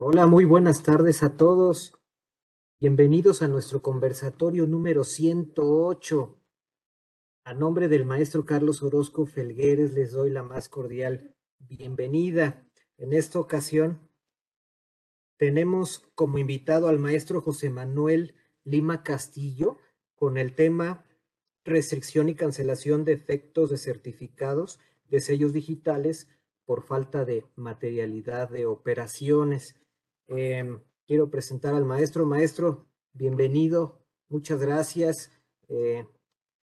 Hola, 0.00 0.28
muy 0.28 0.44
buenas 0.44 0.84
tardes 0.84 1.24
a 1.24 1.36
todos. 1.36 1.92
Bienvenidos 2.78 3.42
a 3.42 3.48
nuestro 3.48 3.82
conversatorio 3.82 4.64
número 4.68 5.02
108. 5.02 6.38
A 7.42 7.54
nombre 7.54 7.88
del 7.88 8.04
maestro 8.04 8.46
Carlos 8.46 8.84
Orozco 8.84 9.26
Felgueres 9.26 9.94
les 9.94 10.12
doy 10.12 10.30
la 10.30 10.44
más 10.44 10.68
cordial 10.68 11.34
bienvenida. 11.58 12.64
En 12.96 13.12
esta 13.12 13.40
ocasión 13.40 14.08
tenemos 15.36 16.08
como 16.14 16.38
invitado 16.38 16.86
al 16.86 17.00
maestro 17.00 17.40
José 17.40 17.68
Manuel 17.68 18.36
Lima 18.62 19.02
Castillo 19.02 19.78
con 20.14 20.38
el 20.38 20.54
tema 20.54 21.04
restricción 21.64 22.28
y 22.28 22.36
cancelación 22.36 23.04
de 23.04 23.14
efectos 23.14 23.68
de 23.70 23.78
certificados 23.78 24.78
de 25.08 25.18
sellos 25.20 25.52
digitales 25.52 26.28
por 26.66 26.84
falta 26.84 27.24
de 27.24 27.44
materialidad 27.56 28.48
de 28.48 28.66
operaciones. 28.66 29.74
Em, 30.28 30.78
quiero 31.06 31.30
presentar 31.30 31.74
al 31.74 31.86
maestro. 31.86 32.26
Maestro, 32.26 32.86
bienvenido. 33.14 33.98
Muchas 34.28 34.60
gracias. 34.60 35.32
Eh, 35.68 36.06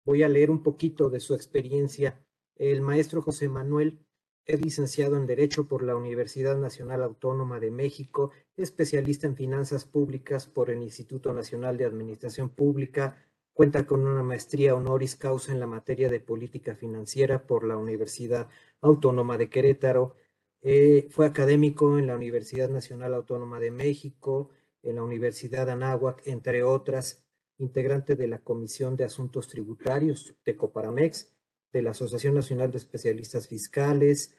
voy 0.06 0.24
a 0.24 0.30
leer 0.30 0.50
un 0.50 0.64
poquito 0.64 1.10
de 1.10 1.20
su 1.20 1.34
experiencia. 1.36 2.24
El 2.56 2.82
maestro 2.82 3.22
José 3.22 3.50
Manuel 3.50 4.00
es 4.46 4.62
licenciado 4.62 5.18
en 5.18 5.28
Derecho 5.28 5.68
por 5.68 5.84
la 5.84 5.98
Universidad 5.98 6.58
Nacional 6.58 7.04
Autónoma 7.04 7.60
de 7.60 7.72
México, 7.72 8.32
especialista 8.56 9.28
en 9.28 9.36
finanzas 9.36 9.84
públicas 9.84 10.48
por 10.48 10.70
el 10.70 10.82
Instituto 10.82 11.34
Nacional 11.34 11.78
de 11.78 11.86
Administración 11.86 12.50
Pública, 12.50 13.18
cuenta 13.54 13.86
con 13.86 14.08
una 14.08 14.24
maestría 14.24 14.76
honoris 14.76 15.18
causa 15.18 15.52
en 15.52 15.60
la 15.60 15.68
materia 15.68 16.08
de 16.08 16.22
política 16.22 16.74
financiera 16.76 17.46
por 17.46 17.66
la 17.66 17.76
Universidad 17.76 18.48
Autónoma 18.80 19.38
de 19.38 19.50
Querétaro, 19.50 20.16
eh, 20.62 21.08
fue 21.10 21.26
académico 21.26 21.98
en 21.98 22.08
la 22.08 22.16
Universidad 22.16 22.70
Nacional 22.70 23.14
Autónoma 23.14 23.60
de 23.60 23.72
México, 23.72 24.50
en 24.84 24.96
la 24.96 25.04
Universidad 25.04 25.70
Anáhuac, 25.70 26.22
entre 26.26 26.64
otras, 26.64 27.24
integrante 27.58 28.16
de 28.16 28.28
la 28.28 28.40
Comisión 28.40 28.96
de 28.96 29.04
Asuntos 29.04 29.48
Tributarios 29.48 30.36
de 30.46 30.56
Coparamex, 30.56 31.32
de 31.74 31.82
la 31.82 31.92
Asociación 31.92 32.36
Nacional 32.36 32.72
de 32.72 32.78
Especialistas 32.78 33.48
Fiscales, 33.48 34.36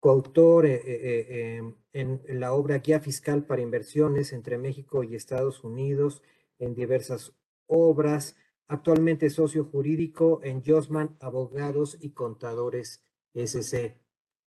coautor 0.00 0.66
eh, 0.66 0.82
eh, 0.84 1.62
en, 1.94 2.20
la 2.28 2.52
obra 2.52 2.78
Guía 2.78 3.00
Fiscal 3.00 3.46
para 3.46 3.62
Inversiones 3.62 4.32
entre 4.34 4.58
México 4.58 5.02
y 5.02 5.14
Estados 5.14 5.64
Unidos, 5.64 6.22
en 6.58 6.74
diversas 6.74 7.32
obras, 7.66 8.36
actualmente 8.68 9.30
socio 9.30 9.64
jurídico 9.64 10.40
en 10.42 10.62
Josman 10.62 11.16
Abogados 11.20 11.96
y 12.00 12.10
Contadores 12.10 13.02
SC. 13.34 14.03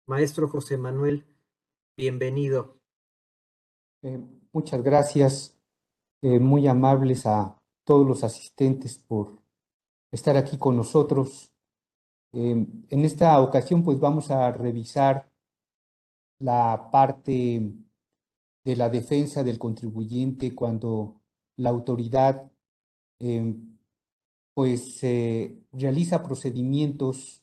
Maestro 0.09 0.47
José 0.47 0.79
Manuel, 0.79 1.27
bienvenido. 1.97 2.79
Eh, 4.03 4.21
muchas 4.53 4.81
gracias, 4.81 5.59
eh, 6.23 6.39
muy 6.39 6.69
amables 6.69 7.27
a 7.27 7.61
todos 7.83 8.07
los 8.07 8.23
asistentes 8.23 8.99
por 8.99 9.43
estar 10.13 10.37
aquí 10.37 10.59
con 10.59 10.77
nosotros. 10.77 11.51
Eh, 12.33 12.67
en 12.89 13.05
esta 13.05 13.41
ocasión, 13.41 13.83
pues 13.83 13.99
vamos 13.99 14.31
a 14.31 14.53
revisar 14.53 15.29
la 16.39 16.89
parte 16.93 17.73
de 18.65 18.77
la 18.77 18.89
defensa 18.89 19.43
del 19.43 19.59
contribuyente 19.59 20.55
cuando 20.55 21.21
la 21.57 21.71
autoridad 21.71 22.49
pues 24.55 25.01
realiza 25.73 26.23
procedimientos 26.23 27.43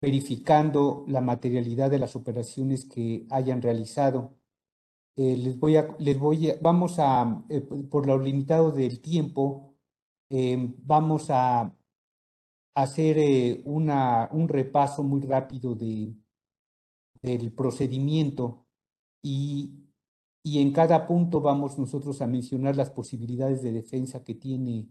verificando 0.00 1.04
la 1.08 1.20
materialidad 1.20 1.90
de 1.90 1.98
las 1.98 2.14
operaciones 2.16 2.84
que 2.84 3.26
hayan 3.30 3.62
realizado. 3.62 4.34
Eh, 5.16 5.36
les 5.36 5.58
voy 5.58 5.76
a, 5.76 5.96
les 5.98 6.18
voy 6.18 6.52
vamos 6.62 6.98
a, 6.98 7.44
eh, 7.48 7.60
por 7.60 8.06
lo 8.06 8.18
limitado 8.18 8.70
del 8.70 9.00
tiempo, 9.00 9.74
em, 10.30 10.74
vamos 10.84 11.30
a 11.30 11.74
hacer 12.74 13.18
eh, 13.18 13.62
una, 13.64 14.28
un 14.32 14.48
repaso 14.48 15.02
muy 15.02 15.20
rápido 15.22 15.74
de, 15.74 16.14
del 17.22 17.52
procedimiento 17.52 18.66
y, 19.22 19.72
y 20.44 20.60
en 20.60 20.72
cada 20.72 21.06
punto 21.06 21.40
vamos 21.40 21.78
nosotros 21.78 22.22
a 22.22 22.28
mencionar 22.28 22.76
las 22.76 22.90
posibilidades 22.90 23.62
de 23.62 23.72
defensa 23.72 24.22
que 24.22 24.36
tiene 24.36 24.88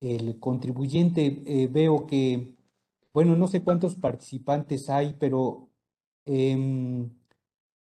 el 0.00 0.38
contribuyente. 0.40 1.68
veo 1.70 2.06
que 2.06 2.56
bueno, 3.12 3.36
no 3.36 3.48
sé 3.48 3.62
cuántos 3.62 3.96
participantes 3.96 4.88
hay, 4.90 5.14
pero, 5.18 5.70
em, 6.26 7.10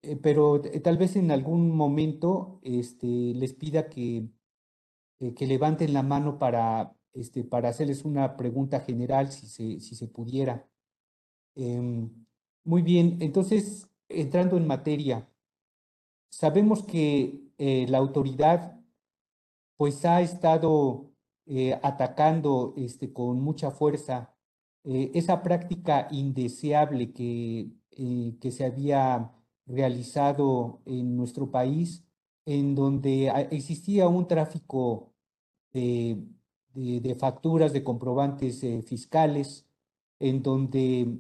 eh, 0.02 0.16
pero 0.16 0.64
eh, 0.64 0.80
tal 0.80 0.98
vez 0.98 1.16
en 1.16 1.30
algún 1.30 1.74
momento 1.76 2.60
este, 2.62 3.06
les 3.06 3.54
pida 3.54 3.88
que, 3.88 4.28
eh, 5.20 5.34
que 5.34 5.46
levanten 5.46 5.92
la 5.94 6.02
mano 6.02 6.38
para, 6.38 6.94
este, 7.14 7.44
para 7.44 7.70
hacerles 7.70 8.04
una 8.04 8.36
pregunta 8.36 8.80
general, 8.80 9.32
si 9.32 9.46
se, 9.48 9.80
si 9.80 9.94
se 9.96 10.08
pudiera. 10.08 10.68
Em, 11.56 12.10
muy 12.64 12.82
bien, 12.82 13.18
entonces, 13.20 13.88
entrando 14.08 14.56
en 14.56 14.66
materia, 14.66 15.28
sabemos 16.30 16.84
que 16.84 17.44
la 17.58 17.98
autoridad 17.98 18.80
pues 19.76 20.04
ha 20.04 20.20
estado 20.22 21.10
atacando 21.82 22.74
este, 22.76 23.12
con 23.12 23.40
mucha 23.40 23.70
fuerza 23.70 24.37
eh, 24.84 25.10
esa 25.14 25.42
práctica 25.42 26.08
indeseable 26.10 27.12
que, 27.12 27.70
eh, 27.90 28.36
que 28.40 28.50
se 28.50 28.64
había 28.64 29.32
realizado 29.66 30.80
en 30.86 31.16
nuestro 31.16 31.50
país, 31.50 32.04
en 32.46 32.74
donde 32.74 33.28
existía 33.50 34.08
un 34.08 34.26
tráfico 34.26 35.12
de, 35.72 36.24
de, 36.74 37.14
facturas, 37.16 37.72
de 37.72 37.84
comprobantes 37.84 38.62
eh, 38.64 38.82
fiscales, 38.82 39.66
en 40.20 40.42
donde 40.42 41.18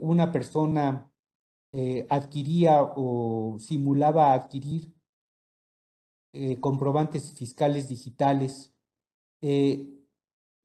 una 0.00 0.32
persona 0.32 1.10
adquiría 2.08 2.82
o 2.82 3.58
simulaba 3.58 4.32
adquirir 4.32 4.94
comprobantes 6.60 7.34
fiscales 7.34 7.88
digitales 7.88 8.72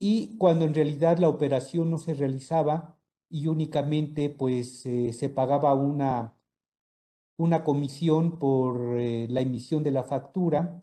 y 0.03 0.35
cuando 0.37 0.65
en 0.65 0.73
realidad 0.73 1.19
la 1.19 1.29
operación 1.29 1.91
no 1.91 1.99
se 1.99 2.15
realizaba 2.15 2.97
y 3.29 3.45
únicamente 3.45 4.31
pues 4.31 4.83
eh, 4.87 5.13
se 5.13 5.29
pagaba 5.29 5.75
una, 5.75 6.33
una 7.37 7.63
comisión 7.63 8.39
por 8.39 8.99
eh, 8.99 9.27
la 9.29 9.41
emisión 9.41 9.83
de 9.83 9.91
la 9.91 10.03
factura 10.03 10.81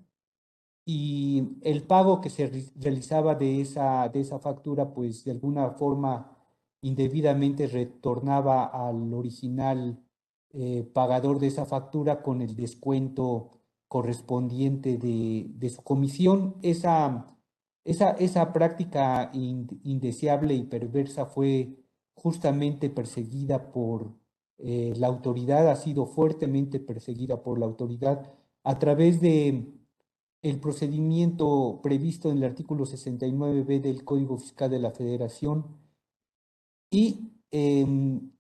y 0.85 1.59
el 1.63 1.83
pago 1.83 2.21
que 2.21 2.31
se 2.31 2.71
realizaba 2.77 3.35
de 3.35 3.61
esa, 3.61 4.09
de 4.09 4.21
esa 4.21 4.39
factura 4.39 4.95
pues 4.95 5.25
de 5.25 5.33
alguna 5.33 5.73
forma 5.73 6.39
indebidamente 6.81 7.67
retornaba 7.67 8.67
al 8.67 9.13
original 9.13 10.01
eh, 10.51 10.89
pagador 10.95 11.41
de 11.41 11.49
esa 11.49 11.67
factura 11.67 12.23
con 12.23 12.41
el 12.41 12.55
descuento 12.55 13.51
correspondiente 13.89 14.97
de, 14.97 15.47
de 15.49 15.71
su 15.71 15.83
comisión. 15.83 16.55
Esa 16.63 17.38
esa, 17.89 18.11
esa 18.13 18.53
práctica 18.53 19.31
indeseable 19.33 20.53
y 20.55 20.65
perversa 20.65 21.25
fue 21.25 21.79
justamente 22.13 22.91
perseguida 22.91 23.73
por 23.73 24.13
eh, 24.59 24.93
la 24.99 25.07
autoridad, 25.07 25.71
ha 25.71 25.77
sido 25.77 26.05
fuertemente 26.05 26.81
perseguida 26.81 27.43
por 27.43 27.59
la 27.59 27.65
autoridad 27.65 28.31
a 28.63 28.79
través 28.79 29.23
de 29.23 29.73
el 30.43 30.61
procedimiento 30.61 31.81
previsto 31.83 32.31
en 32.31 32.39
el 32.39 32.45
artículo 32.45 32.85
69b 32.85 33.81
del 33.81 34.05
Código 34.05 34.37
Fiscal 34.37 34.71
de 34.71 34.81
la 34.81 34.91
Federación 34.91 35.65
y 36.91 37.33
em, 37.51 38.31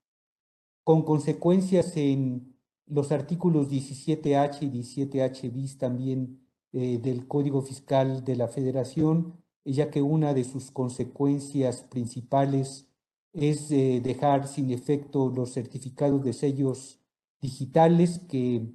con 0.84 1.02
consecuencias 1.02 1.96
en 1.96 2.54
los 2.86 3.12
artículos 3.12 3.70
17H 3.70 4.62
y 4.62 4.70
17H 4.70 5.52
bis 5.52 5.78
también 5.78 6.47
eh, 6.72 6.98
del 6.98 7.26
Código 7.26 7.62
Fiscal 7.62 8.24
de 8.24 8.36
la 8.36 8.46
Federación, 8.46 9.42
ya 9.64 9.90
que 9.90 10.02
una 10.02 10.34
de 10.34 10.44
sus 10.44 10.70
consecuencias 10.70 11.80
principales 11.82 12.86
es 13.32 13.70
eh, 13.70 14.02
dejar 14.04 14.46
sin 14.48 14.70
efecto 14.70 15.32
los 15.34 15.54
certificados 15.54 16.22
de 16.22 16.34
sellos 16.34 17.00
digitales 17.40 18.18
que, 18.28 18.70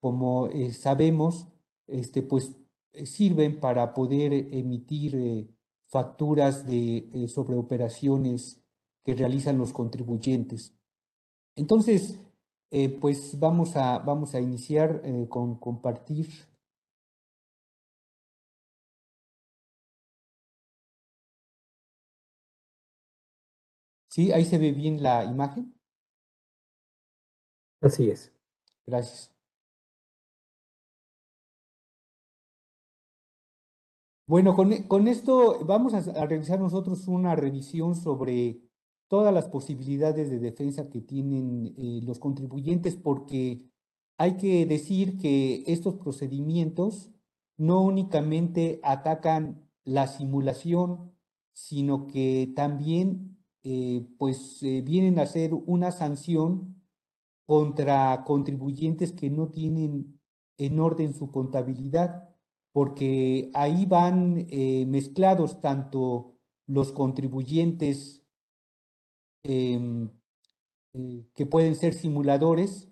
como 0.00 0.46
eh, 0.46 0.72
sabemos, 0.72 1.48
este, 1.86 2.22
pues, 2.22 2.56
sirven 3.04 3.60
para 3.60 3.92
poder 3.92 4.32
emitir 4.32 5.54
facturas 5.88 6.66
de, 6.66 7.26
sobre 7.28 7.56
operaciones 7.56 8.58
que 9.04 9.14
realizan 9.14 9.58
los 9.58 9.74
contribuyentes. 9.74 10.74
Entonces, 11.56 12.18
pues 13.00 13.38
vamos 13.38 13.76
a, 13.76 13.98
vamos 13.98 14.34
a 14.34 14.40
iniciar 14.40 15.02
con 15.28 15.56
compartir 15.56 16.28
¿Sí? 24.12 24.30
Ahí 24.30 24.44
se 24.44 24.58
ve 24.58 24.72
bien 24.72 25.02
la 25.02 25.24
imagen. 25.24 25.74
Así 27.80 28.10
es. 28.10 28.30
Gracias. 28.86 29.32
Bueno, 34.26 34.54
con, 34.54 35.08
esto 35.08 35.64
vamos 35.64 35.94
a, 35.94 36.26
realizar 36.26 36.60
nosotros 36.60 37.08
una 37.08 37.34
revisión 37.36 37.94
sobre 37.94 38.60
todas 39.08 39.32
las 39.32 39.48
posibilidades 39.48 40.30
de 40.30 40.38
defensa 40.40 40.90
que 40.90 41.00
tienen 41.00 41.74
eh, 41.78 42.00
los 42.02 42.18
contribuyentes, 42.18 42.96
porque 42.96 43.62
hay 44.18 44.36
que 44.36 44.66
decir 44.66 45.16
que 45.16 45.64
estos 45.66 45.94
procedimientos 45.94 47.10
no 47.56 47.80
únicamente 47.80 48.78
atacan 48.82 49.70
la 49.84 50.06
simulación, 50.06 51.14
sino 51.54 52.06
que 52.06 52.52
también 52.54 53.41
eh, 53.64 54.04
pues 54.18 54.60
eh, 54.62 54.82
vienen 54.82 55.20
a 55.20 55.26
ser 55.26 55.54
una 55.54 55.92
sanción 55.92 56.82
contra 57.46 58.24
contribuyentes 58.24 59.12
que 59.12 59.30
no 59.30 59.50
tienen 59.50 60.20
en 60.58 60.80
orden 60.80 61.14
su 61.14 61.30
contabilidad, 61.30 62.28
porque 62.72 63.50
ahí 63.54 63.86
van 63.86 64.46
eh, 64.50 64.84
mezclados 64.86 65.60
tanto 65.60 66.34
los 66.66 66.90
contribuyentes 66.92 68.24
em, 69.44 70.10
que 71.34 71.46
pueden 71.46 71.76
ser 71.76 71.94
simuladores, 71.94 72.88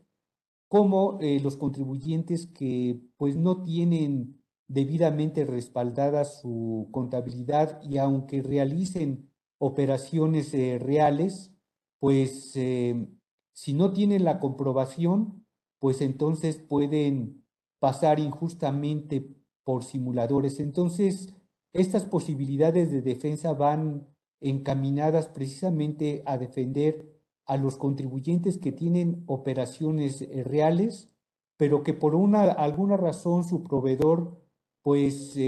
como 0.69 1.19
los 1.43 1.57
contribuyentes 1.57 2.47
que 2.47 3.01
pues 3.17 3.37
no 3.37 3.63
tienen 3.63 4.41
debidamente 4.69 5.45
respaldada 5.45 6.25
su 6.25 6.89
contabilidad 6.93 7.83
y 7.83 7.99
aunque 7.99 8.41
realicen 8.41 9.30
operaciones 9.61 10.53
eh, 10.55 10.79
reales, 10.81 11.53
pues 12.01 12.53
eh, 12.57 13.07
si 13.53 13.75
no 13.75 13.93
tienen 13.93 14.25
la 14.25 14.41
comprobación, 14.41 15.47
pues 15.79 16.01
entonces 16.01 16.57
pueden 16.57 17.45
pasar 17.79 18.19
injustamente 18.19 19.29
por 19.63 19.85
simuladores. 19.85 20.61
Entonces, 20.61 21.35
estas 21.75 22.07
posibilidades 22.07 22.91
de 22.91 23.03
defensa 23.03 23.53
van 23.53 24.09
encaminadas 24.41 25.29
precisamente 25.29 26.23
a 26.25 26.39
defender 26.39 27.21
a 27.45 27.59
los 27.59 27.77
contribuyentes 27.77 28.57
que 28.57 28.73
tienen 28.73 29.25
operaciones 29.27 30.23
eh, 30.23 30.43
reales, 30.43 31.11
pero 31.59 31.83
que 31.83 31.93
por 31.93 32.15
una, 32.15 32.45
alguna 32.45 32.97
razón 32.97 33.45
su 33.45 33.63
proveedor 33.63 34.41
pues, 34.83 35.39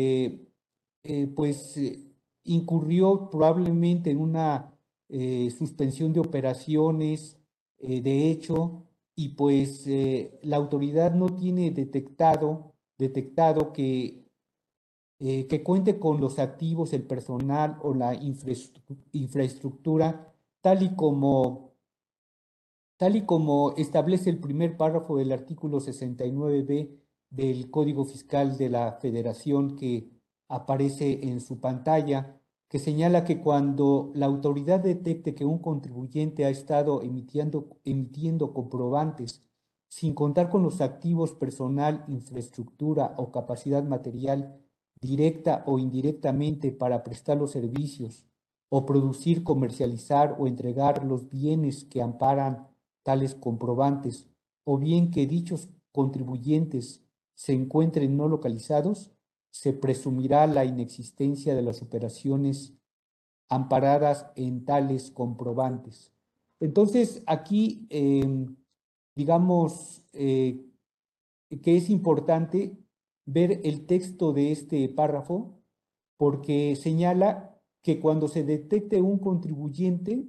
pues 1.35 1.79
incurrió 2.45 3.31
probablemente 3.31 4.11
en 4.11 4.19
una 4.19 4.69
suspensión 5.59 6.13
de 6.15 6.21
operaciones, 6.21 7.39
de 7.79 8.31
hecho, 8.31 8.85
y 9.15 9.31
pues 9.31 9.87
la 10.43 10.57
autoridad 10.57 11.15
no 11.15 11.29
tiene 11.29 11.71
detectado, 11.71 12.73
detectado 12.97 13.73
que, 13.75 14.25
que 15.19 15.63
cuente 15.63 15.99
con 15.99 16.21
los 16.21 16.39
activos, 16.39 16.95
el 16.95 17.03
personal 17.03 17.79
o 17.83 17.93
la 17.93 18.15
infraestructura, 19.13 20.33
tal 20.63 20.83
y 20.83 20.95
como 20.95 21.73
tal 23.03 23.17
y 23.17 23.23
como 23.23 23.75
establece 23.77 24.31
el 24.31 24.39
primer 24.39 24.77
párrafo 24.77 25.17
del 25.17 25.33
artículo 25.33 25.81
69b 25.81 27.01
del 27.31 27.69
Código 27.69 28.05
Fiscal 28.05 28.57
de 28.57 28.71
la 28.71 28.93
Federación 28.93 29.75
que 29.75 30.12
aparece 30.53 31.29
en 31.29 31.41
su 31.41 31.61
pantalla, 31.61 32.39
que 32.69 32.79
señala 32.79 33.25
que 33.25 33.41
cuando 33.41 34.13
la 34.15 34.27
autoridad 34.27 34.81
detecte 34.81 35.35
que 35.35 35.45
un 35.45 35.59
contribuyente 35.59 36.45
ha 36.45 36.51
estado 36.51 37.03
emitiendo, 37.03 38.53
comprobantes 38.53 39.43
sin 39.89 40.15
contar 40.15 40.49
con 40.49 40.63
los 40.63 40.81
activos 40.81 41.33
personal, 41.33 42.05
infraestructura 42.09 43.15
o 43.19 43.31
capacidad 43.31 43.83
material 43.83 44.59
directa 45.01 45.65
o 45.67 45.79
indirectamente 45.79 46.71
para 46.71 47.03
prestar 47.03 47.37
los 47.37 47.51
servicios 47.51 48.27
o 48.71 48.87
producir, 48.87 49.45
comercializar 49.45 50.37
o 50.39 50.47
entregar 50.47 51.05
los 51.05 51.29
bienes 51.29 51.85
que 51.85 52.01
amparan 52.01 52.69
tales 53.03 53.35
comprobantes, 53.35 54.29
o 54.65 54.79
bien 54.79 55.11
que 55.11 55.27
dichos 55.27 55.69
contribuyentes 55.93 57.05
se 57.35 57.53
encuentren 57.53 58.17
no 58.17 58.29
localizados, 58.29 59.12
se 59.53 59.75
presumirá 59.75 60.47
la 60.47 60.65
inexistencia 60.65 61.55
de 61.55 61.63
las 61.63 61.83
operaciones 61.83 62.75
amparadas 63.49 64.27
en 64.35 64.65
tales 64.65 65.11
comprobantes. 65.11 66.11
Entonces, 66.59 67.23
aquí, 67.27 67.87
em, 67.91 68.57
digamos 69.15 70.05
eh, 70.15 70.65
que 71.63 71.77
es 71.77 71.91
importante 71.91 72.79
ver 73.27 73.61
el 73.65 73.85
texto 73.85 74.33
de 74.33 74.53
este 74.53 74.89
párrafo 74.89 75.61
porque 76.17 76.75
señala 76.77 77.61
que 77.83 78.01
cuando 78.01 78.29
se 78.29 78.45
detecte 78.45 79.03
un 79.03 79.19
contribuyente 79.19 80.29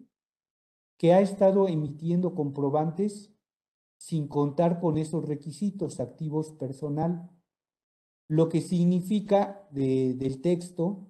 que 0.98 1.14
ha 1.14 1.22
estado 1.22 1.70
emitiendo 1.70 2.36
comprobantes 2.36 3.32
sin 3.98 4.28
contar 4.28 4.82
con 4.82 4.98
esos 4.98 5.26
requisitos 5.26 6.02
activos 6.02 6.52
personal, 6.52 7.30
lo 8.34 8.50
que 8.50 8.62
significa 8.62 9.68
del 9.70 10.42
texto 10.42 11.08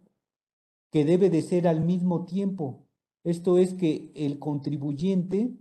que 0.91 1.05
debe 1.05 1.29
de 1.29 1.41
ser 1.41 1.69
al 1.69 1.79
mismo 1.79 2.25
tiempo. 2.25 2.85
Esto 3.23 3.57
es 3.57 3.73
que 3.73 4.11
el 4.13 4.39
contribuyente 4.39 5.55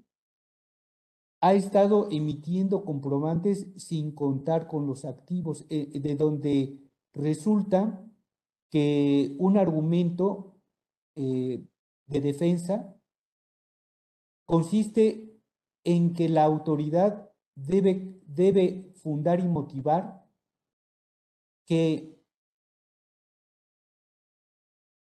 ha 1.40 1.54
estado 1.54 2.08
emitiendo 2.10 2.84
comprobantes 2.84 3.68
sin 3.76 4.10
contar 4.10 4.66
con 4.66 4.88
los 4.88 5.04
activos, 5.04 5.64
eh, 5.70 6.00
de 6.00 6.16
donde 6.16 6.80
resulta 7.12 8.04
que 8.68 9.36
un 9.38 9.56
argumento 9.56 10.56
eh, 11.14 11.64
de 12.06 12.20
defensa 12.20 12.96
consiste 14.46 15.40
en 15.84 16.12
que 16.12 16.28
la 16.28 16.42
autoridad 16.42 17.30
debe, 17.54 18.20
debe 18.26 18.90
fundar 18.96 19.38
y 19.38 19.46
motivar 19.46 20.21
que, 21.66 22.18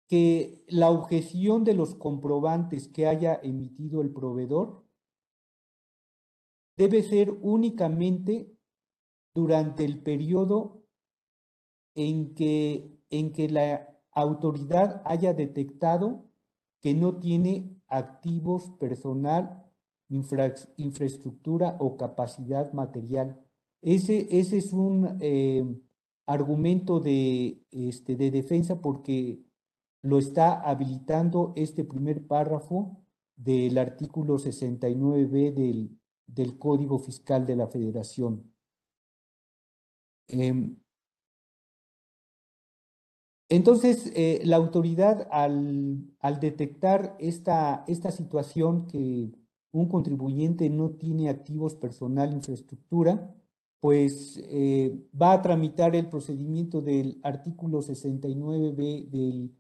que 0.07 0.63
la 0.68 0.89
objeción 0.89 1.63
de 1.63 1.74
los 1.74 1.95
comprobantes 1.95 2.88
que 2.88 3.07
haya 3.07 3.36
emitido 3.42 4.01
el 4.01 4.12
proveedor 4.12 4.86
debe 6.77 7.03
ser 7.03 7.31
únicamente 7.42 8.51
durante 9.33 9.86
el 9.86 10.01
periodo 10.01 10.83
en 11.95 12.33
que, 12.35 12.99
en 13.09 13.31
que 13.31 13.49
la 13.49 13.97
autoridad 14.11 15.02
haya 15.06 15.33
detectado 15.33 16.25
que 16.81 16.94
no 16.94 17.19
tiene 17.19 17.81
activos 17.87 18.71
personal 18.80 19.66
infraestructura 20.09 21.78
o 21.80 21.97
capacidad 21.97 22.71
material. 22.73 23.42
Ese, 23.81 24.28
ese 24.31 24.57
es 24.57 24.71
un 24.71 25.18
eh, 25.19 25.64
argumento 26.26 27.00
de, 27.00 27.62
este, 27.72 28.16
de 28.16 28.32
defensa 28.32 28.82
porque 28.82 29.40
lo 30.02 30.20
está 30.20 30.62
habilitando 30.62 31.54
este 31.56 31.84
primer 31.84 32.26
párrafo 32.28 33.02
del 33.36 33.78
artículo 33.78 34.38
69b 34.38 35.54
del, 35.54 36.00
del 36.28 36.58
Código 36.58 37.00
Fiscal 37.00 37.46
de 37.46 37.56
la 37.56 37.68
Federación. 37.68 38.52
Em, 40.28 40.78
entonces, 43.50 44.12
eh, 44.16 44.42
la 44.44 44.56
autoridad 44.56 45.28
al, 45.32 46.16
al 46.20 46.40
detectar 46.40 47.16
esta, 47.20 47.84
esta 47.88 48.12
situación 48.12 48.88
que 48.88 49.32
un 49.72 49.88
contribuyente 49.88 50.70
no 50.70 50.92
tiene 50.92 51.30
activos 51.30 51.76
personal, 51.76 52.34
infraestructura, 52.34 53.36
pues 53.80 54.42
eh, 54.50 54.98
va 55.20 55.34
a 55.34 55.42
tramitar 55.42 55.96
el 55.96 56.10
procedimiento 56.10 56.82
del 56.82 57.20
artículo 57.24 57.82
69b 57.82 59.10
del 59.10 59.56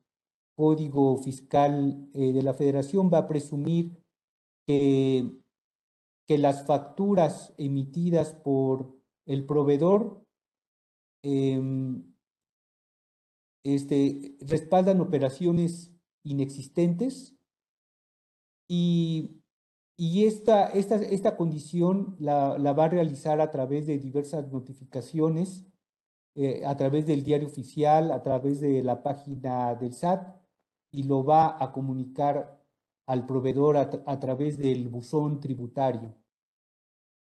Código 0.55 1.17
Fiscal 1.17 2.09
eh, 2.13 2.31
de 2.31 2.41
la 2.41 2.53
Federación, 2.53 3.11
va 3.13 3.19
a 3.19 3.27
presumir 3.27 3.91
que, 4.65 5.31
las 6.27 6.65
facturas 6.65 7.53
emitidas 7.57 8.33
por 8.33 8.97
el 9.27 9.45
proveedor 9.45 10.25
em, 11.23 12.03
este, 13.63 14.35
respaldan 14.41 15.01
operaciones 15.01 15.91
inexistentes 16.23 17.35
y 18.67 19.44
y 19.97 20.25
esta, 20.25 20.67
esta, 20.67 20.95
esta 20.95 21.37
condición 21.37 22.15
la, 22.19 22.57
la, 22.57 22.73
va 22.73 22.85
a 22.85 22.89
realizar 22.89 23.39
a 23.39 23.49
través 23.49 23.87
de 23.87 23.97
diversas 23.97 24.51
notificaciones, 24.51 25.65
eh, 26.35 26.65
a 26.65 26.75
través 26.75 27.05
del 27.05 27.23
diario 27.23 27.47
oficial, 27.47 28.11
a 28.11 28.21
través 28.21 28.59
de 28.59 28.83
la 28.83 29.01
página 29.03 29.73
del 29.75 29.93
SAT, 29.93 30.35
y 30.91 31.03
lo 31.03 31.23
va 31.23 31.63
a 31.63 31.71
comunicar 31.71 32.61
al 33.07 33.25
proveedor 33.25 33.77
a, 33.77 34.19
través 34.19 34.57
del 34.57 34.89
buzón 34.89 35.39
tributario. 35.39 36.13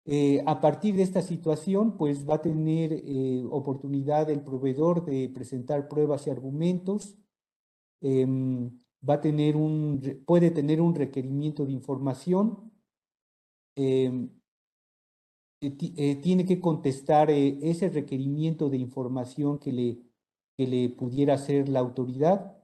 Eh, 0.05 0.43
a 0.45 0.59
partir 0.59 0.95
de 0.95 1.03
esta 1.03 1.21
situación, 1.21 1.97
pues 1.97 2.27
va 2.27 2.36
a 2.36 2.41
tener 2.41 2.93
eh, 2.93 3.45
oportunidad 3.50 4.29
el 4.29 4.41
proveedor 4.41 5.05
de 5.05 5.29
presentar 5.29 5.88
pruebas 5.88 6.27
y 6.27 6.29
argumentos, 6.29 7.17
em, 8.01 8.79
va 9.07 9.15
a 9.15 9.21
tener 9.21 9.55
un, 9.55 10.23
puede 10.25 10.51
tener 10.51 10.81
un 10.81 10.95
requerimiento 10.95 11.65
de 11.65 11.73
información, 11.73 12.71
em, 13.75 14.29
tiene 15.59 16.45
que 16.45 16.59
contestar 16.61 17.31
ese 17.31 17.89
requerimiento 17.89 18.69
de 18.69 18.77
información 18.77 19.57
que 19.59 19.71
le, 19.71 19.99
que 20.55 20.67
le 20.67 20.89
pudiera 20.89 21.33
hacer 21.33 21.67
la 21.67 21.79
autoridad 21.79 22.55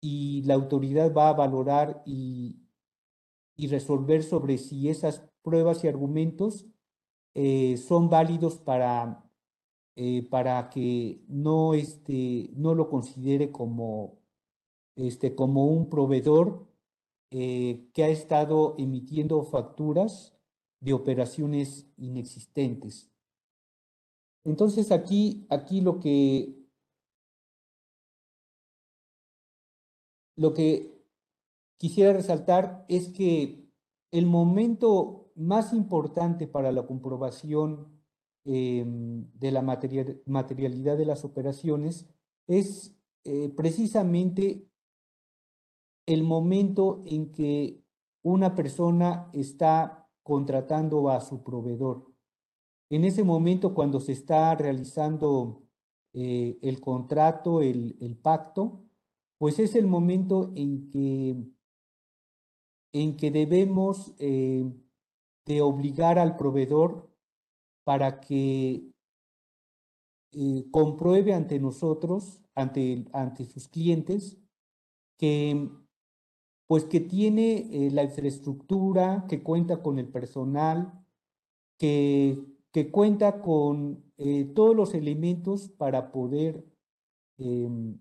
y 0.00 0.42
la 0.42 0.54
autoridad 0.54 1.14
va 1.14 1.28
a 1.28 1.34
valorar 1.34 2.02
y, 2.04 2.62
y 3.56 3.68
resolver 3.68 4.24
sobre 4.24 4.58
si 4.58 4.88
esas 4.88 5.24
pruebas 5.42 5.84
y 5.84 5.88
argumentos 5.88 6.66
eh, 7.34 7.76
son 7.76 8.10
válidos 8.10 8.58
para, 8.58 9.24
eh, 9.96 10.28
para 10.28 10.68
que 10.70 11.22
no, 11.28 11.74
este, 11.74 12.50
no 12.54 12.74
lo 12.74 12.88
considere 12.88 13.50
como, 13.50 14.21
este, 14.96 15.34
como 15.34 15.66
un 15.66 15.88
proveedor 15.88 16.66
eh, 17.30 17.88
que 17.94 18.04
ha 18.04 18.08
estado 18.08 18.74
emitiendo 18.78 19.42
facturas 19.42 20.36
de 20.80 20.92
operaciones 20.92 21.86
inexistentes. 21.96 23.10
Entonces 24.44 24.90
aquí, 24.90 25.46
aquí 25.48 25.80
lo 25.80 26.00
que 26.00 26.62
lo 30.36 30.54
que 30.54 31.02
quisiera 31.78 32.12
resaltar 32.12 32.84
es 32.88 33.08
que 33.08 33.68
el 34.10 34.26
momento 34.26 35.30
más 35.34 35.72
importante 35.72 36.46
para 36.46 36.72
la 36.72 36.86
comprobación 36.86 38.00
em, 38.44 39.30
de 39.34 39.50
la 39.52 39.62
materialidad 39.62 40.98
de 40.98 41.06
las 41.06 41.24
operaciones 41.24 42.08
es 42.46 42.94
eh, 43.24 43.52
precisamente 43.56 44.68
el 46.06 46.22
momento 46.22 47.02
en 47.06 47.32
que 47.32 47.82
una 48.22 48.54
persona 48.54 49.30
está 49.32 50.08
contratando 50.22 51.08
a 51.10 51.20
su 51.20 51.42
proveedor. 51.42 52.12
En 52.90 53.04
ese 53.04 53.24
momento, 53.24 53.74
cuando 53.74 54.00
se 54.00 54.12
está 54.12 54.54
realizando 54.54 55.62
eh, 56.12 56.58
el 56.62 56.80
contrato, 56.80 57.62
el 57.62 58.18
pacto, 58.22 58.82
pues 59.42 59.58
es 59.58 59.74
el 59.74 59.88
momento 59.88 60.52
en 60.54 60.88
que, 60.88 61.34
en 62.92 63.16
que 63.16 63.32
debemos 63.32 64.14
eh, 64.20 64.72
de 65.46 65.60
obligar 65.60 66.16
al 66.20 66.36
proveedor 66.36 67.10
para 67.82 68.20
que 68.20 68.88
eh, 70.30 70.64
compruebe 70.70 71.34
ante 71.34 71.58
nosotros, 71.58 72.40
ante, 72.54 73.04
ante 73.12 73.44
sus 73.44 73.66
clientes, 73.66 74.38
que 75.18 75.68
pues 76.72 76.84
que 76.86 77.00
tiene 77.00 77.68
eh, 77.70 77.90
la 77.90 78.02
infraestructura, 78.02 79.26
que 79.28 79.42
cuenta 79.42 79.82
con 79.82 79.98
el 79.98 80.08
personal, 80.08 81.04
que, 81.78 82.42
que 82.72 82.90
cuenta 82.90 83.42
con 83.42 84.10
todos 84.54 84.74
los 84.74 84.94
elementos 84.94 85.68
para 85.68 86.12
poder 86.12 86.64
em, 87.36 87.98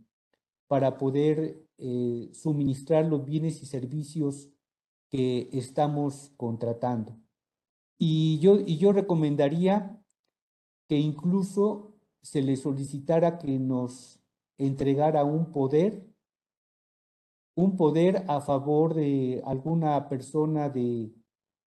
para 0.72 0.98
poder 0.98 1.68
eh, 1.80 2.30
suministrar 2.32 3.04
los 3.06 3.26
bienes 3.26 3.62
y 3.62 3.66
servicios 3.66 4.50
que 5.10 5.50
estamos 5.52 6.32
contratando. 6.38 7.20
Y 7.98 8.40
yo, 8.40 8.58
y 8.58 8.78
yo 8.78 8.94
recomendaría 8.94 10.02
que 10.88 10.98
incluso 10.98 11.98
se 12.22 12.42
le 12.42 12.56
solicitara 12.56 13.38
que 13.38 13.60
nos 13.60 14.22
entregara 14.58 15.26
un 15.26 15.52
poder, 15.52 16.08
un 17.62 17.78
poder 17.78 18.26
a 18.28 18.42
favor 18.42 18.94
de 18.94 19.42
alguna 19.46 20.10
persona 20.10 20.70
de, 20.70 21.12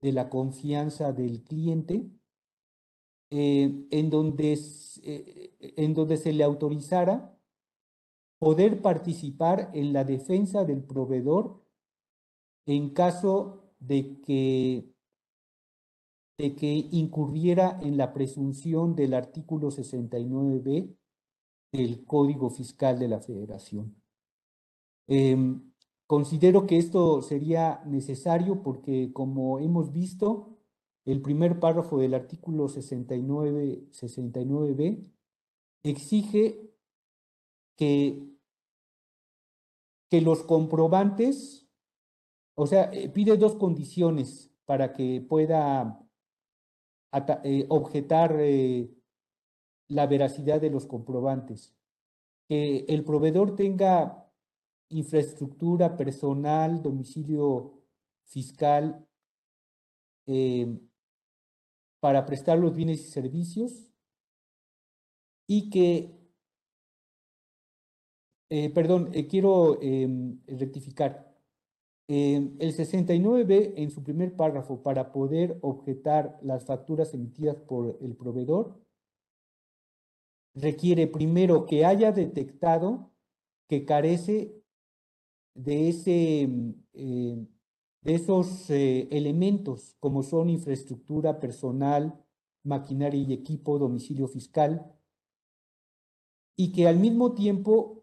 de 0.01 0.12
la 0.12 0.29
confianza 0.29 1.12
del 1.12 1.43
cliente, 1.43 2.09
eh, 3.31 3.87
en, 3.91 4.11
donde, 4.11 4.59
eh, 5.03 5.55
en 5.61 5.95
donde 5.95 6.17
se 6.17 6.33
le 6.33 6.45
autorizara 6.45 7.35
poder 8.39 8.83
participar 8.83 9.71
en 9.73 9.93
la 9.93 10.05
defensa 10.05 10.65
del 10.65 10.83
proveedor 10.83 11.62
en 12.67 12.91
caso 12.91 13.73
de 13.79 14.21
que, 14.21 14.93
de 16.39 16.55
que 16.55 16.89
incurriera 16.93 17.79
en 17.83 17.97
la 17.97 18.12
presunción 18.12 18.95
del 18.95 19.15
artículo 19.15 19.71
69b 19.71 20.97
del 21.73 22.05
Código 22.05 22.51
Fiscal 22.51 22.99
de 22.99 23.09
la 23.09 23.21
Federación. 23.21 23.97
Em, 25.09 25.72
considero 26.12 26.66
que 26.66 26.76
esto 26.76 27.23
sería 27.23 27.81
necesario 27.87 28.62
porque, 28.62 29.14
como 29.14 29.61
hemos 29.61 29.95
visto, 29.95 30.59
el 31.07 31.23
primer 31.23 31.59
párrafo 31.59 31.97
del 31.97 32.12
artículo 32.12 32.69
69, 32.69 33.88
69b 33.90 35.11
exige 35.83 36.71
que 37.78 38.28
que 40.11 40.21
los 40.21 40.42
comprobantes, 40.42 41.66
o 42.59 42.66
sea, 42.66 42.92
eh, 42.92 43.09
pide 43.09 43.38
dos 43.38 43.54
condiciones 43.54 44.50
para 44.66 44.92
que 44.92 45.23
pueda 45.26 46.07
eh, 47.45 47.64
objetar 47.71 48.37
eh, 48.38 48.90
la 49.88 50.07
veracidad 50.07 50.61
de 50.61 50.69
los 50.69 50.85
comprobantes. 50.85 51.75
Que 52.47 52.85
el 52.88 53.02
proveedor 53.02 53.57
tenga 53.57 54.22
infraestructura 54.93 55.97
personal, 55.97 56.83
domicilio 56.83 57.83
fiscal 58.25 59.07
para 62.01 62.25
prestar 62.25 62.59
los 62.59 62.75
bienes 62.75 63.01
y 63.01 63.11
servicios 63.11 63.93
y 65.49 65.69
que 65.69 66.23
eh, 68.55 68.69
perdón, 68.69 69.09
eh, 69.15 69.27
quiero 69.29 69.81
em, 69.81 70.39
rectificar. 70.47 71.35
Em, 72.07 72.55
el 72.61 72.75
69B 72.75 73.73
en 73.77 73.91
su 73.91 74.03
primer 74.05 74.37
párrafo, 74.37 74.83
para 74.83 75.11
poder 75.11 75.59
objetar 75.63 76.39
las 76.43 76.67
facturas 76.67 77.15
emitidas 77.15 77.57
por 77.57 77.97
el 78.03 78.15
proveedor, 78.15 78.79
requiere 80.55 81.07
primero 81.07 81.65
que 81.65 81.87
haya 81.87 82.13
detectado 82.13 83.11
que 83.71 83.87
carece 83.87 84.62
de, 85.54 85.88
ese, 85.88 86.42
em, 86.42 87.47
de 88.02 88.14
esos 88.14 88.71
eh, 88.71 89.09
elementos 89.11 89.97
como 90.00 90.23
son 90.23 90.50
infraestructura 90.50 91.40
personal, 91.40 92.18
maquinaria 92.64 93.21
y 93.23 93.32
equipo, 93.32 93.78
domicilio 93.78 94.28
fiscal, 94.28 94.94
y 96.56 96.73
que 96.73 96.87
al 96.87 96.99
mismo 96.99 97.35
tiempo 97.35 98.02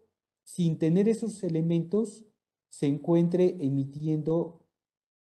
sin 0.54 0.78
tener 0.78 1.08
esos 1.08 1.42
elementos, 1.44 2.24
se 2.70 2.86
encuentre 2.86 3.56
emitiendo 3.60 4.66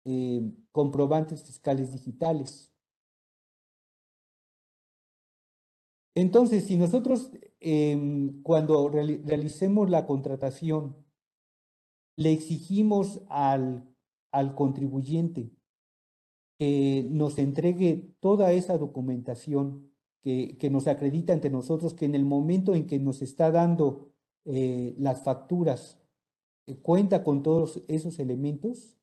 eh, 0.06 0.42
comprobantes 0.72 1.44
fiscales 1.44 1.92
digitales. 1.92 2.72
Entonces, 6.14 6.66
si 6.66 6.78
nosotros 6.78 7.32
em, 7.60 8.42
cuando 8.44 8.90
realicemos 8.90 9.90
la 9.90 10.06
contratación 10.06 10.96
le 12.18 12.34
exigimos 12.34 13.22
al, 13.30 13.88
al 14.32 14.56
contribuyente 14.56 15.52
que 16.60 17.08
nos 17.10 17.38
entregue 17.38 18.12
toda 18.20 18.52
esa 18.52 18.78
documentación 18.78 19.92
que, 20.22 20.58
que, 20.58 20.70
nos 20.70 20.88
acredita 20.88 21.32
ante 21.32 21.50
nosotros 21.50 21.94
que 21.94 22.06
en 22.06 22.16
el 22.16 22.26
momento 22.26 22.74
en 22.74 22.88
que 22.88 23.00
nos 23.00 23.22
está 23.22 23.52
dando 23.52 24.12
eh, 24.50 24.96
las 24.98 25.24
facturas, 25.24 26.00
eh, 26.68 26.78
cuenta 26.78 27.22
con 27.22 27.44
todos 27.44 27.84
esos 27.90 28.18
elementos 28.18 28.98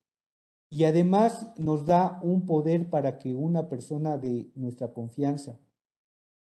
y 0.71 0.85
además 0.85 1.53
nos 1.59 1.85
da 1.85 2.19
un 2.23 2.47
poder 2.47 2.89
para 2.89 3.19
que 3.19 3.35
una 3.35 3.69
persona 3.69 4.17
de 4.17 4.51
nuestra 4.55 4.95
confianza 4.95 5.61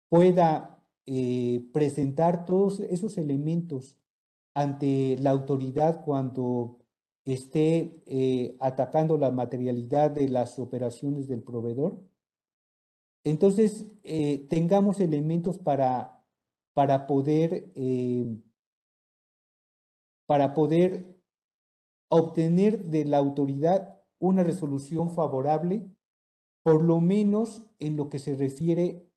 pueda 0.10 0.84
eh, 1.06 1.66
presentar 1.72 2.46
todos 2.46 2.82
esos 2.82 3.18
elementos 3.18 3.96
ante 4.54 5.18
la 5.20 5.32
autoridad 5.32 6.04
cuando 6.04 6.80
esté 7.26 8.56
atacando 8.60 9.18
la 9.18 9.32
materialidad 9.32 10.12
de 10.12 10.30
las 10.30 10.58
operaciones 10.60 11.28
del 11.28 11.44
proveedor. 11.44 12.02
Entonces, 13.24 13.86
tengamos 14.50 15.00
elementos 15.00 15.60
para, 15.60 16.24
para 16.74 17.06
poder 17.06 17.72
para 20.26 20.54
poder 20.54 21.20
obtener 22.10 22.86
de 22.86 23.06
la 23.06 23.18
autoridad 23.18 24.00
una 24.20 24.44
resolución 24.44 25.10
favorable 25.12 25.90
por 26.62 26.84
lo 26.84 27.02
menos 27.02 27.64
en 27.80 27.96
lo 27.96 28.10
que 28.10 28.20
se 28.20 28.36
refiere 28.36 29.10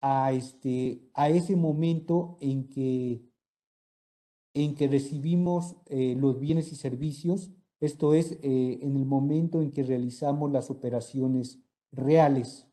a, 0.00 0.32
este, 0.32 1.08
a 1.14 1.28
ese 1.28 1.56
momento 1.56 2.36
en 2.40 2.68
que, 2.68 3.22
en 4.54 4.74
que 4.74 4.88
recibimos 4.88 5.76
eh, 5.86 6.14
los 6.16 6.38
bienes 6.38 6.72
y 6.72 6.76
servicios, 6.76 7.50
esto 7.80 8.14
es, 8.14 8.32
eh, 8.42 8.78
en 8.82 8.96
el 8.96 9.04
momento 9.04 9.60
en 9.60 9.72
que 9.72 9.82
realizamos 9.82 10.52
las 10.52 10.70
operaciones 10.70 11.60
reales. 11.90 12.68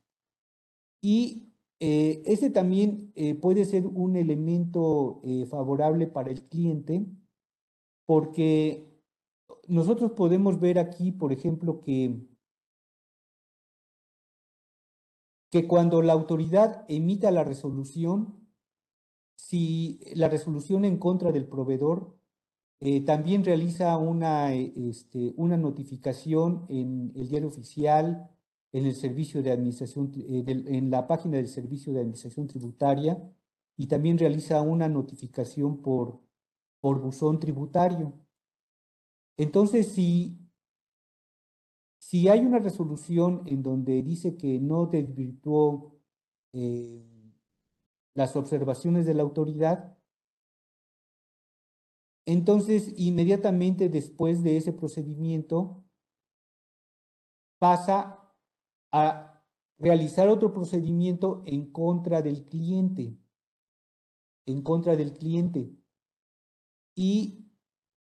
Y 1.02 1.54
eh, 1.80 2.22
ese 2.26 2.50
también 2.50 3.14
puede 3.42 3.64
ser 3.66 3.88
un 3.88 4.18
elemento 4.18 5.22
favorable 5.50 6.08
para 6.08 6.30
el 6.30 6.44
cliente 6.44 7.06
porque 8.06 8.86
nosotros 9.68 10.12
podemos 10.12 10.60
ver 10.60 10.78
aquí, 10.78 11.14
por 11.14 11.32
ejemplo, 11.32 11.80
que 11.80 12.28
que 15.50 15.68
cuando 15.68 16.02
la 16.02 16.14
autoridad 16.14 16.86
emita 16.88 17.32
la 17.32 17.44
resolución, 17.44 18.39
si 19.40 20.02
la 20.16 20.28
resolución 20.28 20.84
en 20.84 20.98
contra 20.98 21.32
del 21.32 21.48
proveedor 21.48 22.14
eh, 22.82 23.02
también 23.06 23.46
realiza 23.46 23.98
una, 23.98 24.54
eh, 24.54 24.74
este, 24.76 25.34
una 25.38 25.56
notificación 25.56 26.66
en 26.68 27.14
el 27.16 27.30
diario 27.30 27.48
oficial, 27.48 28.30
en 28.74 28.86
el 28.86 28.94
servicio 28.96 29.42
de 29.42 29.52
administración, 29.52 30.12
eh, 30.16 30.44
en 30.48 30.92
la 30.92 31.08
página 31.08 31.38
del 31.38 31.48
servicio 31.48 31.94
de 31.94 32.02
administración 32.02 32.48
tributaria 32.48 33.18
y 33.78 33.88
también 33.88 34.18
realiza 34.18 34.62
una 34.62 34.90
notificación 34.90 35.82
por, 35.82 36.20
por 36.82 37.00
buzón 37.02 37.40
tributario. 37.40 38.14
Entonces, 39.38 39.88
si 39.94 40.38
si 41.98 42.28
hay 42.28 42.40
una 42.40 42.60
resolución 42.60 43.44
en 43.46 43.64
donde 43.64 44.02
dice 44.04 44.36
que 44.36 44.60
no 44.60 44.88
desvirtuó 44.88 46.00
las 48.14 48.36
observaciones 48.36 49.06
de 49.06 49.14
la 49.14 49.24
autoridad, 49.24 49.98
entonces 52.26 52.94
inmediatamente 52.98 53.90
después 53.90 54.44
de 54.44 54.58
ese 54.58 54.74
procedimiento 54.74 55.84
pasa 57.60 58.20
a 58.92 59.44
realizar 59.78 60.28
otro 60.28 60.54
procedimiento 60.54 61.42
en 61.46 61.72
contra 61.72 62.22
del 62.22 62.46
cliente, 62.46 63.18
en 64.46 64.62
contra 64.62 64.96
del 64.96 65.14
cliente. 65.14 65.72
Y 66.96 67.50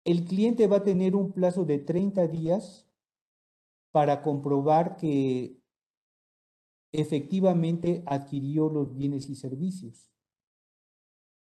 el 0.03 0.25
cliente 0.25 0.67
va 0.67 0.77
a 0.77 0.83
tener 0.83 1.15
un 1.15 1.31
plazo 1.31 1.65
de 1.65 1.79
30 1.79 2.27
días 2.27 2.87
para 3.91 4.21
comprobar 4.21 4.97
que 4.97 5.60
efectivamente 6.91 8.03
adquirió 8.05 8.69
los 8.69 8.93
bienes 8.95 9.29
y 9.29 9.35
servicios. 9.35 10.11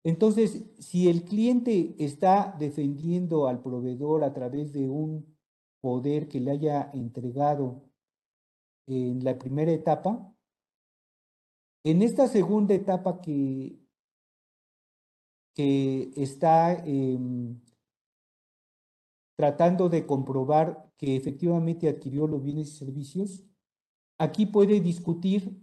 Entonces, 0.03 0.65
si 0.79 1.10
el 1.10 1.24
cliente 1.24 1.96
está 2.00 2.55
defendiendo 2.58 3.48
al 3.48 3.62
proveedor 3.62 4.24
a 4.24 4.34
través 4.34 4.72
de 4.72 4.88
un 4.88 5.38
poder 5.81 6.27
que 6.27 6.39
le 6.39 6.51
haya 6.51 6.89
entregado 6.93 7.84
en 8.88 9.24
la 9.24 9.38
primera 9.38 9.72
etapa, 9.72 10.34
en 11.84 12.01
esta 12.01 12.27
segunda 12.27 12.74
etapa 12.74 13.22
que, 13.22 13.79
que 15.53 16.12
está 16.15 16.74
em, 16.86 17.60
tratando 19.38 19.89
de 19.89 20.05
comprobar 20.05 20.91
que 20.98 21.15
efectivamente 21.15 21.88
adquirió 21.88 22.27
los 22.27 22.43
bienes 22.43 22.69
y 22.69 22.77
servicios, 22.77 23.49
aquí 24.20 24.46
puede 24.46 24.80
discutir 24.82 25.60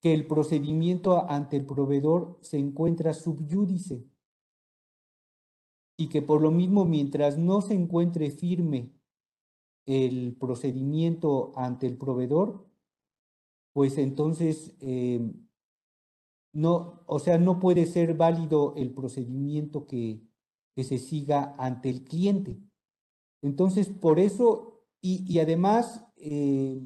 que 0.00 0.14
el 0.14 0.26
procedimiento 0.26 1.28
ante 1.30 1.58
el 1.58 1.66
proveedor 1.66 2.38
se 2.40 2.58
encuentra 2.58 3.12
subyúdice 3.12 4.08
y 5.98 6.08
que 6.08 6.22
por 6.22 6.40
lo 6.40 6.50
mismo 6.50 6.86
mientras 6.86 7.36
no 7.36 7.60
se 7.60 7.74
encuentre 7.74 8.30
firme 8.30 8.90
el 9.84 10.34
procedimiento 10.38 11.52
ante 11.56 11.86
el 11.86 11.98
proveedor, 11.98 12.66
pues 13.74 13.98
entonces 13.98 14.74
eh, 14.80 15.20
no, 16.52 17.02
o 17.06 17.18
sea, 17.18 17.38
no 17.38 17.58
puede 17.58 17.86
ser 17.86 18.14
válido 18.14 18.74
el 18.76 18.92
procedimiento 18.94 19.86
que, 19.86 20.22
que 20.74 20.84
se 20.84 20.98
siga 20.98 21.54
ante 21.58 21.90
el 21.90 22.04
cliente. 22.04 22.58
Entonces, 23.42 23.88
por 23.88 24.18
eso, 24.18 24.82
y, 25.00 25.38
además, 25.38 26.06
eh, 26.20 26.80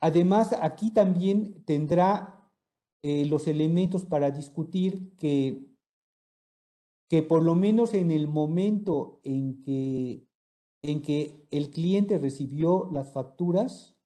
además 0.00 0.54
aquí 0.60 0.92
también 0.92 1.62
tendrá 1.64 2.40
eh, 3.02 3.26
los 3.26 3.46
elementos 3.46 4.04
para 4.04 4.30
discutir 4.30 5.14
que, 5.16 5.64
que 7.08 7.22
por 7.22 7.42
lo 7.42 7.54
menos 7.54 7.94
en 7.94 8.10
el 8.10 8.28
momento 8.28 9.20
en 9.24 9.62
que, 9.62 10.26
en 10.82 11.02
que 11.02 11.46
el 11.50 11.70
cliente 11.70 12.18
recibió 12.18 12.88
las 12.92 13.12
facturas, 13.12 13.96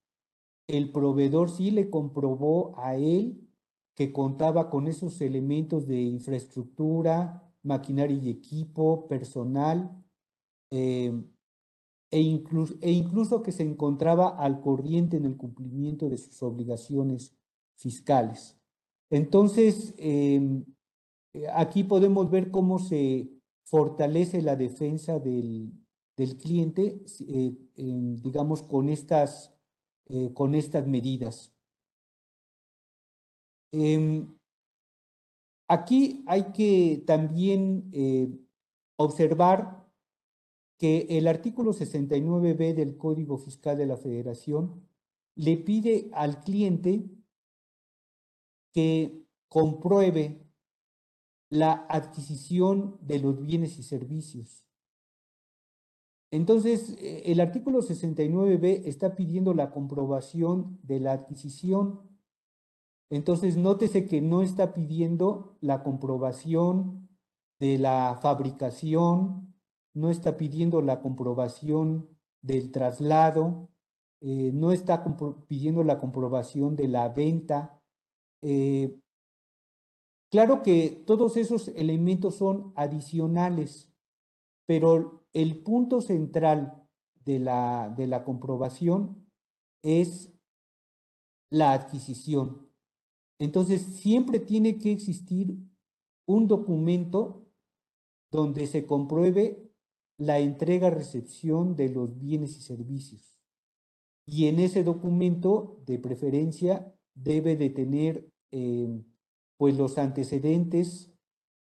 el 0.66 0.90
proveedor 0.92 1.50
sí 1.50 1.70
le 1.70 1.90
comprobó 1.90 2.78
a 2.78 2.96
él 2.96 3.40
que 3.94 4.12
contaba 4.12 4.70
con 4.70 4.88
esos 4.88 5.20
elementos 5.20 5.86
de 5.86 6.00
infraestructura, 6.02 7.52
maquinaria 7.62 8.16
y 8.16 8.30
equipo, 8.30 9.06
personal, 9.06 10.04
eh, 10.70 11.12
e, 12.14 12.20
incluso, 12.20 12.74
e 12.80 12.92
incluso 12.92 13.42
que 13.42 13.52
se 13.52 13.62
encontraba 13.62 14.28
al 14.38 14.60
corriente 14.60 15.16
en 15.16 15.24
el 15.24 15.36
cumplimiento 15.36 16.08
de 16.08 16.18
sus 16.18 16.42
obligaciones 16.42 17.36
fiscales. 17.76 18.56
Entonces, 19.10 19.94
em, 19.98 20.64
eh, 21.32 21.46
aquí 21.54 21.84
podemos 21.84 22.30
ver 22.30 22.50
cómo 22.50 22.78
se 22.78 23.28
fortalece 23.64 24.42
la 24.42 24.56
defensa 24.56 25.18
del, 25.18 25.72
cliente, 26.40 27.02
eh, 27.26 27.56
digamos, 28.22 28.62
con 28.62 28.88
estas, 28.88 29.52
con 30.34 30.54
estas 30.54 30.86
medidas. 30.86 31.52
Em, 33.72 34.28
Aquí 35.68 36.22
hay 36.26 36.52
que 36.52 37.02
también 37.06 37.88
eh, 37.92 38.28
observar 38.96 39.83
que 40.78 41.06
el 41.10 41.28
artículo 41.28 41.72
69b 41.72 42.74
del 42.74 42.96
Código 42.96 43.38
Fiscal 43.38 43.78
de 43.78 43.86
la 43.86 43.96
Federación 43.96 44.82
le 45.34 45.56
pide 45.56 46.10
al 46.12 46.40
cliente 46.42 47.10
que 48.72 49.24
compruebe 49.48 50.46
la 51.48 51.86
adquisición 51.88 52.98
de 53.00 53.20
los 53.20 53.40
bienes 53.40 53.78
y 53.78 53.82
servicios. 53.82 54.64
Entonces, 56.30 56.96
eh, 56.98 57.22
el 57.26 57.38
artículo 57.38 57.80
69b 57.80 58.82
está 58.86 59.14
pidiendo 59.14 59.54
la 59.54 59.70
comprobación 59.70 60.80
de 60.82 60.98
la 60.98 61.12
adquisición 61.12 62.14
entonces, 63.14 63.56
nótese 63.56 64.06
que 64.06 64.20
no 64.20 64.42
está 64.42 64.74
pidiendo 64.74 65.56
la 65.60 65.84
comprobación 65.84 67.08
de 67.60 67.78
la 67.78 68.18
fabricación, 68.20 69.53
no 69.94 70.10
está 70.10 70.36
pidiendo 70.36 70.82
la 70.82 71.00
comprobación 71.00 72.08
del 72.42 72.72
traslado, 72.72 73.70
eh, 74.20 74.50
no 74.52 74.72
está 74.72 75.04
pidiendo 75.46 75.84
la 75.84 75.98
comprobación 75.98 76.76
de 76.76 76.88
la 76.88 77.08
venta. 77.08 77.80
Eh, 78.42 78.98
claro 80.30 80.62
que 80.62 81.02
todos 81.06 81.36
esos 81.36 81.68
elementos 81.68 82.34
son 82.36 82.72
adicionales, 82.74 83.90
pero 84.66 85.24
el 85.32 85.62
punto 85.62 86.00
central 86.00 86.86
de 87.24 87.38
la, 87.38 87.92
de 87.96 88.06
la 88.06 88.24
comprobación 88.24 89.26
es 89.82 90.32
la 91.50 91.72
adquisición. 91.72 92.68
Entonces, 93.38 93.82
siempre 93.82 94.38
tiene 94.40 94.78
que 94.78 94.90
existir 94.90 95.56
un 96.26 96.48
documento 96.48 97.46
donde 98.30 98.66
se 98.66 98.86
compruebe 98.86 99.63
la 100.18 100.38
entrega-recepción 100.38 101.76
de 101.76 101.88
los 101.88 102.18
bienes 102.18 102.56
y 102.56 102.62
servicios. 102.62 103.38
Y 104.26 104.46
en 104.46 104.58
ese 104.58 104.84
documento, 104.84 105.82
de 105.86 105.98
preferencia, 105.98 106.94
debe 107.14 107.56
de 107.56 107.70
tener 107.70 108.28
eh, 108.50 109.02
pues 109.56 109.76
los 109.76 109.98
antecedentes 109.98 111.12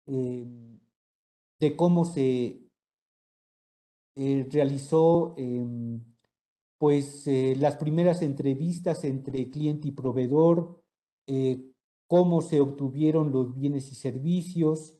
eh, 0.07 0.47
de 1.59 1.75
cómo 1.75 2.05
se 2.05 2.61
eh, 4.15 4.47
realizó 4.49 5.35
pues 6.77 7.25
las 7.27 7.75
primeras 7.77 8.21
entrevistas 8.21 9.03
entre 9.03 9.49
cliente 9.49 9.87
y 9.87 9.91
proveedor, 9.91 10.79
eh, 11.27 11.61
cómo 12.07 12.41
se 12.41 12.61
obtuvieron 12.61 13.31
los 13.31 13.53
bienes 13.53 13.91
y 13.91 13.95
servicios, 13.95 14.95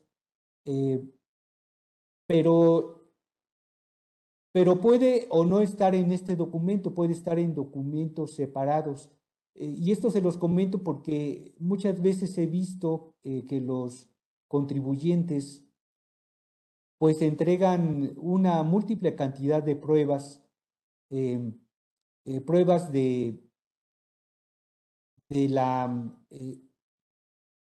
eh, 0.66 1.02
pero 2.26 2.97
pero 4.52 4.80
puede 4.80 5.26
o 5.30 5.44
no 5.44 5.60
estar 5.60 5.94
en 5.94 6.12
este 6.12 6.36
documento, 6.36 6.94
puede 6.94 7.12
estar 7.12 7.38
en 7.38 7.54
documentos 7.54 8.34
separados. 8.34 9.10
Eh, 9.54 9.74
y 9.76 9.92
esto 9.92 10.10
se 10.10 10.22
los 10.22 10.38
comento 10.38 10.82
porque 10.82 11.54
muchas 11.58 12.00
veces 12.00 12.36
he 12.38 12.46
visto 12.46 13.14
eh, 13.24 13.44
que 13.46 13.60
los 13.60 14.08
contribuyentes 14.48 15.64
pues 16.98 17.22
entregan 17.22 18.14
una 18.16 18.62
múltiple 18.62 19.14
cantidad 19.14 19.62
de 19.62 19.76
pruebas, 19.76 20.42
em, 21.10 21.60
eh, 22.24 22.40
pruebas 22.40 22.90
de, 22.90 23.40
de, 25.28 25.48
la, 25.48 26.12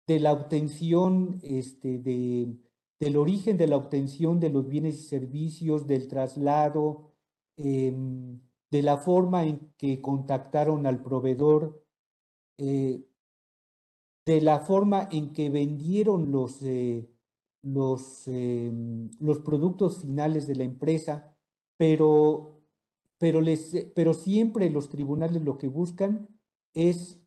de 0.05 0.19
la 0.19 0.33
obtención 0.33 1.39
este, 1.43 1.99
de, 1.99 2.57
del 3.01 3.17
origen 3.17 3.57
de 3.57 3.65
la 3.65 3.77
obtención 3.77 4.39
de 4.39 4.51
los 4.51 4.69
bienes 4.69 4.99
y 4.99 5.03
servicios, 5.07 5.87
del 5.87 6.07
traslado, 6.07 7.11
em, 7.57 8.39
de 8.69 8.83
la 8.83 8.97
forma 8.97 9.43
en 9.43 9.73
que 9.75 10.01
contactaron 10.01 10.85
al 10.85 11.01
proveedor, 11.01 11.83
eh, 12.59 13.03
de 14.25 14.41
la 14.41 14.59
forma 14.59 15.09
en 15.11 15.33
que 15.33 15.49
vendieron 15.49 16.31
los, 16.31 16.61
eh, 16.61 17.09
los, 17.63 18.27
em, 18.27 19.09
los 19.19 19.39
productos 19.39 20.01
finales 20.03 20.45
de 20.45 20.55
la 20.55 20.63
empresa, 20.63 21.35
pero, 21.77 22.61
pero, 23.17 23.41
les, 23.41 23.87
pero 23.95 24.13
siempre 24.13 24.69
los 24.69 24.89
tribunales 24.89 25.41
lo 25.41 25.57
que 25.57 25.69
buscan 25.69 26.29
es 26.75 27.19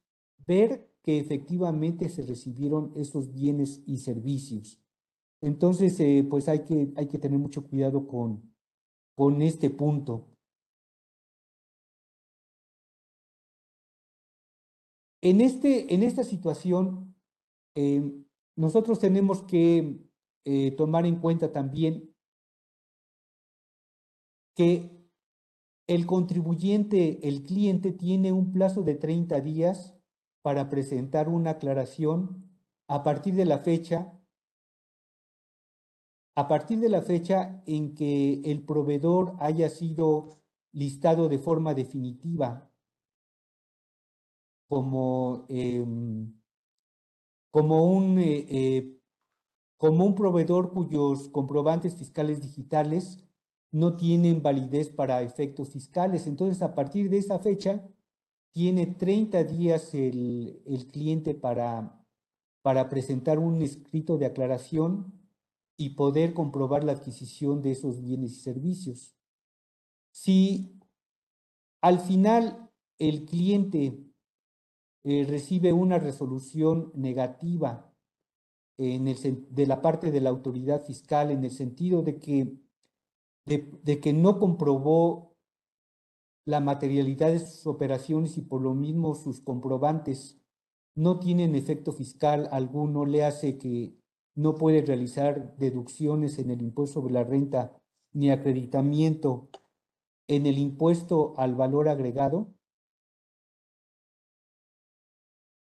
ver 0.46 0.88
que 1.02 1.18
efectivamente 1.18 2.08
se 2.08 2.22
recibieron 2.22 2.92
esos 2.94 3.32
bienes 3.32 3.82
y 3.86 3.98
servicios. 3.98 4.83
Entonces, 5.44 6.00
eh, 6.00 6.26
pues 6.28 6.48
hay 6.48 6.64
que, 6.64 6.90
hay 6.96 7.06
que 7.06 7.18
tener 7.18 7.38
mucho 7.38 7.68
cuidado 7.68 8.06
con, 8.06 8.50
con 9.14 9.42
este 9.42 9.68
punto. 9.68 10.26
En, 15.20 15.42
este, 15.42 15.92
en 15.92 16.02
esta 16.02 16.24
situación, 16.24 17.14
eh, 17.74 18.24
nosotros 18.56 18.98
tenemos 18.98 19.42
que 19.42 19.98
eh, 20.46 20.70
tomar 20.78 21.04
en 21.04 21.16
cuenta 21.16 21.52
también 21.52 22.14
que 24.56 24.90
el 25.86 26.06
contribuyente, 26.06 27.28
el 27.28 27.42
cliente, 27.42 27.92
tiene 27.92 28.32
un 28.32 28.50
plazo 28.50 28.82
de 28.82 28.94
30 28.94 29.42
días 29.42 29.94
para 30.40 30.70
presentar 30.70 31.28
una 31.28 31.50
aclaración 31.50 32.50
a 32.88 33.02
partir 33.02 33.34
de 33.34 33.44
la 33.44 33.58
fecha 33.58 34.18
a 36.36 36.48
partir 36.48 36.80
de 36.80 36.88
la 36.88 37.02
fecha 37.02 37.62
en 37.66 37.94
que 37.94 38.40
el 38.44 38.64
proveedor 38.64 39.36
haya 39.38 39.68
sido 39.68 40.40
listado 40.72 41.28
de 41.28 41.38
forma 41.38 41.74
definitiva 41.74 42.68
como, 44.68 45.46
em, 45.48 46.34
como, 47.52 47.86
un, 47.96 48.18
eh, 48.18 48.46
eh, 48.48 48.98
como 49.76 50.04
un 50.04 50.14
proveedor 50.16 50.72
cuyos 50.72 51.28
comprobantes 51.28 51.94
fiscales 51.94 52.42
digitales 52.42 53.24
no 53.70 53.96
tienen 53.96 54.42
validez 54.42 54.88
para 54.88 55.22
efectos 55.22 55.70
fiscales. 55.70 56.26
Entonces, 56.26 56.62
a 56.62 56.74
partir 56.74 57.10
de 57.10 57.18
esa 57.18 57.38
fecha, 57.38 57.88
tiene 58.52 58.86
30 58.86 59.44
días 59.44 59.94
el, 59.94 60.62
el 60.66 60.86
cliente 60.86 61.34
para, 61.34 62.04
para 62.62 62.88
presentar 62.88 63.38
un 63.38 63.62
escrito 63.62 64.16
de 64.16 64.26
aclaración 64.26 65.23
y 65.76 65.90
poder 65.90 66.34
comprobar 66.34 66.84
la 66.84 66.92
adquisición 66.92 67.62
de 67.62 67.72
esos 67.72 68.00
bienes 68.00 68.32
y 68.32 68.40
servicios. 68.40 69.14
Si 70.12 70.78
al 71.80 72.00
final 72.00 72.70
el 72.98 73.24
cliente 73.24 73.98
eh, 75.02 75.26
recibe 75.28 75.72
una 75.72 75.98
resolución 75.98 76.92
negativa 76.94 77.92
en 78.78 79.08
el, 79.08 79.46
de 79.50 79.66
la 79.66 79.82
parte 79.82 80.10
de 80.10 80.20
la 80.20 80.30
autoridad 80.30 80.82
fiscal 80.82 81.30
en 81.30 81.44
el 81.44 81.50
sentido 81.50 82.02
de 82.02 82.18
que, 82.18 82.56
de 83.44 84.00
que 84.00 84.12
no 84.12 84.38
comprobó 84.38 85.34
la 86.46 86.60
materialidad 86.60 87.32
de 87.32 87.40
sus 87.40 87.66
operaciones 87.66 88.36
y 88.36 88.42
por 88.42 88.62
lo 88.62 88.74
mismo 88.74 89.14
sus 89.14 89.40
comprobantes 89.40 90.38
no 90.94 91.18
tienen 91.18 91.54
efecto 91.54 91.92
fiscal 91.92 92.48
alguno, 92.52 93.04
le 93.04 93.24
hace 93.24 93.58
que 93.58 93.96
no 94.34 94.54
puede 94.56 94.82
realizar 94.82 95.56
deducciones 95.56 96.38
en 96.38 96.50
el 96.50 96.62
impuesto 96.62 97.00
sobre 97.00 97.14
la 97.14 97.24
renta 97.24 97.76
ni 98.12 98.30
acreditamiento 98.30 99.48
en 100.28 100.46
el 100.46 100.58
impuesto 100.58 101.34
al 101.36 101.54
valor 101.54 101.88
agregado, 101.88 102.54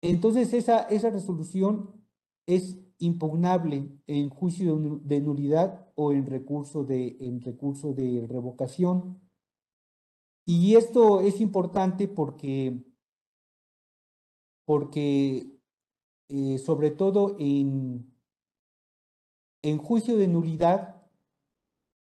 entonces 0.01 0.53
esa, 0.53 0.83
esa 0.83 1.09
resolución 1.09 2.05
es 2.45 2.79
impugnable 2.99 3.89
en 4.07 4.29
juicio 4.29 4.77
de 5.03 5.21
nulidad 5.21 5.87
o 5.95 6.11
en 6.11 6.25
recurso 6.25 6.83
de, 6.83 7.17
en 7.19 7.41
recurso 7.41 7.93
de 7.93 8.25
revocación. 8.27 9.21
Y 10.45 10.75
esto 10.75 11.21
es 11.21 11.41
importante 11.41 12.07
porque, 12.07 12.81
porque 14.65 15.59
eh, 16.29 16.57
sobre 16.57 16.91
todo 16.91 17.35
en, 17.39 18.08
en 19.61 19.77
juicio 19.77 20.17
de 20.17 20.27
nulidad 20.27 21.03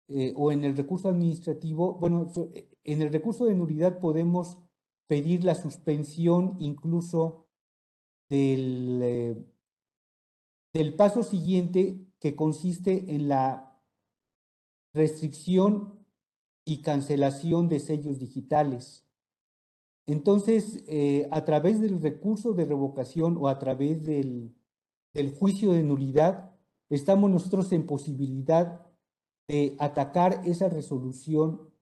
eh, 0.08 0.32
o 0.36 0.52
en 0.52 0.64
el 0.64 0.76
recurso 0.76 1.08
administrativo, 1.08 1.94
bueno, 1.94 2.30
en 2.84 3.02
el 3.02 3.12
recurso 3.12 3.44
de 3.44 3.54
nulidad 3.54 4.00
podemos 4.00 4.58
pedir 5.06 5.44
la 5.44 5.54
suspensión 5.54 6.56
incluso 6.58 7.46
del, 8.28 9.00
eh, 9.02 9.44
del 10.72 10.94
paso 10.94 11.22
siguiente 11.22 12.06
que 12.18 12.36
consiste 12.36 13.14
en 13.14 13.28
la 13.28 13.80
restricción 14.92 16.04
y 16.64 16.82
cancelación 16.82 17.68
de 17.68 17.80
sellos 17.80 18.18
digitales. 18.18 19.06
Entonces, 20.06 20.82
eh, 20.88 21.28
a 21.30 21.44
través 21.44 21.80
del 21.80 22.00
recurso 22.00 22.52
de 22.52 22.64
revocación 22.64 23.36
o 23.36 23.48
a 23.48 23.58
través 23.58 24.04
del, 24.04 24.54
del 25.12 25.32
juicio 25.32 25.72
de 25.72 25.82
nulidad, 25.82 26.49
estamos 26.90 27.30
nosotros 27.30 27.72
en 27.72 27.86
posibilidad 27.86 28.86
de 29.48 29.76
atacar 29.78 30.42
esa 30.44 30.68
resolución 30.68 31.72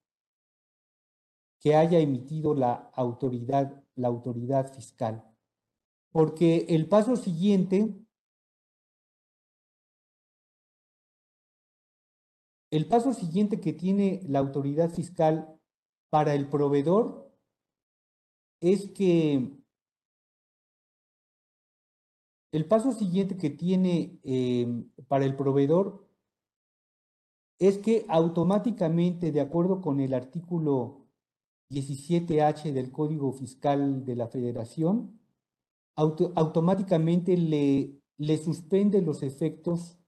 que 1.60 1.74
haya 1.74 1.98
emitido 1.98 2.54
la 2.54 2.90
autoridad, 2.94 3.82
la 3.96 4.08
autoridad 4.08 4.72
fiscal. 4.72 5.24
Porque 6.12 6.66
el 6.68 6.88
paso 6.88 7.16
siguiente, 7.16 7.94
el 12.70 12.86
paso 12.86 13.12
siguiente 13.12 13.60
que 13.60 13.72
tiene 13.72 14.20
la 14.26 14.38
autoridad 14.38 14.90
fiscal 14.90 15.58
para 16.10 16.34
el 16.34 16.48
proveedor 16.48 17.30
es 18.60 18.90
que 18.90 19.57
el 22.52 22.66
paso 22.66 22.92
siguiente 22.92 23.36
que 23.36 23.50
tiene 23.50 24.18
em, 24.22 24.90
para 25.08 25.24
el 25.24 25.36
proveedor 25.36 26.06
es 27.58 27.78
que 27.78 28.06
automáticamente, 28.08 29.32
de 29.32 29.40
acuerdo 29.40 29.80
con 29.80 30.00
el 30.00 30.14
artículo 30.14 31.06
17H 31.70 32.72
del 32.72 32.92
Código 32.92 33.32
Fiscal 33.32 34.04
de 34.04 34.16
la 34.16 34.28
Federación, 34.28 35.20
automáticamente 35.96 37.36
le 37.36 38.38
suspende 38.38 39.02
los 39.02 39.24
efectos 39.24 39.98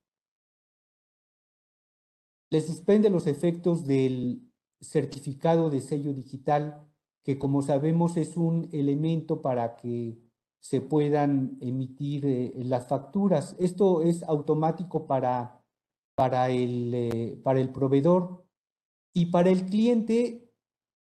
le 2.50 2.60
suspende 2.60 3.10
los 3.10 3.26
efectos 3.26 3.86
del 3.86 4.42
certificado 4.80 5.70
de 5.70 5.80
sello 5.80 6.12
digital, 6.12 6.84
que 7.22 7.38
como 7.38 7.62
sabemos 7.62 8.16
es 8.16 8.36
un 8.36 8.68
elemento 8.72 9.40
para 9.40 9.76
que 9.76 10.18
se 10.60 10.80
puedan 10.80 11.58
emitir 11.60 12.26
eh, 12.26 12.52
las 12.56 12.86
facturas. 12.86 13.56
Esto 13.58 14.02
es 14.02 14.22
automático 14.22 15.06
para, 15.06 15.62
para, 16.14 16.50
el, 16.50 16.94
eh, 16.94 17.40
para 17.42 17.60
el 17.60 17.72
proveedor 17.72 18.44
y 19.12 19.26
para 19.26 19.50
el 19.50 19.66
cliente 19.66 20.50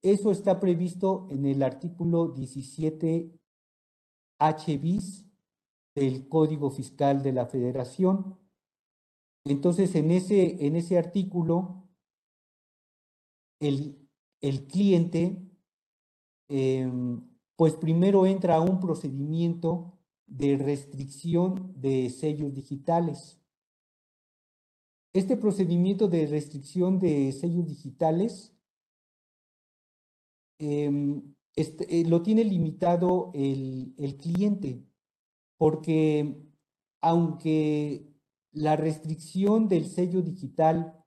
eso 0.02 0.32
está 0.32 0.60
previsto 0.60 1.28
en 1.30 1.46
el 1.46 1.62
artículo 1.62 2.30
17 2.30 3.38
H 4.40 4.78
bis 4.78 5.26
del 5.94 6.30
Código 6.30 6.70
Fiscal 6.72 7.22
de 7.22 7.34
la 7.34 7.46
Federación. 7.46 8.40
Entonces, 9.46 9.96
en 9.96 10.12
ese, 10.12 10.66
en 10.66 10.78
ese 10.78 10.98
artículo, 10.98 11.90
el, 13.60 14.08
el 14.40 14.68
cliente 14.68 15.42
em, 16.48 17.29
pues 17.60 17.76
primero 17.76 18.26
entra 18.26 18.62
un 18.62 18.80
procedimiento 18.80 20.00
de 20.28 20.56
restricción 20.56 21.74
de 21.76 22.10
sellos 22.10 22.54
digitales. 22.54 23.38
Este 25.12 25.36
procedimiento 25.36 26.08
de 26.08 26.26
restricción 26.26 27.00
de 27.00 27.34
sellos 27.34 27.68
digitales 27.68 28.56
em, 30.58 31.36
este, 31.54 32.00
eh, 32.00 32.06
lo 32.06 32.22
tiene 32.22 32.46
limitado 32.46 33.30
el, 33.34 33.94
cliente, 34.22 34.82
porque 35.58 36.42
aunque 37.02 38.08
la 38.54 38.78
restricción 38.78 39.68
del 39.68 39.86
sello 39.86 40.22
digital 40.22 41.04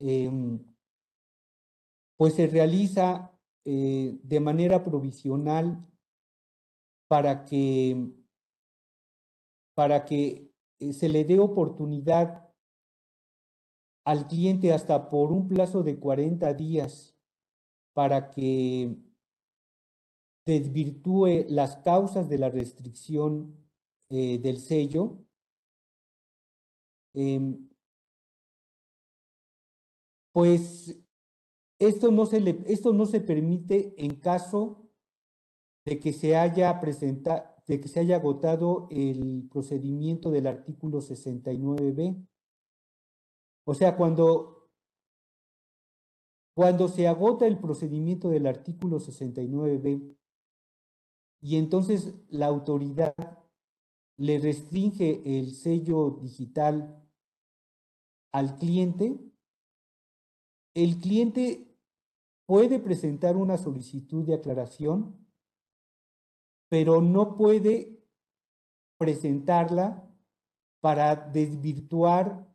em, 0.00 0.58
pues 2.16 2.34
se 2.34 2.48
realiza 2.48 3.37
eh, 3.70 4.18
de 4.22 4.40
manera 4.40 4.82
provisional 4.82 5.86
para 7.06 7.44
que, 7.44 8.10
para 9.74 10.06
que 10.06 10.50
eh, 10.80 10.92
se 10.94 11.10
le 11.10 11.22
dé 11.26 11.38
oportunidad 11.38 12.48
al 14.06 14.26
cliente 14.26 14.72
hasta 14.72 15.10
por 15.10 15.32
un 15.32 15.48
plazo 15.48 15.82
de 15.82 16.00
40 16.00 16.54
días 16.54 17.14
para 17.92 18.30
que 18.30 18.96
desvirtúe 20.46 21.44
las 21.50 21.76
causas 21.76 22.26
de 22.30 22.38
la 22.38 22.48
restricción 22.48 23.54
eh, 24.08 24.38
del 24.38 24.60
sello. 24.60 25.18
Em, 27.12 27.68
pues 30.32 30.98
esto 31.78 32.10
no, 32.10 32.26
se 32.26 32.40
le, 32.40 32.62
esto 32.66 32.92
no 32.92 33.06
se 33.06 33.20
permite 33.20 33.94
en 33.96 34.16
caso 34.16 34.88
de 35.84 35.98
que 35.98 36.12
se 36.12 36.36
haya 36.36 36.80
presentado, 36.80 37.44
de 37.66 37.80
que 37.80 37.88
se 37.88 38.00
haya 38.00 38.16
agotado 38.16 38.88
el 38.90 39.46
procedimiento 39.50 40.30
del 40.30 40.46
artículo 40.46 41.00
69b. 41.00 42.26
O 43.64 43.74
sea, 43.74 43.96
cuando, 43.96 44.70
cuando 46.54 46.88
se 46.88 47.06
agota 47.06 47.46
el 47.46 47.58
procedimiento 47.58 48.30
del 48.30 48.46
artículo 48.46 48.98
69b 48.98 50.16
y 51.40 51.56
entonces 51.56 52.14
la 52.30 52.46
autoridad 52.46 53.14
le 54.16 54.38
restringe 54.38 55.38
el 55.38 55.54
sello 55.54 56.18
digital 56.22 57.06
al 58.32 58.56
cliente, 58.56 59.27
el 60.84 61.00
cliente 61.00 61.66
puede 62.46 62.78
presentar 62.78 63.36
una 63.36 63.58
solicitud 63.58 64.24
de 64.24 64.34
aclaración, 64.34 65.26
pero 66.68 67.00
no 67.00 67.36
puede 67.36 67.98
presentarla 68.96 70.08
para 70.80 71.16
desvirtuar 71.16 72.48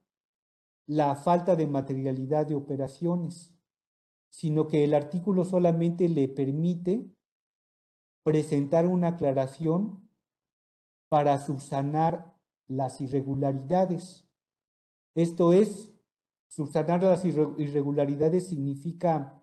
la 0.87 1.15
falta 1.15 1.55
de 1.55 1.67
materialidad 1.67 2.47
de 2.47 2.55
operaciones, 2.55 3.53
sino 4.29 4.67
que 4.67 4.83
el 4.83 4.93
artículo 4.93 5.45
solamente 5.45 6.07
le 6.07 6.27
permite 6.27 7.09
presentar 8.23 8.87
una 8.87 9.09
aclaración 9.09 10.09
para 11.09 11.37
subsanar 11.37 12.33
las 12.67 13.01
irregularidades. 13.01 14.25
Esto 15.13 15.53
es, 15.53 15.92
subsanar 16.55 17.01
las 17.01 17.25
irregularidades 17.25 18.47
significa 18.47 19.41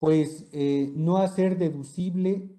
pues 0.00 0.48
eh, 0.52 0.92
no 0.96 1.18
hacer 1.18 1.58
deducible 1.58 2.50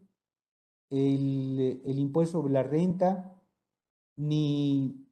el, 0.89 1.81
el, 1.85 1.99
impuesto 1.99 2.39
sobre 2.39 2.53
la 2.53 2.63
renta, 2.63 3.35
ni, 4.15 5.05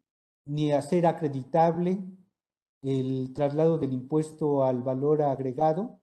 ni 0.45 0.71
hacer 0.71 1.05
acreditable 1.05 2.03
el 2.81 3.33
traslado 3.33 3.77
del 3.77 3.93
impuesto 3.93 4.63
al 4.63 4.81
valor 4.81 5.21
agregado, 5.21 5.99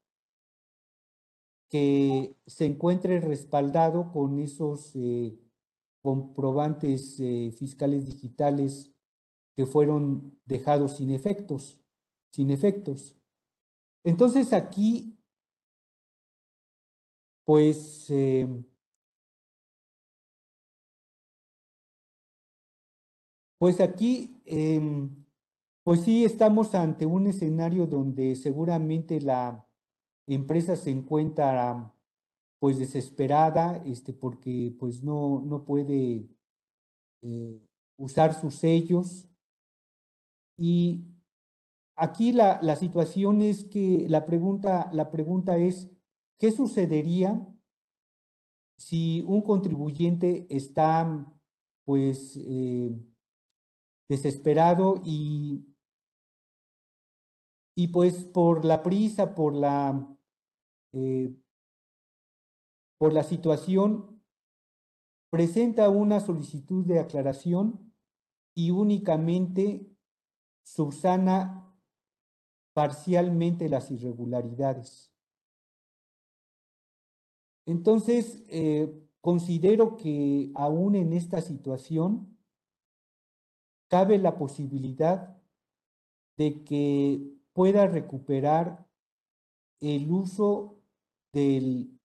que 1.70 2.36
se 2.46 2.66
encuentre 2.66 3.20
respaldado 3.20 4.12
con 4.12 4.38
esos 4.38 4.94
eh, 4.96 5.38
comprobantes 6.02 7.18
eh, 7.20 7.52
fiscales 7.58 8.06
digitales 8.06 8.93
que 9.56 9.66
fueron 9.66 10.38
dejados 10.44 10.96
sin 10.96 11.10
efectos, 11.10 11.78
sin 12.30 12.50
efectos. 12.50 13.16
Entonces 14.04 14.52
aquí 14.52 15.16
pues 17.44 18.06
eh, 18.10 18.48
pues 23.58 23.80
aquí, 23.80 24.42
em, 24.44 25.24
pues 25.84 26.02
sí 26.02 26.24
estamos 26.24 26.74
ante 26.74 27.06
un 27.06 27.26
escenario 27.26 27.86
donde 27.86 28.36
seguramente 28.36 29.20
la 29.20 29.66
empresa 30.26 30.76
se 30.76 30.90
encuentra 30.90 31.90
pues 32.58 32.78
desesperada, 32.78 33.82
este, 33.86 34.12
porque 34.12 34.74
pues 34.78 35.02
no, 35.02 35.42
no 35.46 35.64
puede 35.64 36.28
eh, 37.22 37.60
usar 37.96 38.38
sus 38.38 38.54
sellos. 38.54 39.28
Y 40.56 41.04
aquí 41.96 42.32
la, 42.32 42.60
la 42.62 42.76
situación 42.76 43.42
es 43.42 43.64
que 43.64 44.06
la 44.08 44.24
pregunta, 44.24 44.90
la 44.92 45.10
pregunta 45.10 45.56
es, 45.56 45.90
¿Qué 46.38 46.50
sucedería 46.50 47.46
si 48.76 49.22
un 49.22 49.42
contribuyente 49.42 50.46
está 50.50 51.26
pues 51.84 52.36
eh, 52.36 52.90
desesperado 54.08 55.00
y, 55.04 55.64
y 57.76 57.88
pues 57.88 58.24
por 58.24 58.64
la 58.64 58.82
prisa, 58.82 59.34
por 59.34 59.54
la, 59.54 60.06
eh, 60.92 61.34
por 62.98 63.12
la 63.12 63.22
situación, 63.22 64.22
presenta 65.30 65.88
una 65.88 66.20
solicitud 66.20 66.84
de 66.84 67.00
aclaración 67.00 67.94
y 68.54 68.70
únicamente 68.70 69.93
subsana 70.64 71.72
parcialmente 72.74 73.68
las 73.68 73.90
irregularidades. 73.90 75.12
Entonces, 77.66 78.44
eh, 78.48 78.92
considero 79.20 79.96
que 79.96 80.50
aún 80.54 80.96
en 80.96 81.12
esta 81.12 81.40
situación 81.40 82.36
cabe 83.88 84.18
la 84.18 84.36
posibilidad 84.36 85.40
de 86.36 86.64
que 86.64 87.34
pueda 87.52 87.86
recuperar 87.86 88.86
el 89.80 90.10
uso 90.10 90.80
del, 91.32 91.98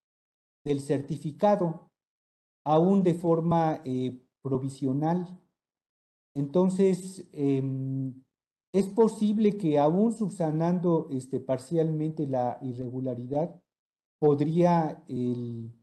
certificado, 0.80 1.90
aún 2.64 3.02
de 3.02 3.16
forma 3.16 3.82
eh, 3.86 4.22
provisional. 4.42 5.40
Entonces, 6.36 7.28
em, 7.34 8.14
es 8.72 8.88
posible 8.88 9.58
que 9.58 9.80
aún 9.80 10.14
subsanando 10.14 11.08
este, 11.12 11.40
parcialmente 11.40 12.28
la 12.28 12.60
irregularidad, 12.62 13.60
podría 14.20 15.04
el, 15.08 15.74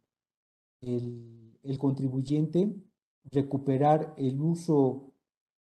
contribuyente 1.81 2.77
recuperar 3.25 4.15
el 4.17 4.41
uso 4.41 5.13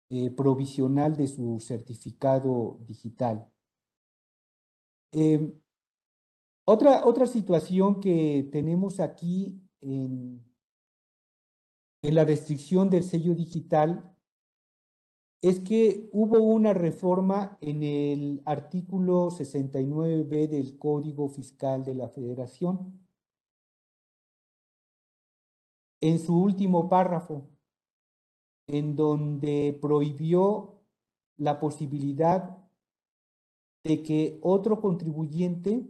eh, 0.09 0.31
provisional 0.31 1.16
de 1.16 1.27
su 1.27 1.61
certificado 1.61 2.79
digital. 2.87 3.46
Em, 5.12 5.53
otra, 6.64 7.05
otra 7.05 7.27
situación 7.27 8.01
que 8.01 8.48
tenemos 8.51 9.01
aquí 9.01 9.61
en 9.83 10.42
la 12.03 12.25
restricción 12.25 12.88
del 12.88 13.05
sello 13.05 13.35
digital 13.35 14.12
es 15.42 15.59
que 15.59 16.09
hubo 16.12 16.38
una 16.38 16.72
reforma 16.72 17.59
en 17.61 17.83
el 17.83 18.42
artículo 18.44 19.28
69b 19.31 20.48
del 20.48 20.78
Código 20.78 21.28
Fiscal 21.28 21.85
de 21.85 21.96
la 21.96 22.09
Federación. 22.09 23.00
En 26.00 26.20
su 26.20 26.40
último 26.40 26.88
párrafo, 26.88 27.48
en 28.68 28.94
donde 28.94 29.76
prohibió 29.83 30.81
la 31.37 31.59
posibilidad 31.59 32.57
de 33.83 34.02
que 34.05 34.38
otro 34.42 34.81
contribuyente, 34.81 35.88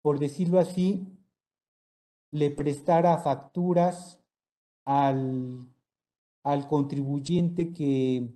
por 0.00 0.18
decirlo 0.18 0.58
así, 0.58 1.06
le 2.30 2.50
prestara 2.50 3.18
facturas 3.18 4.18
al 4.86 5.68
al 6.42 6.68
contribuyente 6.68 7.72
que, 7.72 8.32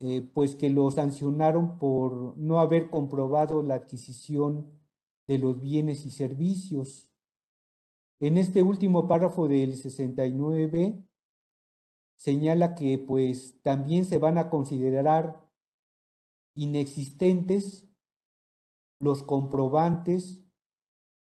eh, 0.00 0.22
pues 0.34 0.56
que 0.56 0.70
lo 0.70 0.90
sancionaron 0.90 1.78
por 1.78 2.36
no 2.36 2.60
haber 2.60 2.90
comprobado 2.90 3.62
la 3.62 3.74
adquisición 3.74 4.70
de 5.26 5.38
los 5.38 5.60
bienes 5.60 6.06
y 6.06 6.10
servicios. 6.10 7.08
En 8.20 8.38
este 8.38 8.62
último 8.62 9.06
párrafo 9.06 9.48
del 9.48 9.76
69 9.76 11.04
señala 12.16 12.74
que 12.74 12.98
pues 12.98 13.60
también 13.62 14.04
se 14.04 14.18
van 14.18 14.38
a 14.38 14.50
considerar 14.50 15.48
inexistentes 16.56 17.86
los 19.00 19.22
comprobantes 19.22 20.40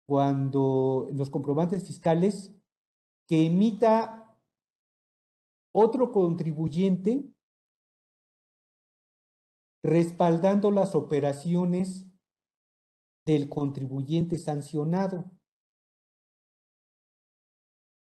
cuando 0.06 1.08
los 1.12 1.30
comprobantes 1.30 1.84
fiscales 1.84 2.54
que 3.26 3.46
emita 3.46 4.23
otro 5.74 6.12
contribuyente 6.12 7.24
respaldando 9.82 10.70
las 10.70 10.94
operaciones 10.94 12.06
del 13.26 13.48
contribuyente 13.48 14.38
sancionado. 14.38 15.30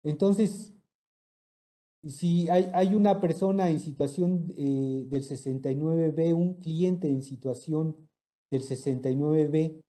Entonces, 0.03 0.73
si 2.03 2.47
hay, 2.49 2.69
hay 2.73 2.93
una 2.93 3.19
persona 3.19 3.69
en 3.69 3.79
situación 3.79 4.53
eh, 4.55 5.05
del 5.09 5.23
69B, 5.23 6.33
un 6.35 6.59
cliente 6.59 7.09
en 7.09 7.23
situación 7.23 7.97
del 8.51 8.61
69B, 8.61 9.81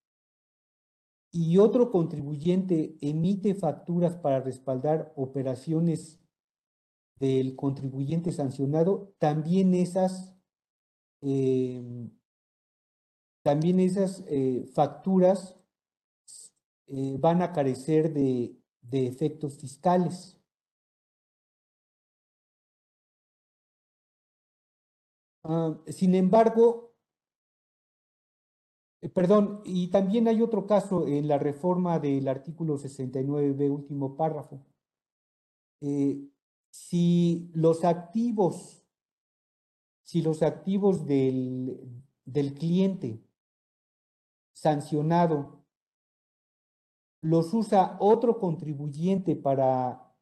y 1.31 1.59
otro 1.59 1.91
contribuyente 1.91 2.97
emite 3.03 3.55
facturas 3.55 4.17
para 4.17 4.41
respaldar 4.41 5.13
operaciones 5.17 6.19
del 7.19 7.57
contribuyente 7.57 8.33
sancionado, 8.33 9.15
también 9.19 9.75
esas, 9.75 10.35
em, 11.23 12.11
también 13.43 13.81
esas 13.81 14.23
eh, 14.29 14.67
facturas 14.75 15.57
eh, 16.89 17.17
van 17.19 17.43
a 17.43 17.53
carecer 17.53 18.13
de, 18.13 18.57
de 18.81 19.07
efectos 19.07 19.57
fiscales. 19.59 20.37
Ah, 25.45 25.79
sin 25.89 26.15
embargo, 26.15 26.93
eh, 29.01 29.09
perdón, 29.09 29.63
y 29.65 29.89
también 29.91 30.29
hay 30.29 30.43
otro 30.43 30.67
caso 30.67 31.07
en 31.07 31.29
la 31.29 31.39
reforma 31.39 31.99
del 31.99 32.29
artículo 32.29 32.77
69b, 32.79 33.71
último 33.71 34.17
párrafo. 34.17 34.61
Si 36.77 37.51
los 37.55 37.85
activos, 37.85 38.87
si 40.03 40.23
los 40.23 40.43
activos 40.43 41.07
del, 41.07 42.05
del 42.25 42.55
cliente 42.55 43.25
sancionado 44.53 45.65
los 47.23 47.53
usa 47.55 47.97
otro 47.99 48.39
contribuyente 48.39 49.35
para, 49.37 50.15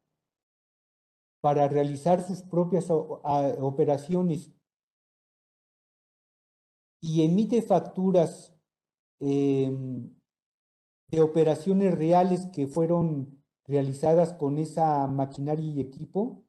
para 1.41 1.69
realizar 1.69 2.23
sus 2.23 2.43
propias 2.43 2.87
operaciones 2.89 4.51
y 7.01 7.23
emite 7.25 7.63
facturas 7.63 8.57
em, 9.21 10.09
de 11.09 11.21
operaciones 11.21 11.95
reales 11.95 12.47
que 12.47 12.67
fueron 12.67 13.45
realizadas 13.67 14.35
con 14.35 14.59
esa 14.59 15.07
maquinaria 15.07 15.67
y 15.67 15.81
equipo, 15.81 16.44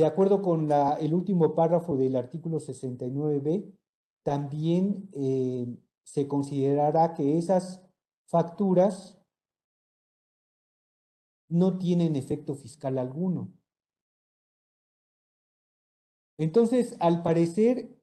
de 0.00 0.06
acuerdo 0.06 0.40
con 0.40 0.70
el 0.72 1.12
último 1.12 1.54
párrafo 1.54 1.94
del 1.94 2.16
artículo 2.16 2.58
69b, 2.58 3.70
también 4.22 5.10
eh, 5.12 5.76
se 6.04 6.26
considerará 6.26 7.12
que 7.12 7.36
esas 7.36 7.82
facturas 8.26 9.20
no 11.50 11.76
tienen 11.76 12.16
efecto 12.16 12.54
fiscal 12.54 12.96
alguno. 12.96 13.52
Entonces, 16.38 16.96
al 17.00 17.22
parecer, 17.22 17.94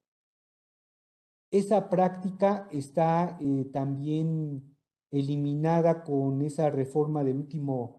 esa 1.50 1.90
práctica 1.90 2.68
está 2.72 3.40
eh, 3.42 3.66
también 3.74 4.78
eliminada 5.10 6.04
con 6.04 6.44
esa 6.44 6.70
reforma 6.70 7.24
del 7.24 7.38
último 7.38 7.97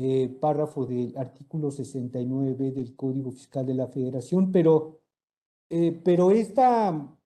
eh, 0.00 0.28
párrafo 0.40 0.86
del 0.86 1.16
artículo 1.16 1.70
69b 1.70 2.72
del 2.72 2.96
Código 2.96 3.30
Fiscal 3.32 3.66
de 3.66 3.74
la 3.74 3.86
Federación, 3.88 4.50
pero, 4.50 5.00
eh, 5.68 5.92
pero 6.04 6.30
esta, 6.30 7.16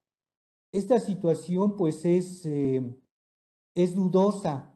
esta 0.71 0.99
situación 0.99 1.77
pues 1.77 2.03
es, 2.05 2.45
es 2.45 3.95
dudosa. 3.95 4.73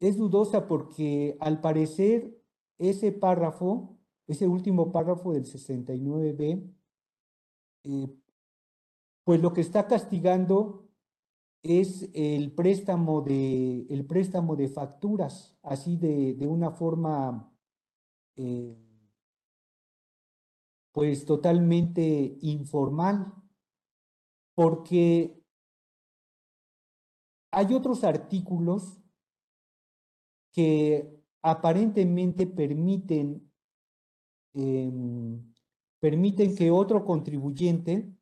Es 0.00 0.16
dudosa 0.16 0.66
porque 0.68 1.36
al 1.40 1.60
parecer 1.60 2.38
ese 2.78 3.12
párrafo, 3.12 3.98
ese 4.26 4.46
último 4.46 4.92
párrafo 4.92 5.32
del 5.32 5.44
69b, 5.44 6.72
eh, 7.84 8.08
pues 9.24 9.40
lo 9.40 9.52
que 9.52 9.60
está 9.60 9.86
castigando 9.86 10.87
es 11.62 12.08
el 12.14 12.52
préstamo 12.52 13.20
de, 13.22 13.86
el 13.90 14.06
préstamo 14.06 14.56
de 14.56 14.68
facturas, 14.68 15.56
así 15.62 15.96
de, 15.96 16.34
de 16.34 16.46
una 16.46 16.70
forma 16.70 17.52
eh, 18.36 18.76
pues 20.92 21.24
totalmente 21.24 22.38
informal, 22.40 23.32
porque 24.54 25.40
hay 27.52 27.74
otros 27.74 28.04
artículos 28.04 28.98
que 30.52 31.22
aparentemente 31.42 32.46
permiten, 32.46 33.48
em, 34.54 35.54
permiten 36.00 36.54
que 36.54 36.70
otro 36.70 37.04
contribuyente, 37.04 38.12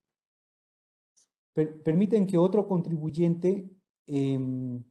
permiten 1.65 2.27
que 2.27 2.37
otro 2.37 2.69
contribuyente 2.69 3.71
em, 4.07 4.85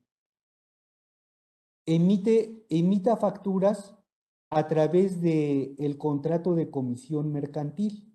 emite, 1.85 2.65
emita 2.69 3.15
facturas 3.17 3.95
a 4.49 4.67
través 4.67 5.21
del 5.21 5.75
el 5.77 5.97
contrato 5.97 6.55
de 6.55 6.69
comisión 6.69 7.31
mercantil. 7.31 8.11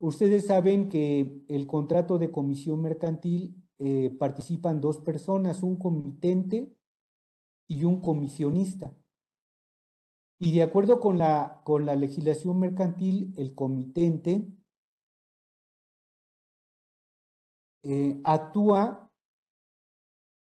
Ustedes 0.00 0.46
saben 0.46 0.88
que 0.88 1.42
el 1.48 1.66
contrato 1.66 2.18
de 2.18 2.30
comisión 2.30 2.80
mercantil 2.80 3.62
eh, 3.78 4.10
participan 4.18 4.80
dos 4.80 4.98
personas, 5.00 5.62
un 5.62 5.76
comitente 5.76 6.72
y 7.68 7.84
un 7.84 8.00
comisionista. 8.00 8.96
Y 10.40 10.52
de 10.52 10.62
acuerdo 10.62 11.00
con 11.00 11.18
la, 11.18 11.60
con 11.64 11.84
la 11.84 11.96
legislación 11.96 12.60
mercantil, 12.60 13.34
el 13.36 13.54
comitente 13.54 14.46
eh, 17.82 18.20
actúa 18.24 19.10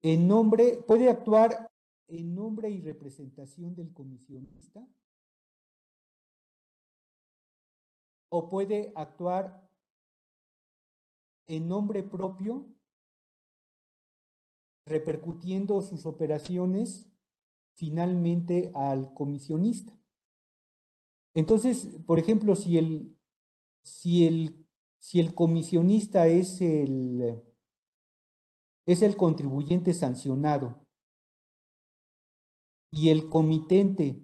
en 0.02 0.28
nombre, 0.28 0.78
puede 0.88 1.10
actuar 1.10 1.72
en 2.08 2.36
nombre 2.36 2.70
y 2.70 2.82
representación 2.82 3.76
del 3.76 3.92
comisionista 3.94 4.88
o 8.30 8.50
puede 8.50 8.92
actuar 8.96 9.68
en 11.48 11.68
nombre 11.68 12.04
propio, 12.04 12.68
repercutiendo 14.86 15.82
sus 15.82 16.06
operaciones 16.06 17.10
finalmente 17.74 18.72
al 18.76 19.14
comisionista. 19.14 19.98
Entonces, 21.34 21.88
por 22.06 22.20
ejemplo, 22.20 22.56
si 22.56 22.78
el, 22.78 23.18
si 23.84 24.26
el, 24.26 24.65
si 25.06 25.20
el 25.20 25.36
comisionista 25.36 26.26
es 26.26 26.62
el, 26.62 27.40
es 28.88 29.04
el 29.04 29.16
contribuyente 29.16 29.94
sancionado 29.94 30.84
y 32.92 33.10
el 33.10 33.30
comitente, 33.30 34.20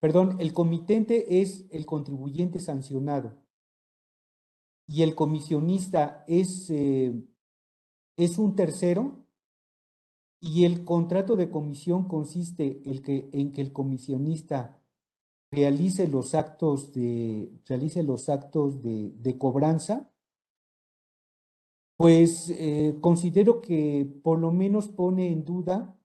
perdón, 0.00 0.36
el 0.38 0.52
comitente 0.52 1.40
es 1.40 1.64
el 1.70 1.86
contribuyente 1.86 2.60
sancionado 2.60 3.42
y 4.86 5.02
el 5.02 5.14
comisionista 5.14 6.22
es, 6.28 6.68
eh, 6.68 7.14
es 8.18 8.36
un 8.36 8.54
tercero, 8.54 9.24
y 10.40 10.66
el 10.66 10.84
contrato 10.84 11.36
de 11.36 11.48
comisión 11.48 12.06
consiste 12.06 12.82
el 12.84 13.00
que, 13.00 13.30
en 13.32 13.50
que 13.50 13.62
el 13.62 13.72
comisionista 13.72 14.83
realice 15.54 16.08
los 16.08 16.34
actos 16.34 16.92
de, 16.92 17.50
realice 17.66 18.02
los 18.02 18.28
actos 18.28 18.82
de, 18.82 19.38
cobranza, 19.38 20.10
pues 21.96 22.50
eh, 22.50 22.96
considero 23.00 23.60
que 23.60 24.06
por 24.22 24.38
lo 24.38 24.52
menos 24.52 24.88
pone 24.88 25.30
en 25.30 25.44
duda 25.44 25.96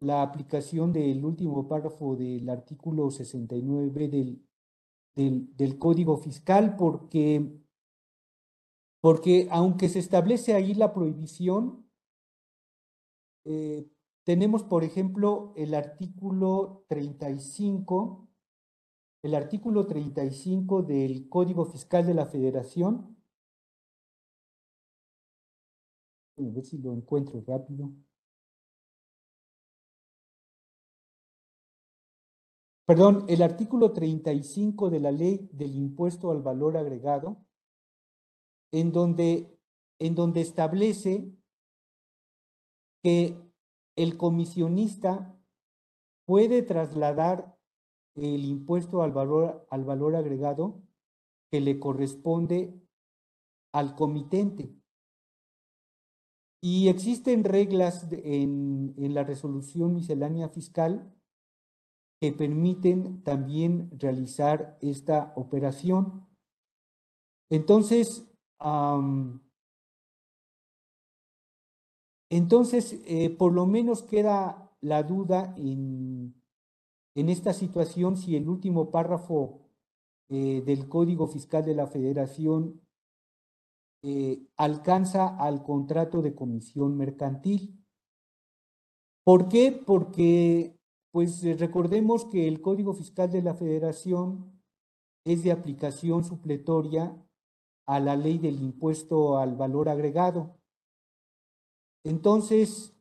la 0.00 0.22
aplicación 0.22 0.92
del 0.92 1.24
último 1.24 1.66
párrafo 1.66 2.16
del 2.16 2.48
artículo 2.50 3.06
69b 3.06 4.10
del, 4.10 4.46
del, 5.14 5.56
del 5.56 5.78
Código 5.78 6.18
Fiscal, 6.18 6.76
porque, 6.76 7.50
porque 9.00 9.48
aunque 9.50 9.88
se 9.88 10.00
establece 10.00 10.54
ahí 10.54 10.74
la 10.74 10.92
prohibición, 10.92 11.86
eh, 13.44 13.88
tenemos, 14.24 14.64
por 14.64 14.82
ejemplo, 14.82 15.52
el 15.56 15.72
artículo 15.74 16.84
35, 16.88 18.25
el 19.26 19.34
artículo 19.34 19.88
35 19.88 20.82
del 20.84 21.28
Código 21.28 21.64
Fiscal 21.64 22.06
de 22.06 22.14
la 22.14 22.26
Federación, 22.26 23.16
A 26.38 26.42
ver 26.42 26.64
si 26.64 26.78
lo 26.78 26.92
encuentro 26.92 27.42
rápido. 27.44 27.90
Perdón, 32.84 33.24
el 33.28 33.42
artículo 33.42 33.92
35 33.92 34.90
de 34.90 35.00
la 35.00 35.10
ley 35.10 35.48
del 35.52 35.74
impuesto 35.74 36.30
al 36.30 36.42
valor 36.42 36.76
agregado, 36.76 37.44
en 38.70 38.92
donde, 38.92 39.58
en 39.98 40.14
donde 40.14 40.42
establece 40.42 41.32
que 43.02 43.34
el 43.96 44.16
comisionista 44.18 45.36
puede 46.26 46.62
trasladar 46.62 47.55
el 48.16 48.44
impuesto 48.44 49.02
al 49.02 49.12
valor, 49.12 49.66
al 49.70 49.84
valor 49.84 50.16
agregado 50.16 50.82
que 51.50 51.60
le 51.60 51.78
corresponde 51.78 52.74
al 53.72 53.94
comitente. 53.94 54.74
Y 56.62 56.88
existen 56.88 57.44
reglas 57.44 58.08
en, 58.10 58.94
en 58.96 59.14
la 59.14 59.22
resolución 59.22 59.94
miscelánea 59.94 60.48
fiscal 60.48 61.12
que 62.20 62.32
permiten 62.32 63.22
también 63.22 63.90
realizar 63.98 64.78
esta 64.80 65.32
operación. 65.36 66.26
Entonces, 67.50 68.26
entonces 72.30 73.00
eh, 73.06 73.30
por 73.30 73.52
lo 73.52 73.66
menos 73.66 74.02
queda 74.02 74.72
la 74.80 75.02
duda 75.02 75.54
en, 75.56 76.34
en, 77.16 77.28
esta 77.28 77.52
situación 77.52 78.16
si 78.16 78.36
el 78.36 78.48
último 78.48 78.90
párrafo 78.90 79.60
eh, 80.28 80.62
del 80.64 80.88
Código 80.88 81.26
Fiscal 81.26 81.64
de 81.64 81.74
la 81.74 81.86
Federación 81.86 82.80
eh, 84.02 84.46
alcanza 84.56 85.36
al 85.36 85.62
contrato 85.62 86.22
de 86.22 86.34
comisión 86.34 86.96
mercantil. 86.96 87.84
¿Por 89.24 89.48
qué? 89.48 89.72
Porque 89.72 90.78
pues 91.10 91.42
eh, 91.42 91.56
recordemos 91.58 92.26
que 92.26 92.46
el 92.46 92.60
Código 92.60 92.92
Fiscal 92.92 93.30
de 93.30 93.42
la 93.42 93.54
Federación 93.54 94.62
es 95.24 95.42
de 95.42 95.50
aplicación 95.50 96.24
supletoria 96.24 97.16
a 97.88 98.00
la 98.00 98.16
ley 98.16 98.38
del 98.38 98.60
impuesto 98.62 99.38
al 99.38 99.56
valor 99.56 99.88
agregado. 99.88 100.56
Entonces, 102.04 102.94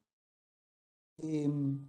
em, 1.18 1.88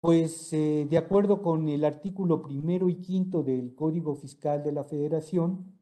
pues 0.00 0.52
eh, 0.52 0.86
de 0.88 0.98
acuerdo 0.98 1.42
con 1.42 1.68
el 1.68 1.84
artículo 1.84 2.42
primero 2.42 2.88
y 2.88 3.00
quinto 3.00 3.42
del 3.42 3.74
Código 3.74 4.14
Fiscal 4.14 4.62
de 4.62 4.72
la 4.72 4.84
Federación, 4.84 5.78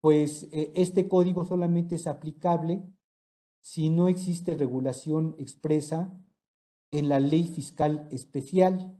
pues 0.00 0.48
eh, 0.52 0.72
este 0.74 1.08
código 1.08 1.44
solamente 1.44 1.96
es 1.96 2.06
aplicable 2.06 2.82
si 3.60 3.90
no 3.90 4.08
existe 4.08 4.56
regulación 4.56 5.34
expresa 5.38 6.16
en 6.92 7.08
la 7.08 7.18
ley 7.18 7.48
fiscal 7.48 8.08
especial. 8.12 8.96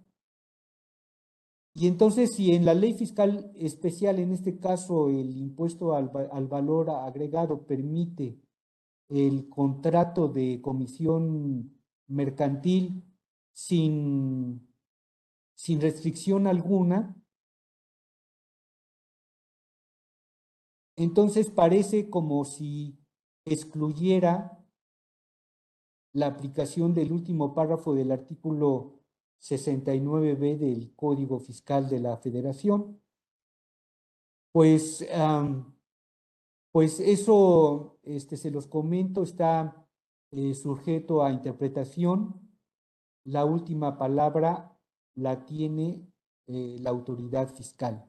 Y 1.75 1.87
entonces, 1.87 2.35
si 2.35 2.53
en 2.53 2.65
la 2.65 2.75
ley 2.75 2.95
fiscal 2.95 3.53
especial, 3.55 4.19
en 4.19 4.33
este 4.33 4.59
caso 4.59 5.09
el 5.09 5.37
impuesto 5.37 5.95
al, 5.95 6.09
valor 6.09 6.91
agregado 6.91 7.67
permite 7.67 8.41
el 9.09 9.49
contrato 9.49 10.27
de 10.27 10.61
comisión 10.61 11.79
mercantil 12.09 13.05
sin, 13.57 14.69
sin 15.55 15.81
restricción 15.81 16.47
alguna, 16.47 17.17
entonces 20.95 21.51
parece 21.51 22.11
como 22.11 22.45
si 22.45 22.99
excluyera 23.47 24.63
la 26.13 26.27
aplicación 26.27 26.93
del 26.93 27.13
último 27.13 27.55
párrafo 27.55 27.95
del 27.95 28.13
artículo 28.13 29.01
69b 29.41 30.59
del 30.59 30.95
Código 30.95 31.39
Fiscal 31.39 31.89
de 31.89 32.01
la 32.01 32.19
Federación. 32.19 33.01
Pues, 34.53 35.07
pues 36.73 37.01
eso, 37.01 37.99
este, 38.03 38.37
se 38.37 38.51
los 38.51 38.67
comento, 38.67 39.23
está 39.23 39.89
eh, 40.31 40.53
sujeto 40.53 41.23
a 41.23 41.33
interpretación. 41.33 42.46
La 43.27 43.45
última 43.45 43.99
palabra 43.99 44.79
la 45.17 45.45
tiene 45.45 46.07
eh, 46.47 46.77
la 46.81 46.91
autoridad 46.91 47.53
fiscal. 47.53 48.07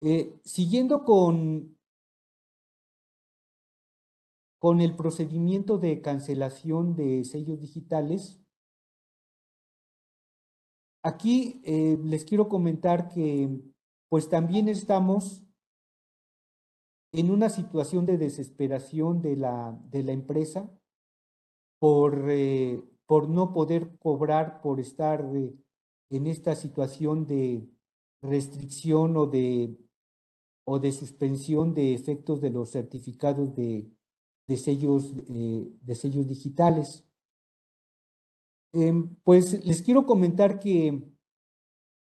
Eh, 0.00 0.40
siguiendo 0.44 1.04
con 1.04 1.76
con 4.60 4.80
el 4.80 4.96
procedimiento 4.96 5.78
de 5.78 6.00
cancelación 6.00 6.96
de 6.96 7.24
sellos 7.24 7.60
digitales, 7.60 8.40
aquí 11.04 11.60
eh, 11.64 11.96
les 12.02 12.24
quiero 12.24 12.48
comentar 12.48 13.08
que 13.08 13.60
pues 14.08 14.28
también 14.28 14.68
estamos 14.68 15.44
en 17.12 17.30
una 17.30 17.48
situación 17.48 18.04
de 18.06 18.18
desesperación 18.18 19.22
de 19.22 19.36
la, 19.36 19.78
de 19.90 20.02
la 20.02 20.12
empresa 20.12 20.70
por, 21.78 22.30
eh, 22.30 22.82
por 23.06 23.28
no 23.28 23.52
poder 23.52 23.96
cobrar, 23.98 24.60
por 24.60 24.80
estar 24.80 25.24
eh, 25.34 25.54
en 26.10 26.26
esta 26.26 26.54
situación 26.54 27.26
de 27.26 27.68
restricción 28.22 29.16
o 29.16 29.26
de, 29.26 29.76
o 30.64 30.78
de 30.78 30.92
suspensión 30.92 31.74
de 31.74 31.94
efectos 31.94 32.40
de 32.40 32.50
los 32.50 32.70
certificados 32.70 33.54
de, 33.54 33.90
de 34.46 34.56
sellos, 34.56 35.14
eh, 35.28 35.70
de 35.80 35.94
sellos 35.94 36.26
digitales. 36.26 37.04
Em, 38.72 39.14
pues 39.24 39.64
les 39.64 39.82
quiero 39.82 40.04
comentar 40.04 40.58
que 40.60 41.02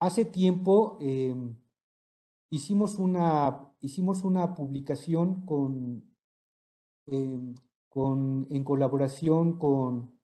hace 0.00 0.24
tiempo 0.24 0.98
em, 1.00 1.56
hicimos, 2.50 2.98
una, 2.98 3.72
hicimos 3.80 4.24
una 4.24 4.54
publicación 4.54 5.46
con, 5.46 6.04
em, 7.06 7.54
con, 7.92 8.46
en 8.50 8.64
colaboración 8.64 9.58
con, 9.58 10.18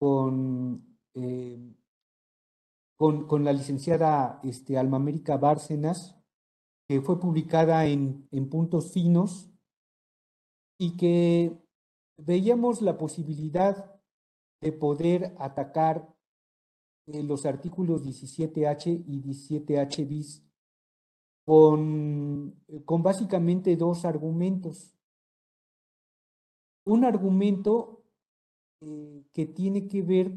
con, 0.00 0.96
con, 2.96 3.26
con, 3.26 3.44
la 3.44 3.52
licenciada 3.52 4.40
este, 4.42 4.78
Alma 4.78 4.96
América 4.96 5.36
Bárcenas, 5.36 6.18
que 6.88 7.02
fue 7.02 7.20
publicada 7.20 7.84
en, 7.86 8.26
en 8.30 8.48
Puntos 8.48 8.92
Finos, 8.92 9.50
y 10.80 10.96
que 10.96 11.60
veíamos 12.16 12.80
la 12.80 12.96
posibilidad 12.96 14.00
de 14.62 14.72
poder 14.72 15.34
atacar 15.38 16.14
eh, 17.06 17.22
los 17.22 17.44
artículos 17.44 18.02
17H 18.02 19.04
y 19.06 19.22
17H 19.22 20.08
bis 20.08 20.42
con, 21.44 22.54
con 22.86 23.02
básicamente 23.02 23.76
dos 23.76 24.06
argumentos. 24.06 24.97
Un 26.88 27.04
argumento 27.04 28.02
eh, 28.80 29.22
que 29.32 29.44
tiene 29.44 29.86
que 29.86 30.02
ver 30.02 30.32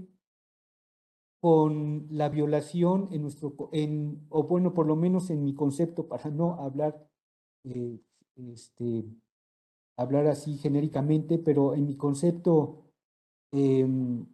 con 1.42 2.08
la 2.10 2.28
violación 2.28 3.08
en 3.12 3.22
nuestro, 3.22 3.70
en, 3.72 4.28
o 4.30 4.44
bueno, 4.44 4.74
por 4.74 4.86
lo 4.86 4.96
menos 4.96 5.30
en 5.30 5.44
mi 5.44 5.56
concepto, 5.56 6.08
para 6.08 6.30
no 6.30 6.56
hablar 6.56 7.08
eh, 7.64 8.00
este, 8.36 9.06
hablar 9.98 10.28
así 10.28 10.58
genéricamente, 10.58 11.38
pero 11.38 11.74
en 11.74 11.86
mi 11.86 11.96
concepto 11.96 12.84
em, 13.54 14.26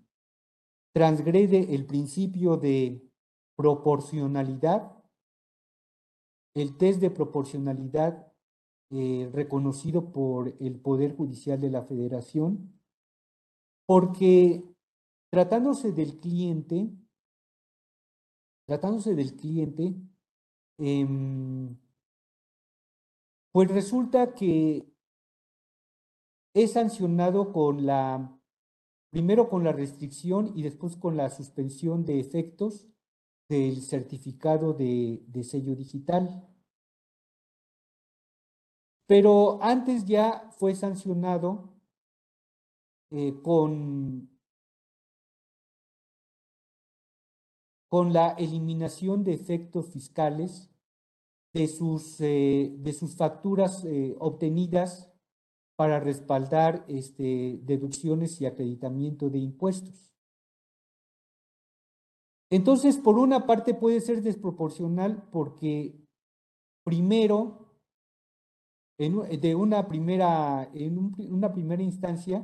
transgrede 0.93 1.75
el 1.75 1.85
principio 1.85 2.57
de 2.57 3.07
proporcionalidad, 3.55 5.03
el 6.55 6.77
test 6.77 6.99
de 6.99 7.11
proporcionalidad 7.11 8.26
eh, 8.91 9.29
reconocido 9.33 10.11
por 10.11 10.55
el 10.59 10.79
Poder 10.79 11.15
Judicial 11.15 11.59
de 11.59 11.69
la 11.69 11.83
Federación, 11.83 12.79
porque 13.85 14.63
tratándose 15.31 15.91
del 15.91 16.19
cliente, 16.19 16.89
tratándose 18.67 19.15
del 19.15 19.35
cliente, 19.35 19.95
em, 20.77 21.75
pues 23.51 23.69
resulta 23.71 24.33
que 24.33 24.85
es 26.53 26.73
sancionado 26.73 27.51
con 27.53 27.85
la, 27.85 28.39
primero 29.11 29.49
con 29.49 29.63
la 29.63 29.71
restricción 29.71 30.51
y 30.55 30.63
después 30.63 30.95
con 30.95 31.17
la 31.17 31.29
suspensión 31.29 32.05
de 32.05 32.19
efectos 32.19 32.87
del 33.49 33.81
certificado 33.81 34.73
de, 34.73 35.23
sello 35.43 35.75
digital. 35.75 36.47
Pero 39.07 39.59
antes 39.63 40.05
ya 40.05 40.51
fue 40.57 40.75
sancionado 40.75 41.73
eh, 43.09 43.39
con, 43.41 44.29
con 47.89 48.11
la 48.11 48.31
eliminación 48.31 49.23
de 49.23 49.33
efectos 49.33 49.89
fiscales 49.91 50.69
de 51.53 51.67
sus, 51.67 52.19
eh, 52.19 52.75
de 52.79 52.93
sus 52.93 53.15
facturas 53.15 53.85
eh, 53.85 54.15
obtenidas 54.19 55.09
para 55.77 55.99
respaldar 55.99 56.83
este, 56.87 57.59
deducciones 57.63 58.41
y 58.41 58.45
acreditamiento 58.45 59.29
de 59.29 59.37
impuestos. 59.37 60.13
Entonces, 62.49 62.97
por 62.97 63.17
una 63.17 63.45
parte 63.45 63.73
puede 63.73 64.01
ser 64.01 64.21
desproporcional 64.21 65.29
porque 65.31 65.95
primero, 66.83 67.66
en, 68.97 69.39
de 69.39 69.55
una 69.55 69.87
primera, 69.87 70.69
en 70.73 71.13
una 71.31 71.53
primera 71.53 71.83
instancia, 71.83 72.43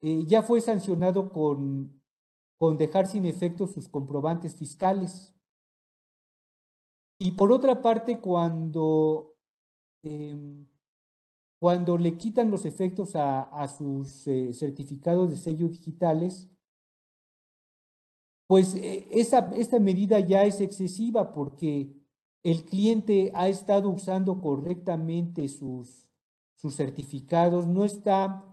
eh, 0.00 0.24
ya 0.26 0.42
fue 0.42 0.60
sancionado 0.60 1.30
con, 1.30 2.02
con 2.58 2.76
dejar 2.76 3.06
sin 3.06 3.24
efecto 3.24 3.66
sus 3.66 3.88
comprobantes 3.88 4.56
fiscales. 4.56 5.34
Y 7.18 7.32
por 7.32 7.52
otra 7.52 7.80
parte, 7.80 8.20
cuando, 8.20 9.36
em, 10.02 10.66
cuando 11.60 11.96
le 11.96 12.16
quitan 12.16 12.50
los 12.50 12.64
efectos 12.64 13.12
a, 13.14 13.68
sus 13.68 14.26
eh, 14.26 14.52
certificados 14.52 15.30
de 15.30 15.36
sello 15.36 15.68
digitales, 15.68 16.50
pues 18.48 18.74
eh, 18.74 19.06
esa, 19.12 19.52
esta 19.54 19.78
medida 19.78 20.18
ya 20.18 20.44
es 20.44 20.60
excesiva 20.60 21.32
porque 21.32 22.01
el 22.42 22.64
cliente 22.64 23.30
ha 23.34 23.48
estado 23.48 23.88
usando 23.90 24.40
correctamente 24.40 25.48
sus, 25.48 26.08
sus 26.56 26.76
certificados, 26.76 27.66
no 27.66 27.84
está, 27.84 28.44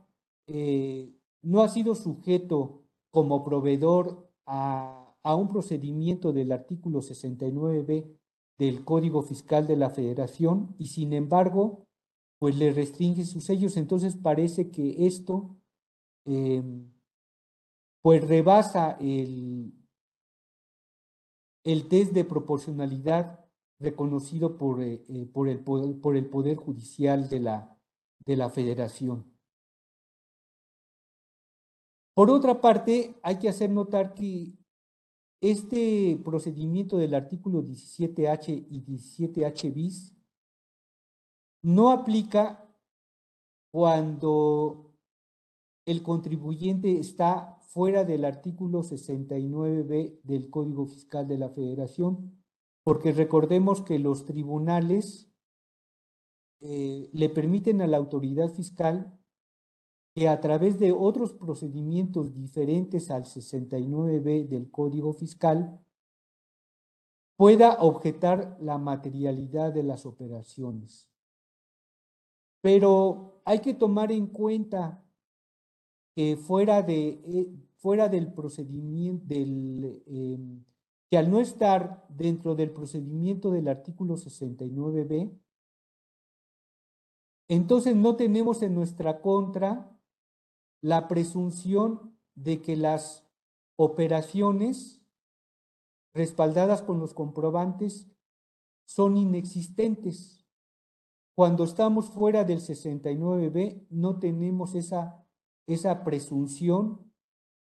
eh, 0.47 1.11
no 1.41 1.61
ha 1.61 1.69
sido 1.69 1.95
sujeto 1.95 2.83
como 3.11 3.43
proveedor 3.43 4.29
a, 4.45 5.15
a 5.23 5.35
un 5.35 5.47
procedimiento 5.47 6.31
del 6.31 6.51
artículo 6.51 7.01
69b 7.01 8.15
del 8.57 8.83
Código 8.83 9.23
Fiscal 9.23 9.65
de 9.67 9.77
la 9.77 9.89
Federación 9.89 10.75
y 10.77 10.87
sin 10.87 11.13
embargo, 11.13 11.87
pues 12.39 12.57
le 12.57 12.71
restringe 12.71 13.25
sus 13.25 13.45
sellos. 13.45 13.77
Entonces 13.77 14.15
parece 14.15 14.69
que 14.69 15.07
esto, 15.07 15.57
em, 16.25 16.91
pues 18.01 18.25
rebasa 18.27 18.97
el, 18.99 19.73
el 21.63 21.87
test 21.87 22.13
de 22.13 22.25
proporcionalidad 22.25 23.48
reconocido 23.79 24.57
por, 24.57 24.81
eh, 24.81 25.03
eh, 25.09 25.25
por, 25.25 25.47
el, 25.47 25.59
por 25.59 26.15
el 26.15 26.25
Poder 26.25 26.57
Judicial 26.57 27.29
de 27.29 27.39
la, 27.39 27.77
de 28.25 28.35
la 28.35 28.49
Federación. 28.49 29.25
Por 32.13 32.29
otra 32.29 32.59
parte, 32.59 33.15
hay 33.23 33.39
que 33.39 33.47
hacer 33.47 33.69
notar 33.69 34.13
que 34.13 34.53
este 35.41 36.19
procedimiento 36.25 36.97
del 36.97 37.15
artículo 37.15 37.63
17H 37.63 38.67
y 38.69 38.81
17H 38.81 39.73
bis 39.73 40.13
no 41.61 41.91
aplica 41.91 42.65
cuando 43.71 44.93
el 45.85 46.03
contribuyente 46.03 46.99
está 46.99 47.57
fuera 47.61 48.03
del 48.03 48.25
artículo 48.25 48.83
69b 48.83 50.19
del 50.23 50.49
Código 50.49 50.85
Fiscal 50.87 51.27
de 51.27 51.37
la 51.37 51.49
Federación, 51.49 52.38
porque 52.89 53.11
recordemos 53.11 53.83
que 53.83 53.99
los 53.99 54.25
tribunales 54.25 55.31
eh, 56.59 57.07
le 57.13 57.29
permiten 57.29 57.83
a 57.83 57.87
la 57.87 57.97
autoridad 57.97 58.49
fiscal 58.49 59.15
que 60.15 60.27
a 60.27 60.41
través 60.41 60.79
de 60.79 60.91
otros 60.91 61.33
procedimientos 61.33 62.33
diferentes 62.33 63.11
al 63.11 63.25
69b 63.25 64.47
del 64.47 64.71
Código 64.71 65.13
Fiscal 65.13 65.79
pueda 67.37 67.73
objetar 67.79 68.57
la 68.59 68.79
materialidad 68.79 69.71
de 69.71 69.83
las 69.83 70.07
operaciones. 70.07 71.07
Pero 72.59 73.39
hay 73.45 73.59
que 73.59 73.75
tomar 73.75 74.11
en 74.11 74.25
cuenta 74.25 75.05
que 76.15 76.37
fuera, 76.37 76.81
de, 76.81 77.21
eh, 77.23 77.53
fuera 77.75 78.09
del 78.09 78.33
procedimiento, 78.33 79.27
del, 79.27 80.01
em, 80.07 80.63
que 81.09 81.17
al 81.17 81.31
no 81.31 81.39
estar 81.39 82.05
dentro 82.09 82.55
del 82.55 82.71
procedimiento 82.71 83.51
del 83.51 83.67
artículo 83.67 84.15
69b, 84.15 85.31
entonces 87.47 87.95
no 87.95 88.15
tenemos 88.15 88.61
en 88.61 88.75
nuestra 88.75 89.21
contra 89.21 89.91
la 90.81 91.07
presunción 91.07 92.15
de 92.35 92.61
que 92.61 92.75
las 92.75 93.25
operaciones 93.75 95.01
respaldadas 96.13 96.83
con 96.83 96.99
los 96.99 97.13
comprobantes 97.13 98.07
son 98.85 99.17
inexistentes. 99.17 100.45
Cuando 101.35 101.63
estamos 101.63 102.09
fuera 102.09 102.43
del 102.43 102.59
69b, 102.59 103.87
no 103.89 104.19
tenemos 104.19 104.75
esa, 104.75 105.25
esa 105.65 106.03
presunción 106.03 107.11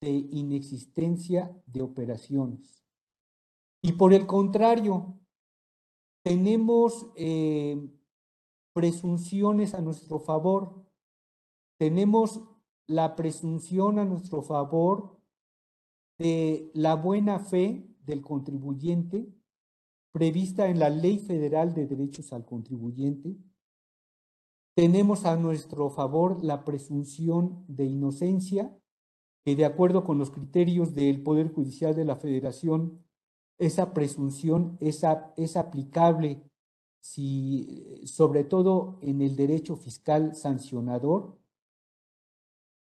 de 0.00 0.10
inexistencia 0.10 1.54
de 1.66 1.82
operaciones. 1.82 2.83
Y 3.84 3.92
por 3.92 4.14
el 4.14 4.26
contrario, 4.26 5.14
tenemos 6.24 7.06
eh, 7.16 7.86
presunciones 8.72 9.74
a 9.74 9.82
nuestro 9.82 10.18
favor, 10.20 10.86
tenemos 11.78 12.40
la 12.86 13.14
presunción 13.14 13.98
a 13.98 14.06
nuestro 14.06 14.40
favor 14.40 15.20
de 16.16 16.70
la 16.72 16.94
buena 16.94 17.38
fe 17.38 17.86
del 18.06 18.22
contribuyente 18.22 19.28
prevista 20.12 20.68
en 20.68 20.78
la 20.78 20.88
Ley 20.88 21.18
Federal 21.18 21.74
de 21.74 21.86
Derechos 21.86 22.32
al 22.32 22.46
Contribuyente. 22.46 23.36
Tenemos 24.74 25.26
a 25.26 25.36
nuestro 25.36 25.90
favor 25.90 26.42
la 26.42 26.64
presunción 26.64 27.66
de 27.68 27.84
inocencia, 27.84 28.74
que 29.44 29.54
de 29.56 29.66
acuerdo 29.66 30.04
con 30.04 30.16
los 30.16 30.30
criterios 30.30 30.94
del 30.94 31.22
Poder 31.22 31.52
Judicial 31.52 31.94
de 31.94 32.06
la 32.06 32.16
Federación, 32.16 33.03
esa 33.58 33.92
presunción 33.94 34.76
es, 34.80 35.02
es 35.36 35.56
aplicable 35.56 36.42
si, 37.00 38.02
sobre 38.06 38.44
todo 38.44 38.98
en 39.02 39.20
el 39.20 39.36
derecho 39.36 39.76
fiscal 39.76 40.34
sancionador, 40.34 41.38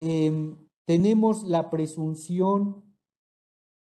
Em, 0.00 0.56
tenemos 0.86 1.42
la 1.44 1.68
presunción 1.68 2.82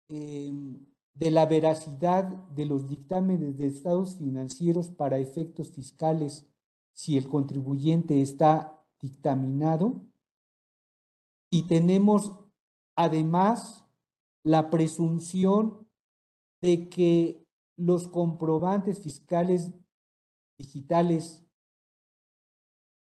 em, 0.09 0.87
de 1.15 1.31
la 1.31 1.47
veracidad 1.47 2.25
de 2.25 2.67
los 2.67 2.87
dictámenes 2.87 3.57
de 3.57 3.69
estados 3.69 4.17
financieros 4.17 4.91
para 4.91 5.19
efectos 5.19 5.71
fiscales 5.71 6.47
si 6.93 7.17
el 7.17 7.29
contribuyente 7.29 8.21
está 8.21 8.79
dictaminado. 9.01 10.03
Y 11.51 11.67
tenemos 11.69 12.33
además 12.97 13.87
la 14.43 14.69
presunción 14.69 15.84
de 16.65 16.89
que 16.89 17.47
los 17.77 18.09
comprobantes 18.09 18.99
fiscales 19.03 19.71
digitales 20.57 21.45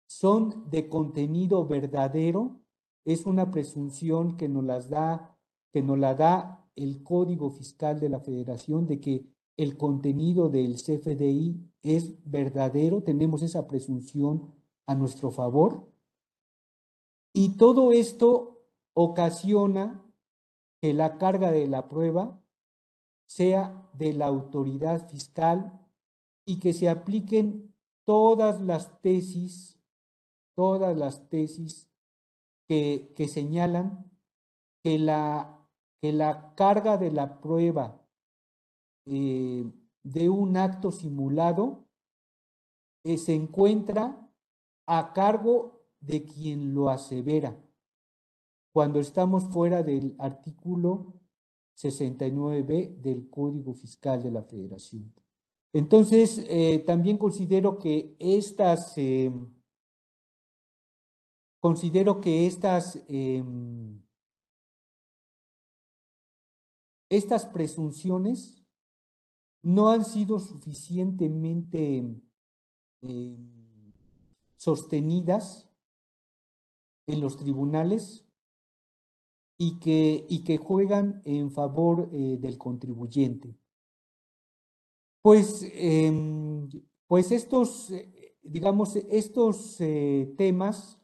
son 0.07 0.67
de 0.71 0.89
contenido 0.89 1.67
verdadero 1.67 2.59
es 3.05 3.27
una 3.27 3.51
presunción 3.51 4.35
que 4.35 4.49
nos 4.49 4.63
las 4.63 4.89
da, 4.89 5.37
que 5.71 5.83
nos 5.83 5.99
la 5.99 6.15
da 6.15 6.67
el 6.75 7.03
Código 7.03 7.51
Fiscal 7.51 7.99
de 7.99 8.09
la 8.09 8.19
Federación 8.19 8.87
de 8.87 8.99
que 8.99 9.27
el 9.57 9.77
contenido 9.77 10.49
del 10.49 10.77
CFDI 10.77 11.71
es 11.83 12.15
verdadero, 12.25 13.03
tenemos 13.03 13.43
esa 13.43 13.67
presunción 13.67 14.55
a 14.87 14.95
nuestro 14.95 15.29
favor. 15.29 15.87
Y 17.31 17.57
todo 17.57 17.91
esto 17.91 18.63
ocasiona 18.95 20.03
que 20.81 20.95
la 20.95 21.19
carga 21.19 21.51
de 21.51 21.67
la 21.67 21.87
prueba 21.87 22.41
sea 23.27 23.89
de 23.93 24.13
la 24.13 24.27
autoridad 24.27 25.07
fiscal 25.09 25.79
y 26.45 26.59
que 26.59 26.73
se 26.73 26.89
apliquen 26.89 27.73
todas 28.05 28.61
las 28.61 29.01
tesis, 29.01 29.79
todas 30.55 30.95
las 30.95 31.27
tesis 31.29 31.89
que, 32.67 33.13
señalan 33.27 34.11
que 34.83 34.99
la, 34.99 35.67
que 36.01 36.13
la 36.13 36.53
carga 36.55 36.97
de 36.97 37.11
la 37.11 37.41
prueba 37.41 38.01
eh, 39.07 39.71
de 40.03 40.29
un 40.29 40.57
acto 40.57 40.91
simulado 40.91 41.85
eh, 43.03 43.17
se 43.17 43.33
encuentra 43.33 44.29
a 44.87 45.13
cargo 45.13 45.83
de 45.99 46.25
quien 46.25 46.75
lo 46.75 46.89
asevera, 46.89 47.57
cuando 48.71 48.99
estamos 48.99 49.45
fuera 49.45 49.81
del 49.81 50.15
artículo 50.19 51.13
69b 51.75 53.01
del 53.01 53.29
Código 53.29 53.73
Fiscal 53.73 54.23
de 54.23 54.31
la 54.31 54.43
Federación. 54.43 55.13
Entonces, 55.73 56.45
eh, 56.47 56.79
también 56.85 57.17
considero 57.17 57.77
que 57.77 58.15
estas 58.19 58.97
Considero 61.65 62.21
que 62.21 62.45
estas, 62.45 63.03
em, 63.07 63.99
estas 67.09 67.47
presunciones 67.47 68.63
no 69.63 69.89
han 69.89 70.05
sido 70.05 70.37
suficientemente 70.37 72.05
em, 73.01 73.91
sostenidas 74.57 75.67
en 77.07 77.19
los 77.19 77.35
tribunales 77.35 78.24
y 79.57 79.79
que, 79.79 80.25
y 80.29 80.43
que 80.43 80.57
juegan 80.57 81.21
en 81.25 81.51
favor 81.51 82.09
eh, 82.11 82.37
del 82.39 82.57
contribuyente. 82.57 83.57
Pues, 85.21 85.65
em, 85.73 86.69
pues 87.07 87.31
estos, 87.31 87.89
eh, 87.91 88.35
digamos, 88.43 88.95
estos 88.95 89.79
eh, 89.81 90.33
temas 90.37 90.99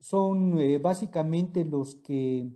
son 0.00 0.58
básicamente 0.82 1.64
los 1.64 1.94
que, 1.94 2.50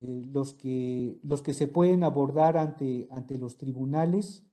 los, 0.00 0.52
que, 0.54 1.16
los 1.22 1.40
que 1.40 1.54
se 1.54 1.68
pueden 1.68 2.02
abordar 2.02 2.58
ante, 2.58 3.06
ante 3.12 3.38
los 3.38 3.56
tribunales. 3.56 4.44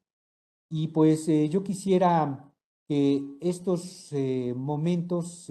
Y 0.70 0.90
pues 0.90 1.26
yo 1.50 1.64
quisiera 1.64 2.54
que 2.88 3.24
estos 3.42 4.14
momentos 4.56 5.50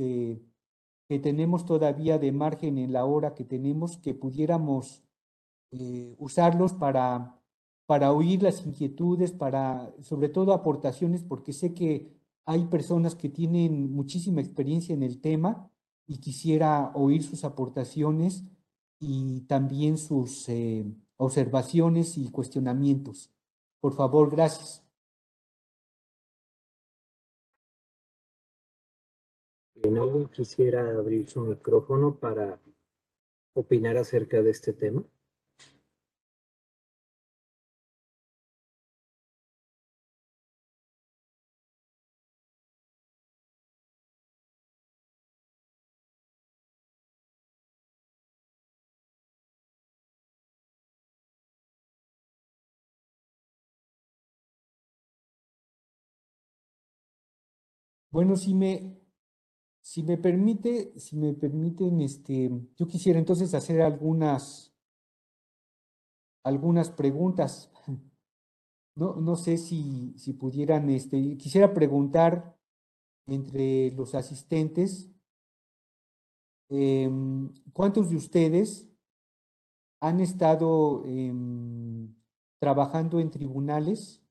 que 1.12 1.18
tenemos 1.18 1.66
todavía 1.66 2.18
de 2.18 2.32
margen 2.32 2.78
en 2.78 2.94
la 2.94 3.04
hora 3.04 3.34
que 3.34 3.44
tenemos, 3.44 3.98
que 3.98 4.14
pudiéramos 4.14 5.02
eh, 5.70 6.16
usarlos 6.18 6.72
para, 6.72 7.38
para 7.84 8.12
oír 8.12 8.42
las 8.42 8.64
inquietudes, 8.64 9.30
para 9.30 9.94
sobre 10.00 10.30
todo 10.30 10.54
aportaciones, 10.54 11.22
porque 11.22 11.52
sé 11.52 11.74
que 11.74 12.16
hay 12.46 12.64
personas 12.64 13.14
que 13.14 13.28
tienen 13.28 13.92
muchísima 13.92 14.40
experiencia 14.40 14.94
en 14.94 15.02
el 15.02 15.20
tema 15.20 15.70
y 16.06 16.16
quisiera 16.16 16.92
oír 16.94 17.22
sus 17.22 17.44
aportaciones 17.44 18.44
y 18.98 19.42
también 19.42 19.98
sus 19.98 20.48
eh, 20.48 20.86
observaciones 21.18 22.16
y 22.16 22.30
cuestionamientos. 22.30 23.28
Por 23.80 23.92
favor, 23.92 24.30
gracias. 24.30 24.82
¿Alguien 29.84 30.28
quisiera 30.28 30.88
abrir 30.90 31.28
su 31.28 31.40
micrófono 31.40 32.14
para 32.14 32.60
opinar 33.54 33.96
acerca 33.96 34.42
de 34.42 34.50
este 34.50 34.72
tema? 34.72 35.04
Bueno, 58.10 58.36
si 58.36 58.54
me, 58.54 58.91
si 59.82 60.04
me 60.04 60.16
permite, 60.16 60.98
si 60.98 61.16
me 61.16 61.34
permiten, 61.34 62.00
este, 62.00 62.50
yo 62.76 62.86
quisiera 62.86 63.18
entonces 63.18 63.52
hacer 63.52 63.82
algunas, 63.82 64.72
algunas 66.44 66.90
preguntas. 66.90 67.70
No, 68.94 69.16
no 69.16 69.36
sé 69.36 69.56
si, 69.56 70.12
si 70.18 70.34
pudieran, 70.34 70.90
este, 70.90 71.38
quisiera 71.38 71.72
preguntar 71.72 72.54
entre 73.26 73.90
los 73.92 74.14
asistentes, 74.14 75.10
em, 76.68 77.54
¿cuántos 77.72 78.10
de 78.10 78.16
ustedes 78.16 78.86
han 80.02 80.20
estado 80.20 81.06
em, 81.06 82.14
trabajando 82.60 83.18
en 83.18 83.30
tribunales? 83.30 84.22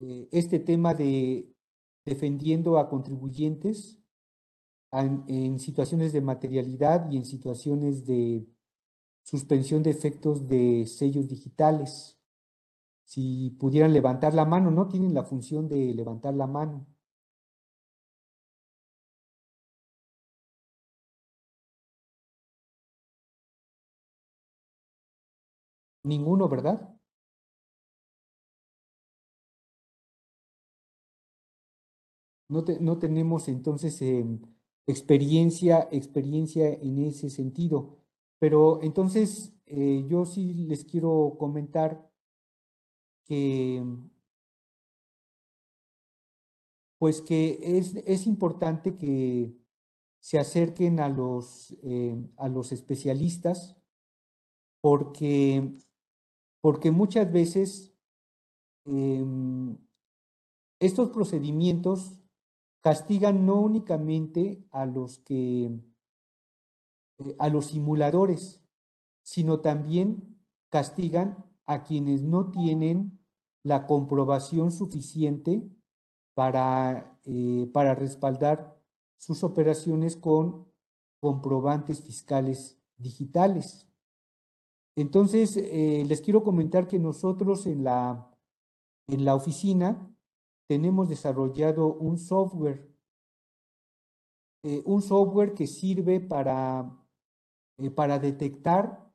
Eh, 0.00 0.28
este 0.30 0.58
tema 0.58 0.92
de 0.92 1.50
defendiendo 2.08 2.78
a 2.78 2.88
contribuyentes 2.88 3.98
en, 4.92 5.58
situaciones 5.58 6.12
de 6.12 6.20
materialidad 6.20 7.10
y 7.10 7.16
en 7.18 7.24
situaciones 7.24 8.06
de 8.06 8.46
suspensión 9.22 9.82
de 9.82 9.90
efectos 9.90 10.48
de 10.48 10.86
sellos 10.86 11.28
digitales. 11.28 12.18
Si 13.04 13.50
pudieran 13.60 13.92
levantar 13.92 14.34
la 14.34 14.44
mano, 14.44 14.70
no 14.70 14.88
tienen 14.88 15.14
la 15.14 15.24
función 15.24 15.68
de 15.68 15.94
levantar 15.94 16.34
la 16.34 16.46
mano. 16.46 16.86
Ninguno, 26.02 26.48
¿verdad? 26.48 26.97
No, 32.48 32.64
tenemos 32.98 33.48
entonces 33.48 34.00
em, 34.02 34.40
experiencia, 34.86 35.88
experiencia 35.92 36.72
en 36.72 36.98
ese 36.98 37.30
sentido. 37.30 37.98
Pero 38.38 38.80
entonces 38.82 39.54
eh, 39.66 40.06
yo 40.08 40.24
sí 40.24 40.54
les 40.54 40.84
quiero 40.84 41.36
comentar 41.38 42.10
que 43.26 43.84
pues 46.98 47.20
que 47.22 47.58
es, 47.62 47.94
es 48.06 48.26
importante 48.26 48.96
que 48.96 49.54
se 50.20 50.38
acerquen 50.38 51.00
a 51.00 51.08
los, 51.08 51.76
em, 51.82 52.28
a 52.36 52.48
los 52.48 52.72
especialistas 52.72 53.76
porque, 54.80 55.76
porque 56.60 56.90
muchas 56.90 57.30
veces 57.32 57.94
em, 58.84 59.76
estos 60.80 61.10
procedimientos 61.10 62.18
castigan 62.80 63.46
no 63.46 63.60
únicamente 63.60 64.64
a 64.70 64.86
los 64.86 65.18
que, 65.18 65.64
eh, 67.18 67.36
a 67.38 67.48
los 67.48 67.66
simuladores, 67.66 68.62
sino 69.22 69.60
también 69.60 70.38
castigan 70.70 71.44
a 71.66 71.82
quienes 71.82 72.22
no 72.22 72.50
tienen 72.50 73.18
la 73.62 73.86
comprobación 73.86 74.70
suficiente 74.70 75.68
para, 76.34 77.18
eh, 77.24 77.68
para 77.72 77.94
respaldar 77.94 78.80
sus 79.18 79.42
operaciones 79.42 80.16
con 80.16 80.66
comprobantes 81.20 82.00
fiscales 82.00 82.78
digitales. 82.96 83.88
Entonces, 84.96 85.56
eh, 85.56 86.04
les 86.06 86.20
quiero 86.20 86.42
comentar 86.42 86.88
que 86.88 86.98
nosotros 86.98 87.66
en 87.66 87.84
la, 87.84 88.30
en 89.08 89.24
la 89.24 89.34
oficina 89.34 90.10
tenemos 90.68 91.08
desarrollado 91.08 91.94
un 91.94 92.18
software, 92.18 92.86
eh, 94.62 94.82
un 94.84 95.00
software 95.00 95.54
que 95.54 95.66
sirve 95.66 96.20
para, 96.20 96.94
eh, 97.78 97.90
para 97.90 98.18
detectar 98.18 99.10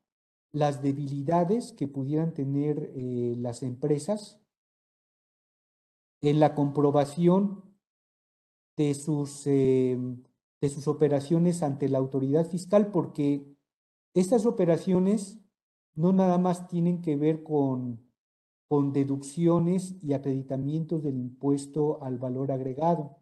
las 0.52 0.82
debilidades 0.82 1.72
que 1.72 1.88
pudieran 1.88 2.34
tener 2.34 2.92
eh, 2.96 3.36
las 3.38 3.62
empresas 3.62 4.42
en 6.22 6.40
la 6.40 6.56
comprobación 6.56 7.64
de 8.76 8.96
sus, 8.96 9.44
de 9.44 10.70
sus 10.70 10.88
operaciones 10.88 11.62
ante 11.62 11.90
la 11.90 12.00
autoridad 12.00 12.48
fiscal, 12.48 12.92
porque 12.92 13.46
estas 14.16 14.48
operaciones 14.48 15.40
no 15.94 16.12
nada 16.14 16.40
más 16.40 16.68
tienen 16.68 17.02
que 17.02 17.18
ver 17.18 17.44
con 17.44 18.03
con 18.74 18.92
deducciones 18.92 20.04
y 20.04 20.14
acreditamientos 20.14 21.04
del 21.04 21.20
impuesto 21.20 22.02
al 22.02 22.18
valor 22.18 22.52
agregado. 22.52 23.20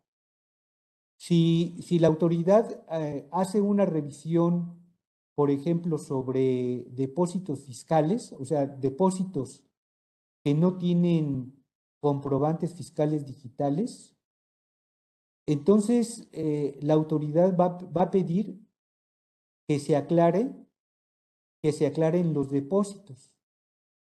Si, 1.19 1.75
si 1.81 1.99
la 1.99 2.07
autoridad 2.07 2.85
eh, 2.89 3.27
hace 3.33 3.59
una 3.59 3.85
revisión, 3.85 4.81
por 5.35 5.51
ejemplo, 5.51 5.97
sobre 5.97 6.85
depósitos 6.91 7.65
fiscales, 7.65 8.31
o 8.31 8.45
sea, 8.45 8.65
depósitos 8.65 9.65
que 10.41 10.53
no 10.53 10.77
tienen 10.77 11.61
comprobantes 11.99 12.73
fiscales 12.73 13.25
digitales, 13.25 14.15
entonces 15.45 16.29
eh, 16.31 16.79
la 16.81 16.93
autoridad 16.93 17.57
va, 17.57 17.77
va 17.77 18.03
a 18.03 18.11
pedir 18.11 18.57
que 19.67 19.79
se 19.79 19.97
aclare, 19.97 20.55
que 21.61 21.73
se 21.73 21.87
aclaren 21.87 22.33
los 22.33 22.49
depósitos. 22.49 23.35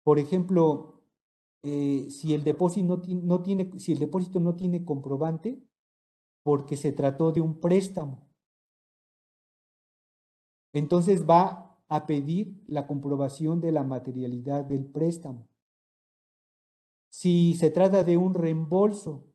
Por 0.06 0.18
ejemplo, 0.18 0.95
eh, 1.68 2.12
si, 2.12 2.36
el 2.36 2.44
depósito 2.44 3.02
no, 3.08 3.42
tiene, 3.42 3.80
si 3.80 3.94
el 3.94 3.98
depósito 3.98 4.40
no 4.40 4.56
tiene 4.56 4.86
comprobante, 4.86 5.60
porque 6.44 6.78
se 6.78 6.92
trató 6.92 7.32
de 7.32 7.42
un 7.42 7.60
préstamo. 7.60 8.30
Entonces 10.74 11.28
va 11.28 11.76
a 11.88 12.06
pedir 12.06 12.64
la 12.68 12.86
comprobación 12.86 13.62
de 13.62 13.72
la 13.72 13.84
materialidad 13.84 14.64
del 14.64 14.86
préstamo. 14.86 15.48
Si 17.10 17.56
se 17.56 17.72
trata 17.72 18.04
de 18.04 18.16
un 18.16 18.36
reembolso, 18.36 19.26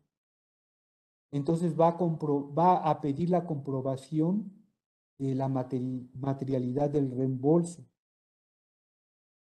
entonces 1.33 1.75
va 1.79 1.89
a, 1.89 1.99
va 1.99 2.77
a 2.77 3.01
pedir 3.01 3.31
la 3.31 3.45
comprobación 3.45 4.53
de 5.19 5.35
la 5.35 5.49
materialidad 5.49 6.91
del 6.91 7.11
reembolso. 7.11 7.85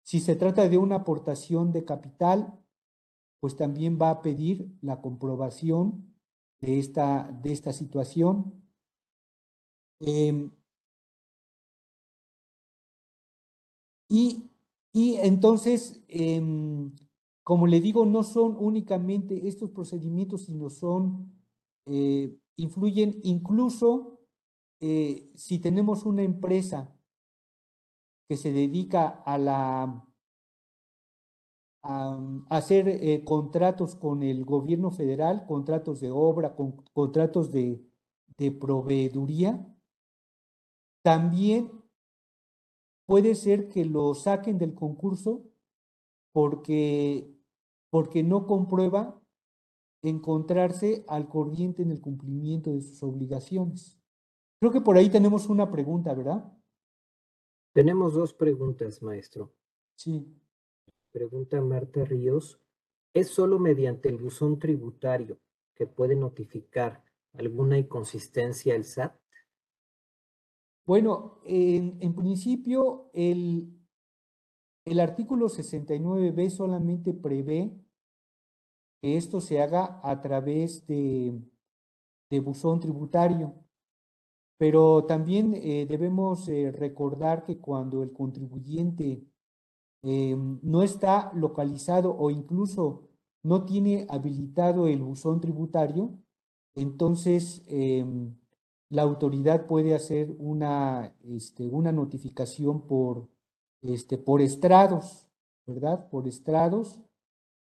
Si 0.03 0.21
se 0.21 0.37
trata 0.37 0.69
de 0.69 0.77
una 0.77 0.97
aportación 0.97 1.73
de 1.73 1.87
capital, 1.87 2.61
pues 3.41 3.57
también 3.57 3.99
va 4.01 4.11
a 4.11 4.23
pedir 4.23 4.71
la 4.81 5.01
comprobación 5.01 6.15
de 6.61 6.79
esta, 6.79 7.31
de 7.43 7.53
esta 7.53 7.73
situación. 7.73 8.65
Em, 10.01 10.51
y, 14.09 14.51
entonces, 14.95 16.03
em, 16.09 16.95
como 17.43 17.67
le 17.67 17.81
digo, 17.81 18.07
no 18.07 18.23
son 18.23 18.57
únicamente 18.59 19.49
estos 19.49 19.71
procedimientos, 19.71 20.45
sino 20.47 20.71
son, 20.71 21.33
eh, 21.87 22.37
influyen 22.57 23.21
incluso 23.25 24.21
eh, 24.81 25.31
si 25.35 25.59
tenemos 25.59 26.05
una 26.05 26.23
empresa 26.23 26.95
que 28.29 28.37
se 28.37 28.53
dedica 28.53 29.09
a 29.25 29.39
la 29.39 30.07
a, 31.85 32.19
hacer 32.49 32.89
eh, 32.89 33.25
contratos 33.25 33.95
con 33.95 34.23
el 34.23 34.45
gobierno 34.45 34.91
federal, 34.91 35.45
contratos 35.47 36.01
de 36.01 36.11
obra, 36.11 36.57
con, 36.57 36.73
contratos 36.93 37.53
de, 37.53 37.85
de 38.39 38.51
proveeduría, 38.51 39.65
también 41.03 41.71
puede 43.07 43.35
ser 43.35 43.69
que 43.69 43.85
lo 43.85 44.15
saquen 44.15 44.57
del 44.59 44.75
concurso 44.75 45.45
porque, 46.33 47.31
porque 47.91 48.23
no 48.23 48.47
comprueba 48.47 49.21
encontrarse 50.03 51.05
al 51.07 51.29
corriente 51.29 51.83
en 51.83 51.91
el 51.91 52.01
cumplimiento 52.01 52.73
de 52.73 52.81
sus 52.81 53.03
obligaciones. 53.03 53.99
Creo 54.59 54.73
que 54.73 54.81
por 54.81 54.97
ahí 54.97 55.11
tenemos 55.11 55.49
una 55.49 55.71
pregunta, 55.71 56.15
¿verdad? 56.15 56.51
Tenemos 57.75 58.15
dos 58.15 58.33
preguntas, 58.33 59.03
maestro. 59.03 59.53
Sí. 59.97 60.41
Pregunta 61.15 61.61
Marta 61.61 62.05
Ríos. 62.05 62.61
¿Es 63.15 63.29
solo 63.29 63.61
mediante 63.61 64.09
el 64.09 64.17
buzón 64.17 64.59
tributario 64.59 65.39
que 65.77 65.87
puede 65.87 66.17
notificar 66.17 67.05
alguna 67.35 67.79
inconsistencia 67.79 68.75
el 68.75 68.85
SAT? 68.85 69.15
Bueno, 70.85 71.39
en, 71.45 72.17
principio 72.17 73.11
el, 73.15 73.79
el 74.85 74.99
artículo 74.99 75.47
69b 75.49 76.51
solamente 76.51 77.15
prevé 77.15 77.71
que 79.01 79.17
esto 79.17 79.41
se 79.41 79.63
haga 79.63 80.01
a 80.03 80.21
través 80.21 80.85
de, 80.89 81.41
de 82.29 82.41
buzón 82.41 82.81
tributario. 82.81 83.55
Pero 84.59 85.05
también 85.05 85.55
eh, 85.55 85.87
debemos 85.89 86.49
eh, 86.49 86.73
recordar 86.73 87.45
que 87.45 87.59
cuando 87.59 88.03
el 88.03 88.13
contribuyente 88.13 89.23
em, 90.05 90.59
no 90.63 90.83
está 90.83 91.33
localizado 91.35 92.15
o 92.17 92.31
incluso 92.31 93.09
no 93.43 93.65
tiene 93.65 94.07
habilitado 94.11 94.87
el 94.87 95.03
buzón 95.03 95.41
tributario, 95.41 96.13
entonces 96.75 97.63
em, 97.69 98.35
la 98.91 99.03
autoridad 99.03 99.67
puede 99.67 99.95
hacer 99.95 100.35
una, 100.39 101.15
este, 101.25 101.69
una 101.69 101.91
notificación 101.91 102.83
por, 102.87 103.29
este, 103.83 104.19
por 104.19 104.41
estrados, 104.43 105.27
¿verdad? 105.67 106.09
Por 106.11 106.29
estrados. 106.29 107.01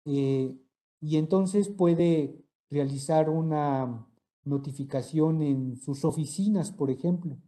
Eh, 0.04 0.54
y 1.00 1.16
entonces 1.16 1.68
puede 1.68 2.44
realizar 2.70 3.30
una 3.30 4.06
notificación 4.44 5.42
en 5.42 5.76
sus 5.76 6.04
oficinas, 6.04 6.72
por 6.72 6.90
ejemplo, 6.90 7.38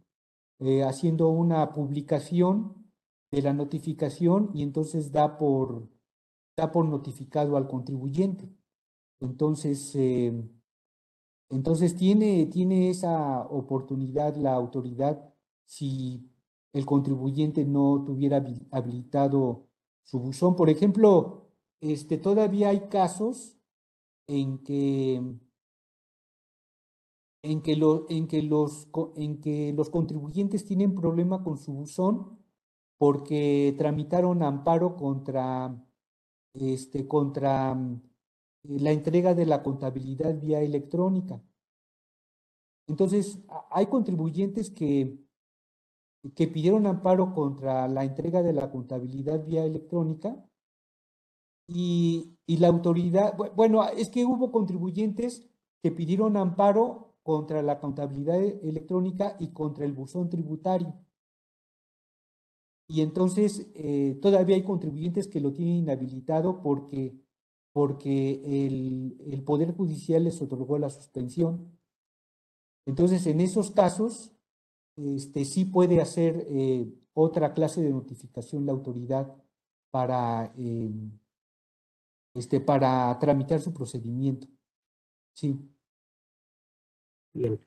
eh, 0.59 0.83
haciendo 0.83 1.29
una 1.29 1.71
publicación 1.73 2.80
de 3.31 3.41
la 3.41 3.53
notificación 3.53 4.51
y 4.53 4.61
entonces 4.63 5.11
da 5.11 5.37
por, 5.37 5.89
da 6.57 6.71
por 6.71 6.85
notificado 6.85 7.55
al 7.57 7.67
contribuyente. 7.67 8.49
Entonces, 9.21 9.95
eh, 9.95 10.33
entonces 11.49 11.95
tiene, 11.95 12.45
tiene 12.47 12.89
esa 12.89 13.41
oportunidad 13.47 14.35
la 14.35 14.53
autoridad 14.53 15.33
si 15.65 16.29
el 16.73 16.85
contribuyente 16.85 17.65
no 17.65 18.03
tuviera 18.05 18.43
habilitado 18.71 19.67
su 20.03 20.19
buzón. 20.19 20.55
Por 20.55 20.69
ejemplo, 20.69 21.47
este, 21.79 22.17
todavía 22.17 22.69
hay 22.69 22.89
casos 22.89 23.57
en 24.27 24.59
que 24.63 25.39
en 27.43 27.61
que, 27.63 27.71
en, 28.09 28.27
que 28.27 28.43
los, 28.43 28.87
en 29.15 29.41
que 29.41 29.73
los 29.73 29.89
contribuyentes 29.89 30.63
tienen 30.63 30.93
problema 30.93 31.43
con 31.43 31.57
su 31.57 31.73
buzón 31.73 32.40
porque 33.01 33.73
tramitaron 33.79 34.43
amparo 34.43 34.95
contra, 34.95 35.75
este, 36.53 37.07
contra 37.07 37.71
eh, 37.73 38.79
la 38.79 38.91
entrega 38.91 39.33
de 39.33 39.47
la 39.47 39.63
contabilidad 39.63 40.39
vía 40.39 40.61
electrónica. 40.61 41.41
Entonces, 42.87 43.39
hay 43.71 43.87
contribuyentes 43.87 44.69
que, 44.69 45.17
que 46.35 46.47
pidieron 46.47 46.85
amparo 46.85 47.33
contra 47.33 47.87
la 47.87 48.03
entrega 48.03 48.43
de 48.43 48.53
la 48.53 48.69
contabilidad 48.69 49.43
vía 49.47 49.65
electrónica 49.65 50.37
y, 51.67 52.37
y 52.45 52.57
la 52.57 52.67
autoridad, 52.67 53.35
bueno, 53.55 53.83
es 53.97 54.09
que 54.09 54.25
hubo 54.25 54.51
contribuyentes 54.51 55.49
que 55.81 55.89
pidieron 55.89 56.37
amparo 56.37 57.15
contra 57.23 57.63
la 57.63 57.79
contabilidad 57.79 58.39
electrónica 58.39 59.37
y 59.39 59.53
contra 59.53 59.85
el 59.85 59.93
buzón 59.93 60.29
tributario. 60.29 60.93
Y 62.91 62.99
entonces 62.99 63.71
eh, 63.73 64.19
todavía 64.21 64.57
hay 64.57 64.63
contribuyentes 64.63 65.29
que 65.29 65.39
lo 65.39 65.53
tienen 65.53 65.75
inhabilitado 65.75 66.61
porque, 66.61 67.15
porque 67.71 68.41
el, 68.43 69.15
el, 69.31 69.43
Poder 69.43 69.71
Judicial 69.71 70.25
les 70.25 70.41
otorgó 70.41 70.77
la 70.77 70.89
suspensión. 70.89 71.71
Entonces, 72.85 73.25
en 73.27 73.39
esos 73.39 73.71
casos, 73.71 74.33
este, 74.97 75.45
sí 75.45 75.63
puede 75.63 76.01
hacer 76.01 76.45
eh, 76.49 76.93
otra 77.13 77.53
clase 77.53 77.81
de 77.81 77.91
notificación 77.91 78.65
la 78.65 78.73
autoridad 78.73 79.33
para, 79.89 80.53
eh, 80.57 80.91
este, 82.33 82.59
para 82.59 83.17
tramitar 83.19 83.61
su 83.61 83.73
procedimiento. 83.73 84.47
Sí. 85.33 85.57
Bien, 87.33 87.57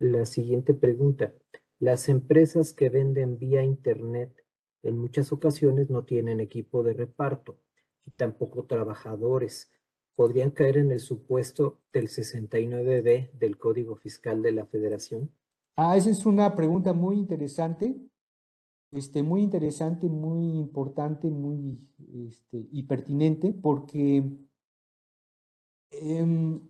la 0.00 0.26
siguiente 0.26 0.74
pregunta. 0.74 1.32
Las 1.78 2.10
empresas 2.10 2.74
que 2.74 2.90
venden 2.90 3.38
vía 3.38 3.64
Internet 3.64 4.45
en 4.88 4.98
muchas 4.98 5.32
ocasiones 5.32 5.90
no 5.90 6.04
tienen 6.04 6.40
equipo 6.40 6.82
de 6.82 6.94
reparto 6.94 7.58
y 8.04 8.10
tampoco 8.12 8.64
trabajadores. 8.64 9.70
¿Podrían 10.14 10.50
caer 10.50 10.78
en 10.78 10.92
el 10.92 11.00
supuesto 11.00 11.80
del 11.92 12.08
69B 12.08 13.32
del 13.32 13.58
Código 13.58 13.96
Fiscal 13.96 14.42
de 14.42 14.52
la 14.52 14.66
Federación? 14.66 15.30
Ah, 15.76 15.96
esa 15.96 16.10
es 16.10 16.24
una 16.24 16.56
pregunta 16.56 16.94
muy 16.94 17.16
interesante, 17.16 17.94
este, 18.92 19.22
muy 19.22 19.42
interesante, 19.42 20.08
muy 20.08 20.58
importante, 20.58 21.28
muy 21.28 21.78
este, 22.28 22.66
y 22.72 22.84
pertinente, 22.84 23.52
porque 23.52 24.24
em, 25.90 26.60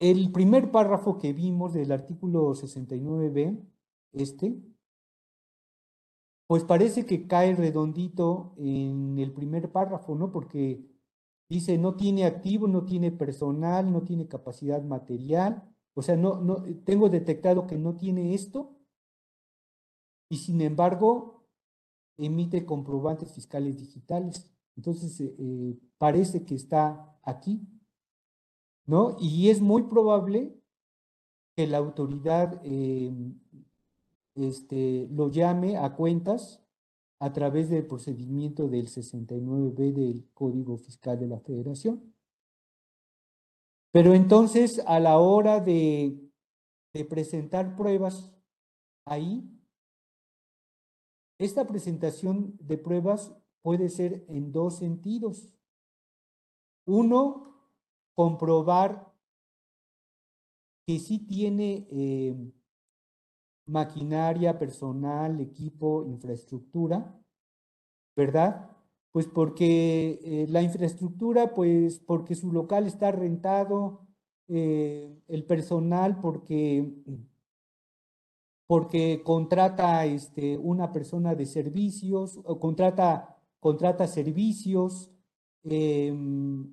el 0.00 0.32
primer 0.32 0.72
párrafo 0.72 1.18
que 1.18 1.32
vimos 1.32 1.74
del 1.74 1.92
artículo 1.92 2.54
69b, 2.54 3.56
este, 4.14 4.56
pues 6.46 6.64
parece 6.64 7.06
que 7.06 7.26
cae 7.26 7.54
redondito 7.54 8.54
en 8.56 9.18
el 9.18 9.32
primer 9.32 9.72
párrafo, 9.72 10.14
¿no? 10.14 10.30
Porque 10.32 10.84
dice 11.48 11.78
no 11.78 11.96
tiene 11.96 12.24
activo, 12.24 12.68
no 12.68 12.84
tiene 12.84 13.10
personal, 13.10 13.92
no 13.92 14.02
tiene 14.02 14.28
capacidad 14.28 14.82
material, 14.82 15.68
o 15.94 16.02
sea, 16.02 16.16
no, 16.16 16.40
no, 16.40 16.62
tengo 16.84 17.08
detectado 17.08 17.66
que 17.66 17.78
no 17.78 17.96
tiene 17.96 18.34
esto 18.34 18.76
y 20.30 20.38
sin 20.38 20.60
embargo 20.60 21.46
emite 22.18 22.66
comprobantes 22.66 23.32
fiscales 23.32 23.78
digitales. 23.78 24.50
Entonces, 24.76 25.20
eh, 25.20 25.34
eh, 25.38 25.78
parece 25.98 26.44
que 26.44 26.54
está 26.54 27.18
aquí. 27.22 27.66
¿no? 28.86 29.16
Y 29.20 29.50
es 29.50 29.60
muy 29.60 29.82
probable 29.82 30.56
que 31.56 31.66
la 31.66 31.78
autoridad 31.78 32.60
eh, 32.64 33.12
este, 34.36 35.08
lo 35.10 35.30
llame 35.30 35.76
a 35.76 35.94
cuentas 35.94 36.62
a 37.18 37.32
través 37.32 37.70
del 37.70 37.86
procedimiento 37.86 38.68
del 38.68 38.88
69B 38.88 39.92
del 39.92 40.28
Código 40.34 40.76
Fiscal 40.76 41.18
de 41.18 41.26
la 41.26 41.40
Federación. 41.40 42.14
Pero 43.92 44.12
entonces, 44.12 44.82
a 44.86 45.00
la 45.00 45.18
hora 45.18 45.60
de, 45.60 46.22
presentar 47.08 47.76
pruebas 47.76 48.34
ahí, 49.06 49.50
esta 51.38 51.66
presentación 51.66 52.56
de 52.60 52.78
pruebas 52.78 53.34
puede 53.62 53.88
ser 53.88 54.24
en 54.28 54.52
dos 54.52 54.76
sentidos. 54.76 55.50
Uno, 56.86 57.54
comprobar 58.14 59.12
que 60.86 60.98
sí 60.98 61.18
tiene 61.18 61.86
eh, 61.90 62.52
maquinaria, 63.66 64.58
personal, 64.58 65.40
equipo, 65.40 66.04
infraestructura, 66.06 67.14
¿verdad? 68.16 68.70
Pues 69.12 69.26
porque 69.26 70.20
eh, 70.24 70.46
la 70.48 70.62
infraestructura, 70.62 71.54
pues 71.54 71.98
porque 72.00 72.34
su 72.34 72.52
local 72.52 72.86
está 72.86 73.12
rentado, 73.12 74.06
eh, 74.48 75.18
el 75.28 75.44
personal 75.44 76.20
porque 76.20 76.94
porque 78.66 79.22
contrata 79.24 80.04
este, 80.06 80.58
una 80.58 80.92
persona 80.92 81.34
de 81.34 81.46
servicios, 81.46 82.40
o 82.44 82.58
contrata, 82.58 83.38
contrata 83.60 84.06
servicios, 84.08 85.10
em, 85.62 86.72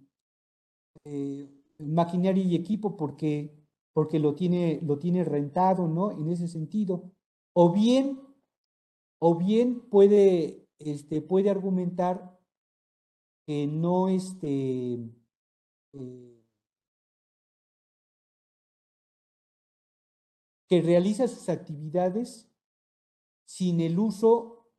eh, 1.05 1.47
maquinaria 1.79 2.43
y 2.43 2.55
equipo 2.55 2.97
porque, 2.97 3.51
porque 3.93 4.19
lo, 4.19 4.35
tiene, 4.35 4.79
lo 4.83 4.97
tiene 4.97 5.23
rentado, 5.23 5.87
¿no? 5.87 6.11
En 6.11 6.29
ese 6.29 6.47
sentido. 6.47 7.11
O 7.53 7.71
bien, 7.71 8.19
o 9.19 9.37
bien 9.37 9.81
puede, 9.89 10.67
este, 10.79 11.21
puede 11.21 11.49
argumentar 11.49 12.39
que 13.45 13.67
no, 13.67 14.09
este, 14.09 14.99
eh, 15.93 16.43
que 20.67 20.81
realiza 20.81 21.27
sus 21.27 21.49
actividades 21.49 22.49
sin 23.45 23.79
el 23.81 23.99
uso 23.99 24.71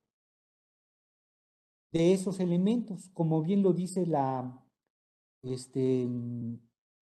de 1.92 2.12
esos 2.12 2.40
elementos, 2.40 3.10
como 3.10 3.42
bien 3.42 3.62
lo 3.62 3.72
dice 3.72 4.04
la, 4.04 4.60
este, 5.42 6.08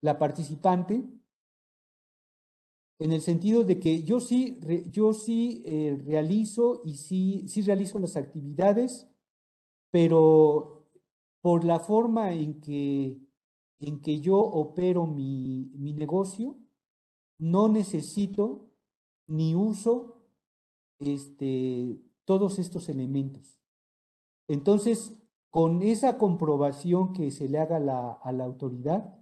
la 0.02 0.18
participante, 0.18 1.02
en 3.02 3.10
el 3.12 3.20
sentido 3.20 3.64
de 3.64 3.80
que 3.80 4.04
yo 4.04 4.20
sí, 4.20 4.60
yo 4.90 5.12
sí 5.12 5.62
eh, 5.66 6.00
realizo 6.06 6.82
y 6.84 6.94
sí, 6.94 7.44
sí 7.48 7.62
realizo 7.62 7.98
las 7.98 8.16
actividades, 8.16 9.08
pero 9.90 10.86
por 11.40 11.64
la 11.64 11.80
forma 11.80 12.32
en 12.32 12.60
que, 12.60 13.18
en 13.80 14.00
que 14.00 14.20
yo 14.20 14.38
opero 14.38 15.06
mi, 15.06 15.72
mi 15.74 15.94
negocio, 15.94 16.56
no 17.38 17.66
necesito 17.68 18.70
ni 19.26 19.56
uso 19.56 20.22
este, 21.00 22.00
todos 22.24 22.60
estos 22.60 22.88
elementos. 22.88 23.58
Entonces, 24.46 25.12
con 25.50 25.82
esa 25.82 26.18
comprobación 26.18 27.12
que 27.12 27.32
se 27.32 27.48
le 27.48 27.58
haga 27.58 27.80
la, 27.80 28.12
a 28.12 28.30
la 28.30 28.44
autoridad, 28.44 29.21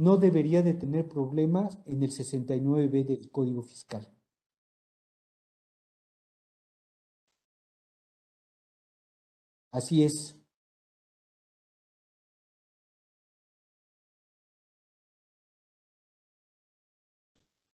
no 0.00 0.16
debería 0.16 0.62
de 0.62 0.72
tener 0.72 1.06
problemas 1.08 1.78
en 1.84 2.02
el 2.02 2.10
69B 2.10 3.04
del 3.04 3.30
Código 3.30 3.62
Fiscal. 3.62 4.08
Así 9.70 10.02
es. 10.02 10.36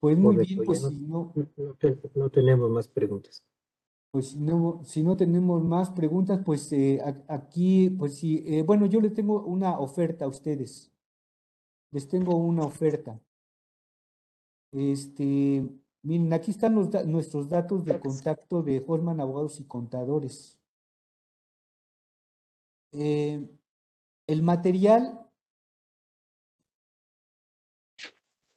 Pues 0.01 0.19
muy 0.19 0.37
bien, 0.37 0.65
pues 0.65 0.83
si 0.83 0.95
no, 0.97 1.33
no, 2.15 2.31
tenemos 2.31 2.71
más 2.71 2.89
preguntas. 2.89 3.45
Pues 4.11 4.31
si 4.31 4.39
no, 4.41 4.81
si 4.85 5.03
no 5.05 5.17
tenemos 5.17 5.63
más 5.63 5.91
preguntas, 5.91 6.41
pues 6.45 6.73
eh, 6.73 7.01
aquí, 7.29 7.89
pues 7.91 8.17
sí, 8.17 8.43
eh, 8.47 8.63
bueno, 8.63 8.87
yo 8.87 9.01
le 9.01 9.11
tengo 9.11 9.45
una 9.45 9.79
oferta 9.79 10.25
a 10.25 10.29
ustedes 10.29 10.93
les 11.91 12.09
tengo 12.09 12.37
una 12.37 12.65
oferta. 12.65 13.21
Este, 14.73 15.67
miren, 16.03 16.33
aquí 16.33 16.51
están 16.51 16.75
nuestros 16.75 17.49
datos 17.49 17.85
de 17.85 17.99
contacto 17.99 18.63
de 18.63 18.85
Holman 18.87 19.21
Abogados 19.21 19.61
y 19.61 19.65
Contadores. 19.65 20.59
Eh, 22.93 23.49
el 24.27 24.43
material, 24.43 25.27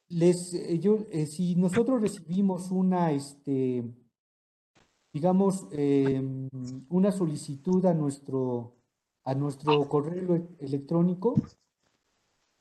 les, 0.08 0.54
eh, 0.54 0.78
yo, 0.78 1.06
eh, 1.10 1.26
si 1.26 1.54
nosotros 1.56 2.00
recibimos 2.00 2.70
una, 2.70 3.12
este, 3.12 3.84
digamos, 5.12 5.66
em, 5.72 6.48
una 6.88 7.12
solicitud 7.12 7.84
a 7.86 7.94
nuestro, 7.94 8.76
a 9.24 9.34
nuestro 9.34 9.88
correo 9.88 10.48
electrónico, 10.58 11.34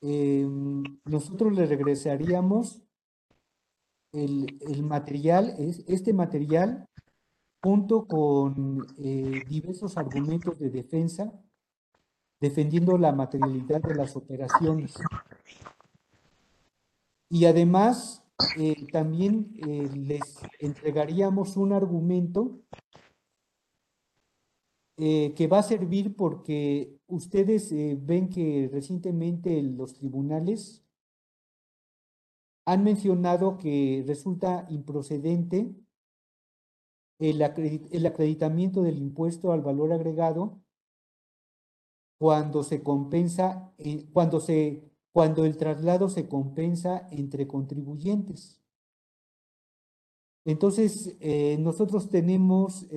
Em, 0.02 0.84
nosotros 1.06 1.54
le 1.54 1.66
regresaríamos 1.66 2.82
el, 4.12 4.58
el 4.62 4.84
material, 4.84 5.56
este 5.88 6.14
material, 6.14 6.88
junto 7.62 8.08
con 8.08 8.88
eh, 8.98 9.44
diversos 9.48 9.98
argumentos 9.98 10.60
de 10.60 10.70
defensa, 10.70 11.34
defendiendo 12.40 12.98
la 12.98 13.12
materialidad 13.12 13.82
de 13.82 13.96
las 13.96 14.16
operaciones. 14.16 14.96
Y 17.30 17.46
además, 17.46 18.24
eh, 18.58 18.88
también 18.92 19.54
eh, 19.68 19.90
les 19.94 20.40
entregaríamos 20.60 21.58
un 21.58 21.74
argumento 21.74 22.62
eh, 25.02 25.34
que 25.34 25.48
va 25.48 25.60
a 25.60 25.64
servir 25.64 26.14
porque 26.18 27.00
ustedes 27.08 27.72
eh, 27.72 27.98
ven 27.98 28.30
que 28.30 28.70
recientemente 28.70 29.64
los 29.64 29.94
tribunales 29.94 30.84
han 32.66 32.84
mencionado 32.84 33.58
que 33.58 34.04
resulta 34.06 34.68
improcedente 34.70 35.74
el, 37.18 37.42
acreditamiento 37.42 38.82
del 38.82 38.98
impuesto 38.98 39.54
al 39.54 39.62
valor 39.62 39.94
agregado 39.94 40.60
cuando 42.20 42.64
se 42.64 42.84
compensa, 42.84 43.74
eh, 43.78 44.06
cuando, 44.12 44.42
se, 44.42 44.84
cuando 45.14 45.46
el 45.46 45.56
traslado 45.56 46.10
se 46.10 46.28
compensa 46.28 47.08
entre 47.12 47.48
contribuyentes. 47.48 48.60
Entonces, 50.44 51.16
nosotros 51.60 52.10
tenemos 52.10 52.88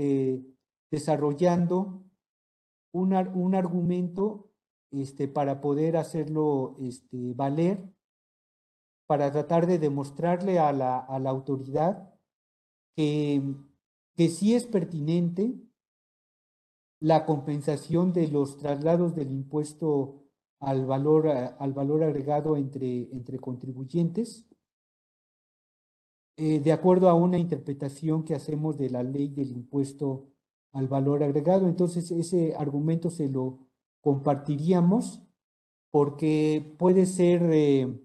desarrollando 0.93 2.05
un, 2.93 3.15
un 3.15 3.55
argumento 3.55 4.53
este, 4.91 5.27
para 5.27 5.63
poder 5.63 5.97
hacerlo 5.97 6.77
este, 6.81 7.33
valer, 7.33 7.83
para 9.07 9.33
tratar 9.33 9.67
de 9.67 9.79
demostrarle 9.79 10.59
a 10.59 10.71
la, 10.73 10.99
a 10.99 11.19
la 11.19 11.31
autoridad 11.31 12.15
que, 12.95 13.43
que 14.15 14.29
sí 14.29 14.55
es 14.55 14.67
pertinente 14.67 15.55
la 17.01 17.25
compensación 17.25 18.13
de 18.13 18.29
los 18.29 18.59
traslados 18.59 19.15
del 19.15 19.33
impuesto 19.33 20.27
al 20.61 20.85
valor, 20.85 21.27
al 21.27 21.73
valor 21.73 22.05
agregado 22.05 22.57
entre, 22.57 23.11
entre 23.13 23.39
contribuyentes, 23.39 24.47
eh, 26.37 26.61
de 26.61 26.73
acuerdo 26.73 27.09
a 27.09 27.15
una 27.15 27.39
interpretación 27.39 28.25
que 28.25 28.35
hacemos 28.35 28.77
de 28.77 28.91
la 28.91 29.03
ley 29.03 29.29
del 29.29 29.51
impuesto 29.53 30.32
al 30.73 30.89
valor 30.89 31.23
agregado. 31.23 31.69
Entonces 31.69 32.11
ese 32.11 32.55
argumento 32.57 33.11
se 33.11 33.29
lo 33.29 33.59
compartiríamos 34.01 35.23
porque 35.91 36.75
puede 36.79 37.07
ser, 37.07 37.43
eh, 37.53 38.01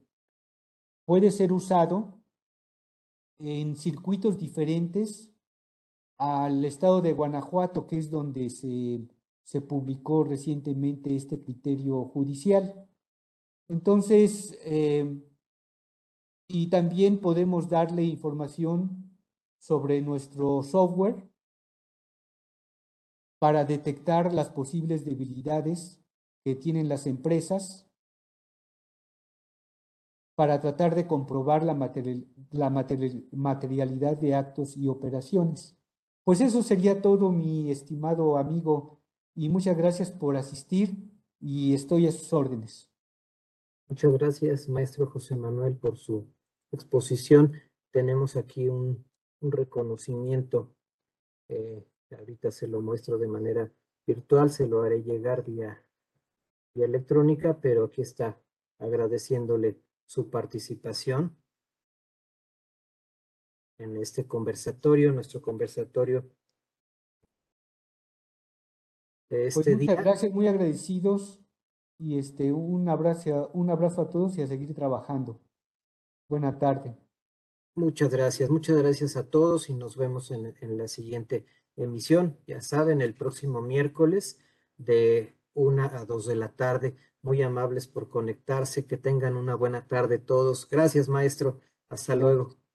puede 1.05 1.31
ser 1.31 1.53
usado 1.53 2.13
en 3.39 3.75
circuitos 3.75 4.37
diferentes 4.37 5.31
al 6.17 6.65
estado 6.65 7.01
de 7.01 7.13
Guanajuato, 7.13 7.87
que 7.87 7.97
es 7.97 8.09
donde 8.09 8.49
se, 8.49 9.07
se 9.43 9.61
publicó 9.61 10.23
recientemente 10.23 11.15
este 11.15 11.39
criterio 11.39 12.05
judicial. 12.05 12.87
Entonces, 13.69 14.57
eh, 14.63 15.21
y 16.49 16.67
también 16.67 17.19
podemos 17.19 17.69
darle 17.69 18.03
información 18.03 19.17
sobre 19.59 20.01
nuestro 20.01 20.63
software 20.63 21.29
para 23.39 23.65
detectar 23.65 24.33
las 24.33 24.49
posibles 24.49 25.05
debilidades 25.05 25.99
que 26.43 26.55
tienen 26.55 26.89
las 26.89 27.05
empresas, 27.07 27.87
para 30.35 30.59
tratar 30.61 30.93
de 30.95 31.07
comprobar 31.07 31.63
la, 31.63 31.73
materialidad 31.73 34.17
de 34.17 34.35
actos 34.35 34.77
y 34.77 34.87
operaciones. 34.87 35.75
Pues 36.23 36.41
eso 36.41 36.61
sería 36.61 37.01
todo, 37.01 37.31
mi 37.31 37.71
estimado 37.71 38.37
amigo, 38.37 38.99
y 39.35 39.49
muchas 39.49 39.75
gracias 39.77 40.11
por 40.11 40.37
asistir 40.37 40.95
y 41.39 41.73
estoy 41.73 42.05
a 42.07 42.11
sus 42.11 42.33
órdenes. 42.33 42.89
Muchas 43.87 44.11
gracias, 44.13 44.67
maestro 44.67 45.05
José 45.07 45.35
Manuel, 45.35 45.75
por 45.75 45.97
su 45.97 46.27
exposición. 46.71 47.53
Tenemos 47.91 48.35
aquí 48.35 48.67
un, 48.67 49.05
un 49.41 49.51
reconocimiento 49.51 50.73
eh, 51.49 51.85
Ahorita 52.11 52.51
se 52.51 52.67
lo 52.67 52.81
muestro 52.81 53.17
de 53.17 53.27
manera 53.27 53.71
virtual, 54.05 54.49
se 54.49 54.67
lo 54.67 54.81
haré 54.81 55.03
llegar 55.03 55.43
vía, 55.43 55.83
vía 56.73 56.85
electrónica, 56.85 57.59
pero 57.59 57.85
aquí 57.85 58.01
está 58.01 58.39
agradeciéndole 58.79 59.79
su 60.05 60.29
participación 60.29 61.35
en 63.77 63.97
este 63.97 64.25
conversatorio, 64.25 65.11
nuestro 65.11 65.41
conversatorio 65.41 66.29
de 69.29 69.51
pues 69.53 69.57
este 69.57 69.75
muchas 69.75 70.03
gracias, 70.03 70.33
muy 70.33 70.47
agradecidos 70.47 71.41
y 71.99 72.17
este 72.17 72.53
un 72.53 72.87
abrazo, 72.87 73.49
un 73.53 73.69
abrazo 73.69 74.01
a 74.01 74.09
todos 74.09 74.37
y 74.37 74.41
a 74.41 74.47
seguir 74.47 74.73
trabajando. 74.73 75.39
Buena 76.29 76.57
tarde. 76.57 76.97
Muchas 77.75 78.09
gracias, 78.09 78.49
muchas 78.49 78.77
gracias 78.77 79.17
a 79.17 79.29
todos 79.29 79.69
y 79.69 79.73
nos 79.73 79.97
vemos 79.97 80.31
en, 80.31 80.55
en 80.61 80.77
la 80.77 80.87
siguiente 80.87 81.45
emisión. 81.77 82.37
Ya 82.47 82.61
saben, 82.61 83.01
el 83.01 83.13
próximo 83.13 83.61
miércoles 83.61 84.39
de 84.77 85.35
una 85.53 85.85
a 85.85 86.05
dos 86.05 86.25
de 86.25 86.35
la 86.35 86.49
tarde. 86.49 86.95
Muy 87.21 87.41
amables 87.41 87.87
por 87.87 88.09
conectarse. 88.09 88.85
Que 88.85 88.97
tengan 88.97 89.37
una 89.37 89.55
buena 89.55 89.87
tarde 89.87 90.19
todos. 90.19 90.67
Gracias, 90.69 91.07
maestro. 91.07 91.59
Hasta 91.89 92.15
luego. 92.15 92.66